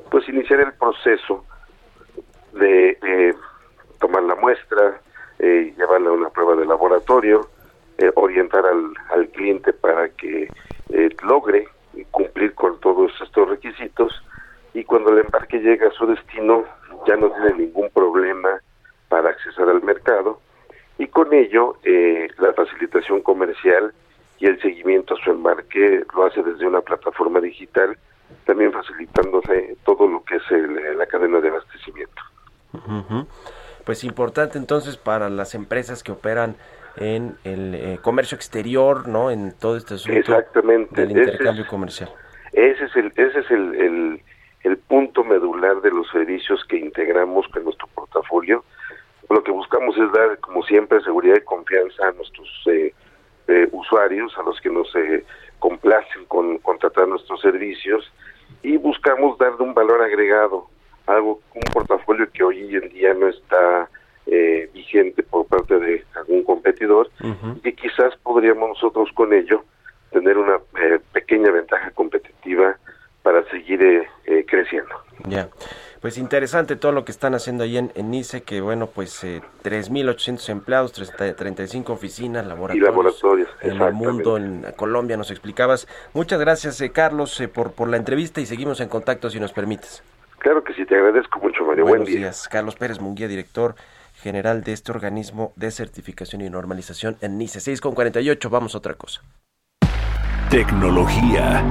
pues 0.09 0.27
iniciar 0.29 0.61
el 0.61 0.71
proceso 0.71 1.43
de 2.53 2.97
eh, 3.03 3.33
tomar 3.99 4.23
la 4.23 4.35
muestra, 4.35 5.01
eh, 5.39 5.73
llevarla 5.77 6.09
a 6.09 6.13
una 6.13 6.29
prueba 6.29 6.55
de 6.55 6.65
laboratorio, 6.65 7.49
eh, 7.97 8.11
orientar 8.15 8.65
al, 8.65 8.93
al 9.09 9.27
cliente 9.29 9.73
para 9.73 10.09
que 10.09 10.51
eh, 10.89 11.09
logre 11.23 11.67
cumplir 12.11 12.53
con 12.53 12.79
todos 12.79 13.11
estos 13.21 13.49
requisitos. 13.49 14.13
Y 14.73 14.83
cuando 14.83 15.11
el 15.11 15.19
embarque 15.19 15.59
llega 15.59 15.87
a 15.87 15.91
su 15.91 16.05
destino 16.05 16.63
ya 17.07 17.15
no 17.15 17.29
tiene 17.31 17.53
ningún 17.65 17.89
problema 17.89 18.49
para 19.07 19.29
accesar 19.29 19.67
al 19.69 19.81
mercado. 19.81 20.39
Y 20.97 21.07
con 21.07 21.33
ello 21.33 21.77
eh, 21.83 22.27
la 22.37 22.53
facilitación 22.53 23.21
comercial 23.21 23.93
y 24.37 24.45
el 24.47 24.61
seguimiento 24.61 25.15
a 25.15 25.23
su 25.23 25.31
embarque 25.31 26.03
lo 26.15 26.25
hace 26.25 26.43
desde 26.43 26.67
una 26.67 26.81
plataforma 26.81 27.39
digital, 27.39 27.97
también 28.45 28.71
facilitándose 28.71 29.77
todo 29.83 30.07
lo 30.07 30.23
que 30.23 30.35
es 30.35 30.51
el- 30.51 30.97
la 30.97 31.05
cadena 31.07 31.39
de 31.41 31.49
abastecimiento. 31.49 32.21
Pues 33.89 34.03
importante 34.03 34.59
entonces 34.59 34.97
para 34.97 35.31
las 35.31 35.55
empresas 35.55 36.03
que 36.03 36.11
operan 36.11 36.55
en 36.97 37.35
el 37.43 37.73
eh, 37.73 37.97
comercio 38.03 38.35
exterior, 38.35 39.07
¿no? 39.07 39.31
En 39.31 39.51
todo 39.51 39.77
este 39.77 39.95
asunto 39.95 40.19
Exactamente. 40.19 40.93
del 41.01 41.09
Ese 41.09 41.19
intercambio 41.31 41.63
es- 41.63 41.69
comercial. 41.71 42.09
Ese 42.51 42.85
es 42.85 42.95
el, 42.95 43.07
ese 43.15 43.39
es 43.39 43.49
el, 43.49 43.73
el, 43.73 44.21
el 44.61 44.77
punto 44.77 45.23
medular 45.23 45.81
de 45.81 45.89
los 45.89 46.07
servicios 46.11 46.63
que 46.65 46.77
integramos 46.77 47.47
con 47.47 47.63
nuestro 47.63 47.87
portafolio. 47.95 48.63
Lo 49.27 49.43
que 49.43 49.49
buscamos 49.51 49.97
es 49.97 50.11
dar, 50.11 50.37
como 50.37 50.61
siempre, 50.61 51.01
seguridad 51.01 51.37
y 51.37 51.41
confianza 51.43 52.09
a 52.09 52.11
nuestros 52.11 52.47
eh, 52.67 52.93
eh, 53.47 53.69
usuarios, 53.71 54.37
a 54.37 54.43
los 54.43 54.61
que 54.61 54.69
nos 54.69 54.95
eh, 54.97 55.25
complacen 55.57 56.25
con 56.27 56.59
contratar 56.59 57.07
nuestros 57.07 57.41
servicios 57.41 58.07
y 58.61 58.77
buscamos 58.77 59.35
darle 59.39 59.63
un 59.63 59.73
valor 59.73 59.99
agregado, 60.03 60.67
algo, 61.09 61.41
un 61.53 61.73
portafolio 61.73 62.29
que 62.31 62.43
hoy 62.43 62.75
en 62.75 62.89
día 62.89 63.13
no 63.13 63.27
está 63.27 63.89
eh, 64.25 64.69
vigente 64.73 65.23
por 65.23 65.45
parte 65.47 65.79
de 65.79 66.03
algún 66.15 66.43
competidor 66.43 67.09
y 67.55 67.59
que 67.61 67.73
quizás 67.73 68.15
podríamos 68.23 68.69
nosotros 68.69 69.09
con 69.13 69.33
ello 69.33 69.63
tener 70.11 70.37
una 70.37 70.55
eh, 70.81 70.99
pequeña 71.13 71.51
ventaja 71.51 71.91
competitiva 71.91 72.77
para 73.23 73.43
seguir 73.49 73.81
eh, 73.83 74.07
eh, 74.25 74.45
creciendo. 74.47 74.95
Ya. 75.27 75.49
Pues 76.01 76.17
interesante 76.17 76.77
todo 76.77 76.93
lo 76.93 77.03
que 77.03 77.11
están 77.11 77.35
haciendo 77.35 77.65
ahí 77.65 77.77
en, 77.77 77.91
en 77.93 78.09
NICE, 78.09 78.43
que 78.43 78.61
bueno, 78.61 78.87
pues 78.87 79.21
eh, 79.25 79.41
3.800 79.63 80.49
empleados, 80.49 80.93
30 80.93 81.35
35 81.35 81.91
oficinas, 81.91 82.47
laboratorios, 82.47 82.87
laboratorios, 82.87 83.49
en 83.61 83.81
el 83.81 83.93
mundo, 83.93 84.37
en 84.37 84.65
Colombia, 84.77 85.17
nos 85.17 85.29
explicabas. 85.29 85.87
Muchas 86.13 86.39
gracias, 86.39 86.79
eh, 86.79 86.91
Carlos, 86.91 87.39
eh, 87.41 87.49
por, 87.49 87.73
por 87.73 87.89
la 87.89 87.97
entrevista 87.97 88.39
y 88.39 88.45
seguimos 88.45 88.79
en 88.79 88.87
contacto 88.87 89.29
si 89.29 89.41
nos 89.41 89.51
permites. 89.51 90.01
Claro 90.39 90.63
que 90.63 90.73
sí, 90.73 90.85
te 90.85 90.95
agradezco 90.95 91.39
mucho, 91.39 91.63
Mario. 91.65 91.83
Buenos 91.83 92.05
Buen 92.05 92.11
día. 92.17 92.19
días. 92.27 92.47
Carlos 92.49 92.75
Pérez 92.75 92.99
Munguía, 92.99 93.27
director 93.27 93.75
general 94.21 94.63
de 94.63 94.73
este 94.73 94.91
organismo 94.91 95.53
de 95.55 95.71
certificación 95.71 96.41
y 96.41 96.49
normalización 96.49 97.17
en 97.21 97.37
NICE. 97.37 97.59
6 97.59 97.81
con 97.81 97.93
48, 97.93 98.49
vamos 98.49 98.75
a 98.75 98.79
otra 98.79 98.95
cosa. 98.95 99.21
Tecnología. 100.49 101.63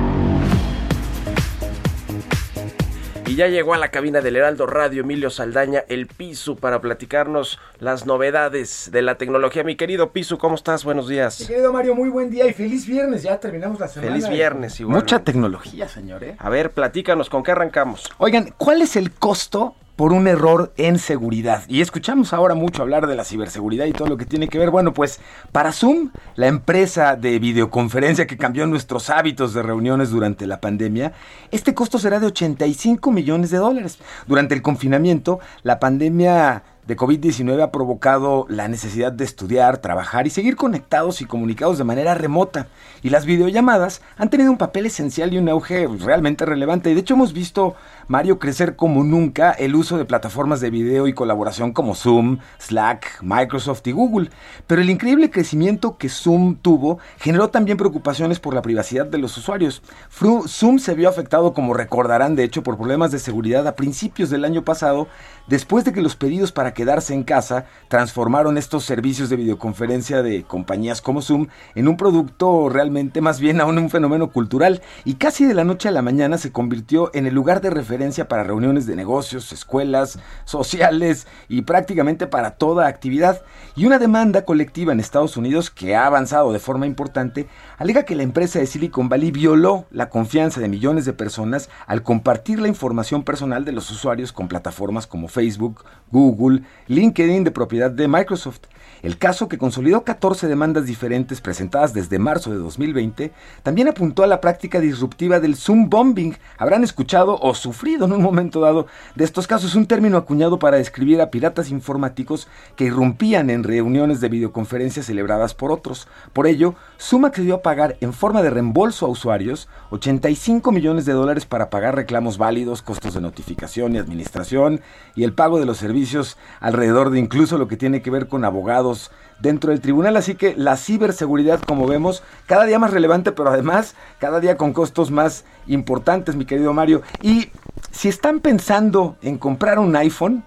Y 3.28 3.36
ya 3.36 3.46
llegó 3.48 3.74
a 3.74 3.78
la 3.78 3.90
cabina 3.90 4.22
del 4.22 4.36
Heraldo 4.36 4.66
Radio 4.66 5.02
Emilio 5.02 5.28
Saldaña, 5.28 5.84
el 5.88 6.06
Pisu, 6.06 6.56
para 6.56 6.80
platicarnos 6.80 7.58
las 7.78 8.06
novedades 8.06 8.88
de 8.90 9.02
la 9.02 9.18
tecnología. 9.18 9.64
Mi 9.64 9.76
querido 9.76 10.12
Pisu, 10.12 10.38
¿cómo 10.38 10.54
estás? 10.54 10.82
Buenos 10.82 11.08
Mi 11.08 11.16
días. 11.16 11.44
querido 11.46 11.70
Mario, 11.70 11.94
muy 11.94 12.08
buen 12.08 12.30
día 12.30 12.46
y 12.46 12.54
feliz 12.54 12.86
viernes. 12.86 13.22
Ya 13.22 13.38
terminamos 13.38 13.78
la 13.80 13.88
semana. 13.88 14.12
Feliz 14.12 14.30
viernes, 14.30 14.80
igual. 14.80 14.96
Mucha 14.96 15.18
tecnología, 15.24 15.88
señor. 15.88 16.24
¿eh? 16.24 16.36
A 16.38 16.48
ver, 16.48 16.70
platícanos, 16.70 17.28
¿con 17.28 17.42
qué 17.42 17.52
arrancamos? 17.52 18.10
Oigan, 18.16 18.54
¿cuál 18.56 18.80
es 18.80 18.96
el 18.96 19.12
costo 19.12 19.74
por 19.98 20.12
un 20.12 20.28
error 20.28 20.72
en 20.76 21.00
seguridad? 21.00 21.64
Y 21.66 21.80
escuchamos 21.80 22.32
ahora 22.32 22.54
mucho 22.54 22.82
hablar 22.82 23.08
de 23.08 23.16
la 23.16 23.24
ciberseguridad 23.24 23.84
y 23.86 23.92
todo 23.92 24.06
lo 24.06 24.16
que 24.16 24.26
tiene 24.26 24.46
que 24.46 24.56
ver. 24.56 24.70
Bueno, 24.70 24.94
pues 24.94 25.18
para 25.50 25.72
Zoom, 25.72 26.10
la 26.36 26.46
empresa 26.46 27.16
de 27.16 27.40
videoconferencia 27.40 28.28
que 28.28 28.36
cambió 28.36 28.64
nuestros 28.68 29.10
hábitos 29.10 29.54
de 29.54 29.62
reuniones 29.64 30.10
durante 30.10 30.46
la 30.46 30.60
pandemia, 30.60 31.14
este 31.50 31.74
costo 31.74 31.98
será 31.98 32.20
de 32.20 32.28
85 32.28 33.10
millones 33.10 33.50
de 33.50 33.58
dólares. 33.58 33.98
Durante 34.28 34.54
el 34.54 34.62
confinamiento, 34.62 35.40
la 35.64 35.80
pandemia 35.80 36.62
de 36.88 36.96
COVID-19 36.96 37.62
ha 37.62 37.70
provocado 37.70 38.46
la 38.48 38.66
necesidad 38.66 39.12
de 39.12 39.22
estudiar, 39.22 39.76
trabajar 39.76 40.26
y 40.26 40.30
seguir 40.30 40.56
conectados 40.56 41.20
y 41.20 41.26
comunicados 41.26 41.76
de 41.76 41.84
manera 41.84 42.14
remota. 42.14 42.68
Y 43.02 43.10
las 43.10 43.26
videollamadas 43.26 44.00
han 44.16 44.30
tenido 44.30 44.50
un 44.50 44.56
papel 44.56 44.86
esencial 44.86 45.34
y 45.34 45.36
un 45.36 45.50
auge 45.50 45.86
realmente 45.86 46.46
relevante. 46.46 46.90
Y 46.90 46.94
de 46.94 47.00
hecho 47.00 47.12
hemos 47.12 47.34
visto, 47.34 47.74
Mario, 48.06 48.38
crecer 48.38 48.74
como 48.74 49.04
nunca 49.04 49.50
el 49.50 49.74
uso 49.74 49.98
de 49.98 50.06
plataformas 50.06 50.62
de 50.62 50.70
video 50.70 51.06
y 51.06 51.12
colaboración 51.12 51.74
como 51.74 51.94
Zoom, 51.94 52.38
Slack, 52.58 53.20
Microsoft 53.20 53.86
y 53.86 53.92
Google. 53.92 54.30
Pero 54.66 54.80
el 54.80 54.88
increíble 54.88 55.28
crecimiento 55.28 55.98
que 55.98 56.08
Zoom 56.08 56.56
tuvo 56.56 57.00
generó 57.18 57.50
también 57.50 57.76
preocupaciones 57.76 58.40
por 58.40 58.54
la 58.54 58.62
privacidad 58.62 59.04
de 59.04 59.18
los 59.18 59.36
usuarios. 59.36 59.82
Zoom 60.10 60.78
se 60.78 60.94
vio 60.94 61.10
afectado, 61.10 61.52
como 61.52 61.74
recordarán, 61.74 62.34
de 62.34 62.44
hecho, 62.44 62.62
por 62.62 62.78
problemas 62.78 63.10
de 63.12 63.18
seguridad 63.18 63.66
a 63.66 63.76
principios 63.76 64.30
del 64.30 64.46
año 64.46 64.64
pasado, 64.64 65.06
después 65.48 65.84
de 65.84 65.92
que 65.92 66.00
los 66.00 66.16
pedidos 66.16 66.50
para 66.50 66.77
quedarse 66.78 67.12
en 67.12 67.24
casa 67.24 67.64
transformaron 67.88 68.56
estos 68.56 68.84
servicios 68.84 69.28
de 69.28 69.34
videoconferencia 69.34 70.22
de 70.22 70.44
compañías 70.44 71.02
como 71.02 71.22
Zoom 71.22 71.48
en 71.74 71.88
un 71.88 71.96
producto 71.96 72.68
realmente 72.68 73.20
más 73.20 73.40
bien 73.40 73.60
aún 73.60 73.78
un 73.78 73.90
fenómeno 73.90 74.30
cultural 74.30 74.80
y 75.04 75.14
casi 75.14 75.44
de 75.44 75.54
la 75.54 75.64
noche 75.64 75.88
a 75.88 75.90
la 75.90 76.02
mañana 76.02 76.38
se 76.38 76.52
convirtió 76.52 77.10
en 77.14 77.26
el 77.26 77.34
lugar 77.34 77.62
de 77.62 77.70
referencia 77.70 78.28
para 78.28 78.44
reuniones 78.44 78.86
de 78.86 78.94
negocios, 78.94 79.50
escuelas, 79.50 80.20
sociales 80.44 81.26
y 81.48 81.62
prácticamente 81.62 82.28
para 82.28 82.52
toda 82.52 82.86
actividad. 82.86 83.42
Y 83.74 83.84
una 83.84 83.98
demanda 83.98 84.44
colectiva 84.44 84.92
en 84.92 85.00
Estados 85.00 85.36
Unidos 85.36 85.70
que 85.70 85.96
ha 85.96 86.06
avanzado 86.06 86.52
de 86.52 86.60
forma 86.60 86.86
importante 86.86 87.48
alega 87.78 88.04
que 88.04 88.14
la 88.14 88.22
empresa 88.22 88.60
de 88.60 88.66
Silicon 88.66 89.08
Valley 89.08 89.32
violó 89.32 89.86
la 89.90 90.10
confianza 90.10 90.60
de 90.60 90.68
millones 90.68 91.06
de 91.06 91.12
personas 91.12 91.70
al 91.88 92.04
compartir 92.04 92.60
la 92.60 92.68
información 92.68 93.24
personal 93.24 93.64
de 93.64 93.72
los 93.72 93.90
usuarios 93.90 94.32
con 94.32 94.46
plataformas 94.46 95.08
como 95.08 95.26
Facebook, 95.26 95.84
Google 96.12 96.62
LinkedIn 96.88 97.44
de 97.44 97.50
propiedad 97.50 97.90
de 97.90 98.08
Microsoft. 98.08 98.60
El 99.02 99.16
caso, 99.16 99.48
que 99.48 99.58
consolidó 99.58 100.02
14 100.02 100.48
demandas 100.48 100.86
diferentes 100.86 101.40
presentadas 101.40 101.94
desde 101.94 102.18
marzo 102.18 102.50
de 102.50 102.56
2020, 102.56 103.30
también 103.62 103.86
apuntó 103.86 104.24
a 104.24 104.26
la 104.26 104.40
práctica 104.40 104.80
disruptiva 104.80 105.38
del 105.38 105.54
Zoom 105.54 105.88
bombing. 105.88 106.36
Habrán 106.56 106.82
escuchado 106.82 107.38
o 107.40 107.54
sufrido 107.54 108.06
en 108.06 108.12
un 108.12 108.22
momento 108.22 108.60
dado 108.60 108.86
de 109.14 109.24
estos 109.24 109.46
casos 109.46 109.76
un 109.76 109.86
término 109.86 110.16
acuñado 110.16 110.58
para 110.58 110.78
describir 110.78 111.20
a 111.20 111.30
piratas 111.30 111.70
informáticos 111.70 112.48
que 112.74 112.84
irrumpían 112.86 113.50
en 113.50 113.62
reuniones 113.62 114.20
de 114.20 114.30
videoconferencias 114.30 115.06
celebradas 115.06 115.54
por 115.54 115.70
otros. 115.70 116.08
Por 116.32 116.48
ello, 116.48 116.74
Zoom 117.00 117.26
accedió 117.26 117.56
a 117.56 117.62
pagar 117.62 117.96
en 118.00 118.12
forma 118.12 118.42
de 118.42 118.50
reembolso 118.50 119.06
a 119.06 119.10
usuarios 119.10 119.68
85 119.90 120.72
millones 120.72 121.04
de 121.04 121.12
dólares 121.12 121.46
para 121.46 121.70
pagar 121.70 121.94
reclamos 121.94 122.36
válidos, 122.36 122.82
costos 122.82 123.14
de 123.14 123.20
notificación 123.20 123.94
y 123.94 123.98
administración 123.98 124.80
y 125.14 125.24
el 125.24 125.32
pago 125.32 125.60
de 125.60 125.66
los 125.66 125.78
servicios 125.78 126.36
alrededor 126.60 127.10
de 127.10 127.18
incluso 127.18 127.58
lo 127.58 127.68
que 127.68 127.76
tiene 127.76 128.02
que 128.02 128.10
ver 128.10 128.28
con 128.28 128.44
abogados 128.44 129.10
dentro 129.40 129.70
del 129.70 129.80
tribunal. 129.80 130.16
Así 130.16 130.34
que 130.34 130.54
la 130.56 130.76
ciberseguridad, 130.76 131.60
como 131.60 131.86
vemos, 131.86 132.22
cada 132.46 132.64
día 132.64 132.78
más 132.78 132.92
relevante, 132.92 133.32
pero 133.32 133.50
además 133.50 133.94
cada 134.18 134.40
día 134.40 134.56
con 134.56 134.72
costos 134.72 135.10
más 135.10 135.44
importantes, 135.66 136.36
mi 136.36 136.44
querido 136.44 136.72
Mario. 136.72 137.02
Y 137.22 137.50
si 137.90 138.08
están 138.08 138.40
pensando 138.40 139.16
en 139.22 139.38
comprar 139.38 139.78
un 139.78 139.94
iPhone, 139.96 140.44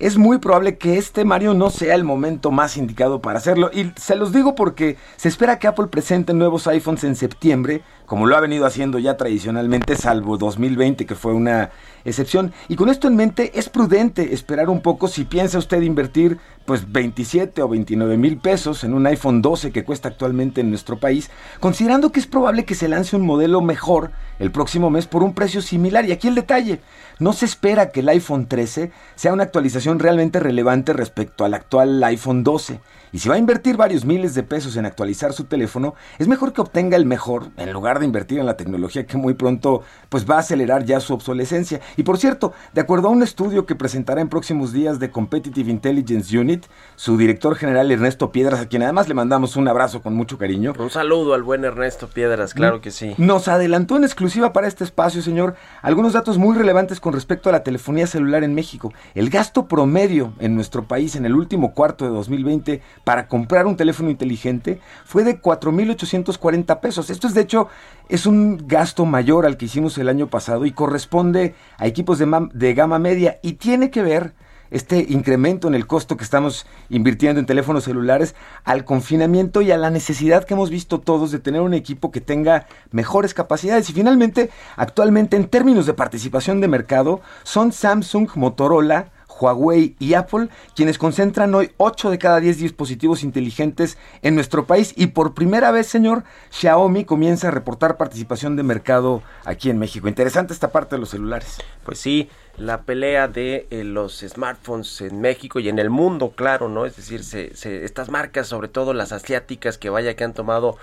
es 0.00 0.16
muy 0.16 0.38
probable 0.38 0.78
que 0.78 0.96
este 0.96 1.26
Mario 1.26 1.52
no 1.52 1.68
sea 1.68 1.94
el 1.94 2.04
momento 2.04 2.50
más 2.50 2.78
indicado 2.78 3.20
para 3.20 3.38
hacerlo. 3.38 3.70
Y 3.72 3.92
se 3.96 4.16
los 4.16 4.32
digo 4.32 4.54
porque 4.54 4.96
se 5.16 5.28
espera 5.28 5.58
que 5.58 5.68
Apple 5.68 5.88
presente 5.88 6.32
nuevos 6.32 6.66
iPhones 6.66 7.04
en 7.04 7.16
septiembre, 7.16 7.82
como 8.06 8.26
lo 8.26 8.34
ha 8.34 8.40
venido 8.40 8.64
haciendo 8.64 8.98
ya 8.98 9.18
tradicionalmente, 9.18 9.96
salvo 9.96 10.38
2020, 10.38 11.04
que 11.04 11.14
fue 11.14 11.34
una 11.34 11.70
excepción. 12.04 12.52
Y 12.68 12.76
con 12.76 12.88
esto 12.88 13.08
en 13.08 13.16
mente, 13.16 13.52
es 13.58 13.68
prudente 13.68 14.32
esperar 14.32 14.70
un 14.70 14.80
poco 14.80 15.06
si 15.06 15.24
piensa 15.24 15.58
usted 15.58 15.82
invertir 15.82 16.38
pues 16.64 16.90
27 16.90 17.62
o 17.62 17.68
29 17.68 18.16
mil 18.16 18.38
pesos 18.38 18.84
en 18.84 18.94
un 18.94 19.06
iPhone 19.06 19.42
12 19.42 19.70
que 19.70 19.84
cuesta 19.84 20.08
actualmente 20.08 20.60
en 20.60 20.70
nuestro 20.70 20.98
país, 20.98 21.30
considerando 21.58 22.10
que 22.10 22.20
es 22.20 22.26
probable 22.26 22.64
que 22.64 22.74
se 22.74 22.88
lance 22.88 23.16
un 23.16 23.26
modelo 23.26 23.60
mejor 23.60 24.12
el 24.38 24.50
próximo 24.50 24.88
mes 24.88 25.06
por 25.06 25.22
un 25.22 25.34
precio 25.34 25.60
similar. 25.62 26.06
Y 26.06 26.12
aquí 26.12 26.28
el 26.28 26.34
detalle, 26.34 26.80
no 27.18 27.32
se 27.32 27.44
espera 27.44 27.90
que 27.90 28.00
el 28.00 28.08
iPhone 28.08 28.46
13 28.46 28.90
sea 29.14 29.32
una 29.32 29.44
actualización 29.44 29.89
realmente 29.98 30.40
relevante 30.40 30.92
respecto 30.92 31.44
al 31.44 31.54
actual 31.54 32.02
iPhone 32.04 32.42
12. 32.42 32.78
Y 33.12 33.18
si 33.18 33.28
va 33.28 33.34
a 33.34 33.38
invertir 33.38 33.76
varios 33.76 34.04
miles 34.04 34.34
de 34.34 34.42
pesos 34.42 34.76
en 34.76 34.86
actualizar 34.86 35.32
su 35.32 35.44
teléfono, 35.44 35.94
es 36.18 36.28
mejor 36.28 36.52
que 36.52 36.60
obtenga 36.60 36.96
el 36.96 37.06
mejor 37.06 37.48
en 37.56 37.72
lugar 37.72 37.98
de 37.98 38.04
invertir 38.04 38.38
en 38.38 38.46
la 38.46 38.56
tecnología 38.56 39.06
que 39.06 39.16
muy 39.16 39.34
pronto 39.34 39.82
pues 40.08 40.28
va 40.28 40.36
a 40.36 40.40
acelerar 40.40 40.84
ya 40.84 41.00
su 41.00 41.14
obsolescencia. 41.14 41.80
Y 41.96 42.04
por 42.04 42.18
cierto, 42.18 42.52
de 42.72 42.80
acuerdo 42.80 43.08
a 43.08 43.10
un 43.10 43.22
estudio 43.22 43.66
que 43.66 43.74
presentará 43.74 44.20
en 44.20 44.28
próximos 44.28 44.72
días 44.72 44.98
de 45.00 45.10
Competitive 45.10 45.70
Intelligence 45.70 46.36
Unit, 46.38 46.66
su 46.96 47.16
director 47.16 47.56
general 47.56 47.90
Ernesto 47.90 48.30
Piedras, 48.30 48.60
a 48.60 48.68
quien 48.68 48.82
además 48.82 49.08
le 49.08 49.14
mandamos 49.14 49.56
un 49.56 49.66
abrazo 49.66 50.02
con 50.02 50.14
mucho 50.14 50.38
cariño. 50.38 50.72
Un 50.78 50.90
saludo 50.90 51.34
al 51.34 51.42
buen 51.42 51.64
Ernesto 51.64 52.08
Piedras, 52.08 52.54
claro 52.54 52.80
que 52.80 52.90
sí. 52.90 53.14
Nos 53.18 53.48
adelantó 53.48 53.96
en 53.96 54.04
exclusiva 54.04 54.52
para 54.52 54.68
este 54.68 54.84
espacio, 54.84 55.22
señor, 55.22 55.56
algunos 55.82 56.12
datos 56.12 56.38
muy 56.38 56.56
relevantes 56.56 57.00
con 57.00 57.12
respecto 57.12 57.48
a 57.48 57.52
la 57.52 57.64
telefonía 57.64 58.06
celular 58.06 58.44
en 58.44 58.54
México. 58.54 58.92
El 59.14 59.30
gasto 59.30 59.66
promedio 59.66 60.32
en 60.38 60.54
nuestro 60.54 60.84
país 60.84 61.16
en 61.16 61.26
el 61.26 61.34
último 61.34 61.74
cuarto 61.74 62.04
de 62.04 62.10
2020 62.10 62.82
para 63.04 63.28
comprar 63.28 63.66
un 63.66 63.76
teléfono 63.76 64.10
inteligente 64.10 64.80
fue 65.04 65.24
de 65.24 65.40
4.840 65.40 66.80
pesos. 66.80 67.10
Esto 67.10 67.26
es, 67.26 67.34
de 67.34 67.42
hecho, 67.42 67.68
es 68.08 68.26
un 68.26 68.66
gasto 68.66 69.06
mayor 69.06 69.46
al 69.46 69.56
que 69.56 69.66
hicimos 69.66 69.98
el 69.98 70.08
año 70.08 70.28
pasado 70.28 70.66
y 70.66 70.72
corresponde 70.72 71.54
a 71.78 71.86
equipos 71.86 72.18
de, 72.18 72.48
de 72.52 72.74
gama 72.74 72.98
media 72.98 73.38
y 73.42 73.54
tiene 73.54 73.90
que 73.90 74.02
ver 74.02 74.34
este 74.70 75.04
incremento 75.08 75.68
en 75.68 75.74
el 75.74 75.86
costo 75.86 76.16
que 76.16 76.24
estamos 76.24 76.66
invirtiendo 76.88 77.40
en 77.40 77.46
teléfonos 77.46 77.84
celulares 77.84 78.34
al 78.64 78.84
confinamiento 78.84 79.62
y 79.62 79.72
a 79.72 79.78
la 79.78 79.90
necesidad 79.90 80.44
que 80.44 80.54
hemos 80.54 80.70
visto 80.70 81.00
todos 81.00 81.32
de 81.32 81.40
tener 81.40 81.60
un 81.60 81.74
equipo 81.74 82.10
que 82.10 82.20
tenga 82.20 82.66
mejores 82.90 83.34
capacidades. 83.34 83.90
Y 83.90 83.92
finalmente, 83.92 84.50
actualmente 84.76 85.36
en 85.36 85.48
términos 85.48 85.86
de 85.86 85.94
participación 85.94 86.60
de 86.60 86.68
mercado, 86.68 87.20
son 87.42 87.72
Samsung, 87.72 88.28
Motorola, 88.36 89.10
Huawei 89.40 89.96
y 89.98 90.14
Apple, 90.14 90.48
quienes 90.76 90.98
concentran 90.98 91.54
hoy 91.54 91.70
8 91.78 92.10
de 92.10 92.18
cada 92.18 92.40
10 92.40 92.58
dispositivos 92.58 93.22
inteligentes 93.22 93.96
en 94.22 94.34
nuestro 94.34 94.66
país 94.66 94.92
y 94.96 95.06
por 95.08 95.32
primera 95.34 95.70
vez, 95.70 95.86
señor, 95.86 96.24
Xiaomi 96.50 97.04
comienza 97.04 97.48
a 97.48 97.50
reportar 97.50 97.96
participación 97.96 98.56
de 98.56 98.62
mercado 98.62 99.22
aquí 99.44 99.70
en 99.70 99.78
México. 99.78 100.08
Interesante 100.08 100.52
esta 100.52 100.72
parte 100.72 100.96
de 100.96 101.00
los 101.00 101.10
celulares. 101.10 101.58
Pues 101.84 101.98
sí, 101.98 102.28
la 102.56 102.82
pelea 102.82 103.28
de 103.28 103.66
eh, 103.70 103.84
los 103.84 104.18
smartphones 104.20 105.00
en 105.00 105.20
México 105.20 105.60
y 105.60 105.68
en 105.68 105.78
el 105.78 105.88
mundo, 105.88 106.32
claro, 106.36 106.68
¿no? 106.68 106.84
Es 106.84 106.96
decir, 106.96 107.24
se, 107.24 107.56
se- 107.56 107.84
estas 107.84 108.10
marcas, 108.10 108.46
sobre 108.48 108.68
todo 108.68 108.92
las 108.92 109.12
asiáticas, 109.12 109.78
que 109.78 109.88
vaya 109.88 110.14
que 110.14 110.24
han 110.24 110.34
tomado 110.34 110.76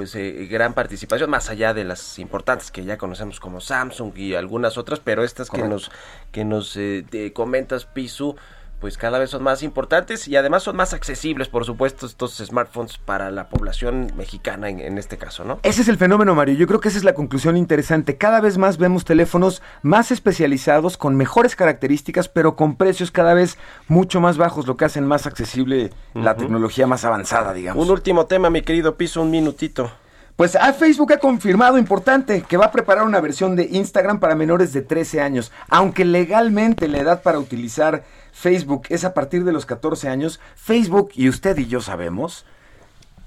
pues 0.00 0.14
eh, 0.14 0.46
gran 0.50 0.72
participación, 0.72 1.28
más 1.28 1.50
allá 1.50 1.74
de 1.74 1.84
las 1.84 2.18
importantes 2.18 2.70
que 2.70 2.84
ya 2.84 2.96
conocemos 2.96 3.38
como 3.38 3.60
Samsung 3.60 4.16
y 4.16 4.34
algunas 4.34 4.78
otras, 4.78 4.98
pero 4.98 5.24
estas 5.24 5.50
que 5.50 5.62
nos, 5.62 5.90
que 6.32 6.42
nos 6.42 6.74
eh, 6.78 7.04
comentas, 7.34 7.84
Pisu, 7.84 8.34
pues 8.80 8.96
cada 8.96 9.18
vez 9.18 9.30
son 9.30 9.42
más 9.42 9.62
importantes 9.62 10.26
y 10.26 10.36
además 10.36 10.62
son 10.62 10.76
más 10.76 10.94
accesibles, 10.94 11.48
por 11.48 11.64
supuesto, 11.64 12.06
estos 12.06 12.38
smartphones 12.38 12.98
para 12.98 13.30
la 13.30 13.48
población 13.48 14.12
mexicana 14.16 14.68
en, 14.68 14.80
en 14.80 14.98
este 14.98 15.18
caso, 15.18 15.44
¿no? 15.44 15.60
Ese 15.62 15.82
es 15.82 15.88
el 15.88 15.98
fenómeno, 15.98 16.34
Mario. 16.34 16.54
Yo 16.54 16.66
creo 16.66 16.80
que 16.80 16.88
esa 16.88 16.98
es 16.98 17.04
la 17.04 17.14
conclusión 17.14 17.56
interesante. 17.56 18.16
Cada 18.16 18.40
vez 18.40 18.58
más 18.58 18.78
vemos 18.78 19.04
teléfonos 19.04 19.62
más 19.82 20.10
especializados, 20.10 20.96
con 20.96 21.16
mejores 21.16 21.56
características, 21.56 22.28
pero 22.28 22.56
con 22.56 22.76
precios 22.76 23.10
cada 23.10 23.34
vez 23.34 23.58
mucho 23.86 24.20
más 24.20 24.38
bajos, 24.38 24.66
lo 24.66 24.76
que 24.76 24.86
hacen 24.86 25.06
más 25.06 25.26
accesible 25.26 25.90
la 26.14 26.36
tecnología 26.36 26.86
más 26.86 27.04
avanzada, 27.04 27.52
digamos. 27.52 27.84
Un 27.84 27.90
último 27.90 28.26
tema, 28.26 28.50
mi 28.50 28.62
querido 28.62 28.96
Piso, 28.96 29.22
un 29.22 29.30
minutito. 29.30 29.90
Pues 30.36 30.56
ah, 30.56 30.72
Facebook 30.72 31.12
ha 31.12 31.18
confirmado, 31.18 31.76
importante, 31.76 32.42
que 32.48 32.56
va 32.56 32.66
a 32.66 32.72
preparar 32.72 33.04
una 33.04 33.20
versión 33.20 33.56
de 33.56 33.68
Instagram 33.70 34.20
para 34.20 34.34
menores 34.34 34.72
de 34.72 34.80
13 34.80 35.20
años. 35.20 35.52
Aunque 35.68 36.06
legalmente 36.06 36.88
la 36.88 36.98
edad 36.98 37.22
para 37.22 37.38
utilizar 37.38 38.04
Facebook 38.40 38.84
es 38.88 39.04
a 39.04 39.12
partir 39.12 39.44
de 39.44 39.52
los 39.52 39.66
14 39.66 40.08
años, 40.08 40.40
Facebook, 40.56 41.10
y 41.14 41.28
usted 41.28 41.58
y 41.58 41.66
yo 41.66 41.82
sabemos, 41.82 42.46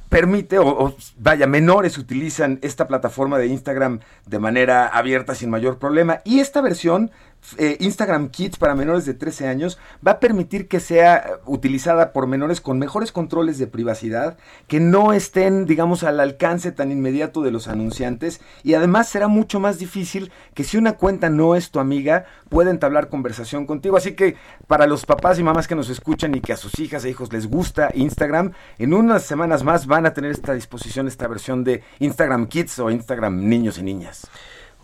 permite, 0.09 0.57
o, 0.57 0.95
vaya, 1.19 1.45
menores 1.45 1.99
utilizan 1.99 2.57
esta 2.63 2.87
plataforma 2.87 3.37
de 3.37 3.45
Instagram 3.45 3.99
de 4.25 4.39
manera 4.39 4.87
abierta 4.87 5.35
sin 5.35 5.51
mayor 5.51 5.77
problema. 5.77 6.21
Y 6.23 6.39
esta 6.39 6.61
versión, 6.61 7.11
eh, 7.57 7.77
Instagram 7.79 8.29
Kids 8.29 8.57
para 8.57 8.75
menores 8.75 9.05
de 9.05 9.13
13 9.13 9.47
años, 9.47 9.77
va 10.05 10.11
a 10.11 10.19
permitir 10.19 10.67
que 10.67 10.79
sea 10.79 11.39
utilizada 11.45 12.13
por 12.13 12.27
menores 12.27 12.61
con 12.61 12.79
mejores 12.79 13.11
controles 13.11 13.57
de 13.57 13.67
privacidad, 13.67 14.37
que 14.67 14.79
no 14.79 15.13
estén, 15.13 15.65
digamos, 15.65 16.03
al 16.03 16.19
alcance 16.19 16.71
tan 16.71 16.91
inmediato 16.91 17.41
de 17.41 17.51
los 17.51 17.67
anunciantes. 17.67 18.41
Y 18.63 18.73
además 18.73 19.09
será 19.09 19.27
mucho 19.27 19.59
más 19.59 19.79
difícil 19.79 20.31
que 20.53 20.63
si 20.63 20.77
una 20.77 20.93
cuenta 20.93 21.29
no 21.29 21.55
es 21.55 21.71
tu 21.71 21.79
amiga, 21.79 22.25
pueda 22.49 22.71
entablar 22.71 23.09
conversación 23.09 23.65
contigo. 23.65 23.97
Así 23.97 24.13
que 24.13 24.35
para 24.67 24.87
los 24.87 25.05
papás 25.05 25.39
y 25.39 25.43
mamás 25.43 25.67
que 25.67 25.75
nos 25.75 25.89
escuchan 25.89 26.35
y 26.35 26.41
que 26.41 26.53
a 26.53 26.57
sus 26.57 26.79
hijas 26.79 27.05
e 27.05 27.09
hijos 27.09 27.31
les 27.33 27.47
gusta 27.47 27.89
Instagram, 27.93 28.53
en 28.77 28.93
unas 28.93 29.23
semanas 29.23 29.63
más 29.63 29.87
van 29.87 30.05
a 30.05 30.13
tener 30.13 30.31
esta 30.31 30.53
disposición, 30.53 31.07
esta 31.07 31.27
versión 31.27 31.63
de 31.63 31.83
Instagram 31.99 32.47
Kids 32.47 32.79
o 32.79 32.89
Instagram 32.89 33.47
Niños 33.47 33.77
y 33.77 33.83
Niñas. 33.83 34.27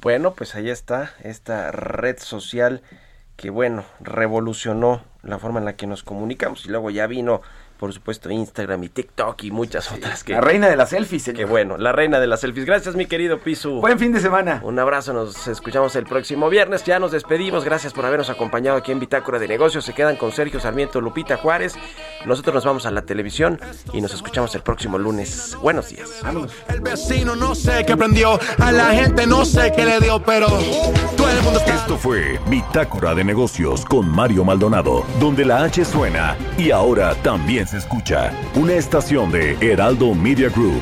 Bueno, 0.02 0.34
pues 0.34 0.56
ahí 0.56 0.70
está 0.70 1.12
esta 1.24 1.72
red 1.72 2.20
social 2.20 2.82
que, 3.36 3.50
bueno, 3.50 3.84
revolucionó 4.00 5.04
la 5.24 5.39
forma 5.39 5.60
en 5.60 5.66
la 5.66 5.76
que 5.76 5.88
nos 5.88 6.04
comunicamos 6.04 6.66
y 6.66 6.70
luego 6.70 6.89
ya 6.89 7.06
vino, 7.06 7.41
por 7.80 7.93
supuesto, 7.93 8.30
Instagram 8.30 8.84
y 8.84 8.89
TikTok 8.89 9.41
y 9.45 9.51
muchas 9.51 9.89
otras 9.91 10.23
que... 10.25 10.34
La 10.34 10.41
reina 10.41 10.67
de 10.67 10.75
las 10.75 10.89
selfies, 10.89 11.23
Que 11.23 11.32
señor. 11.32 11.49
bueno, 11.49 11.77
la 11.77 11.93
reina 11.93 12.19
de 12.19 12.27
las 12.27 12.41
selfies. 12.41 12.65
Gracias, 12.65 12.95
mi 12.95 13.05
querido 13.05 13.39
Pisu. 13.39 13.80
Buen 13.80 13.97
fin 13.97 14.11
de 14.11 14.19
semana. 14.19 14.59
Un 14.65 14.77
abrazo, 14.80 15.13
nos 15.13 15.47
escuchamos 15.47 15.95
el 15.95 16.03
próximo 16.03 16.49
viernes. 16.49 16.84
Ya 16.84 16.99
nos 16.99 17.11
despedimos. 17.13 17.63
Gracias 17.63 17.93
por 17.93 18.05
habernos 18.05 18.30
acompañado 18.30 18.77
aquí 18.77 18.91
en 18.91 18.99
Bitácora 18.99 19.39
de 19.39 19.47
Negocios. 19.47 19.86
Se 19.86 19.93
quedan 19.93 20.17
con 20.17 20.34
Sergio 20.34 20.59
Sarmiento, 20.59 20.99
Lupita 20.99 21.38
Juárez. 21.38 21.75
Nosotros 22.25 22.53
nos 22.53 22.65
vamos 22.65 22.86
a 22.86 22.91
la 22.91 23.03
televisión 23.03 23.57
y 23.93 24.01
nos 24.01 24.13
escuchamos 24.13 24.53
el 24.55 24.61
próximo 24.61 24.97
lunes. 24.97 25.55
Buenos 25.61 25.88
días. 25.88 26.19
Vámonos. 26.21 26.51
El 26.67 26.82
vecino 26.82 27.36
no 27.38 27.55
sé 27.55 27.86
qué 27.86 27.95
prendió, 27.95 28.38
a 28.57 28.71
la 28.73 28.88
gente 28.91 29.25
no 29.25 29.45
sé 29.45 29.71
qué 29.73 29.86
le 29.86 30.01
dio, 30.01 30.21
pero 30.21 30.47
todo 31.15 31.30
el 31.30 31.41
mundo 31.43 31.59
está... 31.59 31.75
Esto 31.75 31.97
fue 31.97 32.39
Bitácora 32.47 33.15
de 33.15 33.23
Negocios 33.23 33.86
con 33.86 34.09
Mario 34.09 34.43
Maldonado, 34.43 35.05
donde 35.19 35.45
la 35.45 35.63
H 35.63 35.86
suena 35.86 36.36
y 36.57 36.71
ahora 36.71 37.15
también 37.23 37.68
se 37.70 37.78
escucha. 37.78 38.32
Una 38.55 38.74
estación 38.74 39.32
de 39.32 39.55
Heraldo 39.61 40.15
Media 40.15 40.49
Group. 40.49 40.82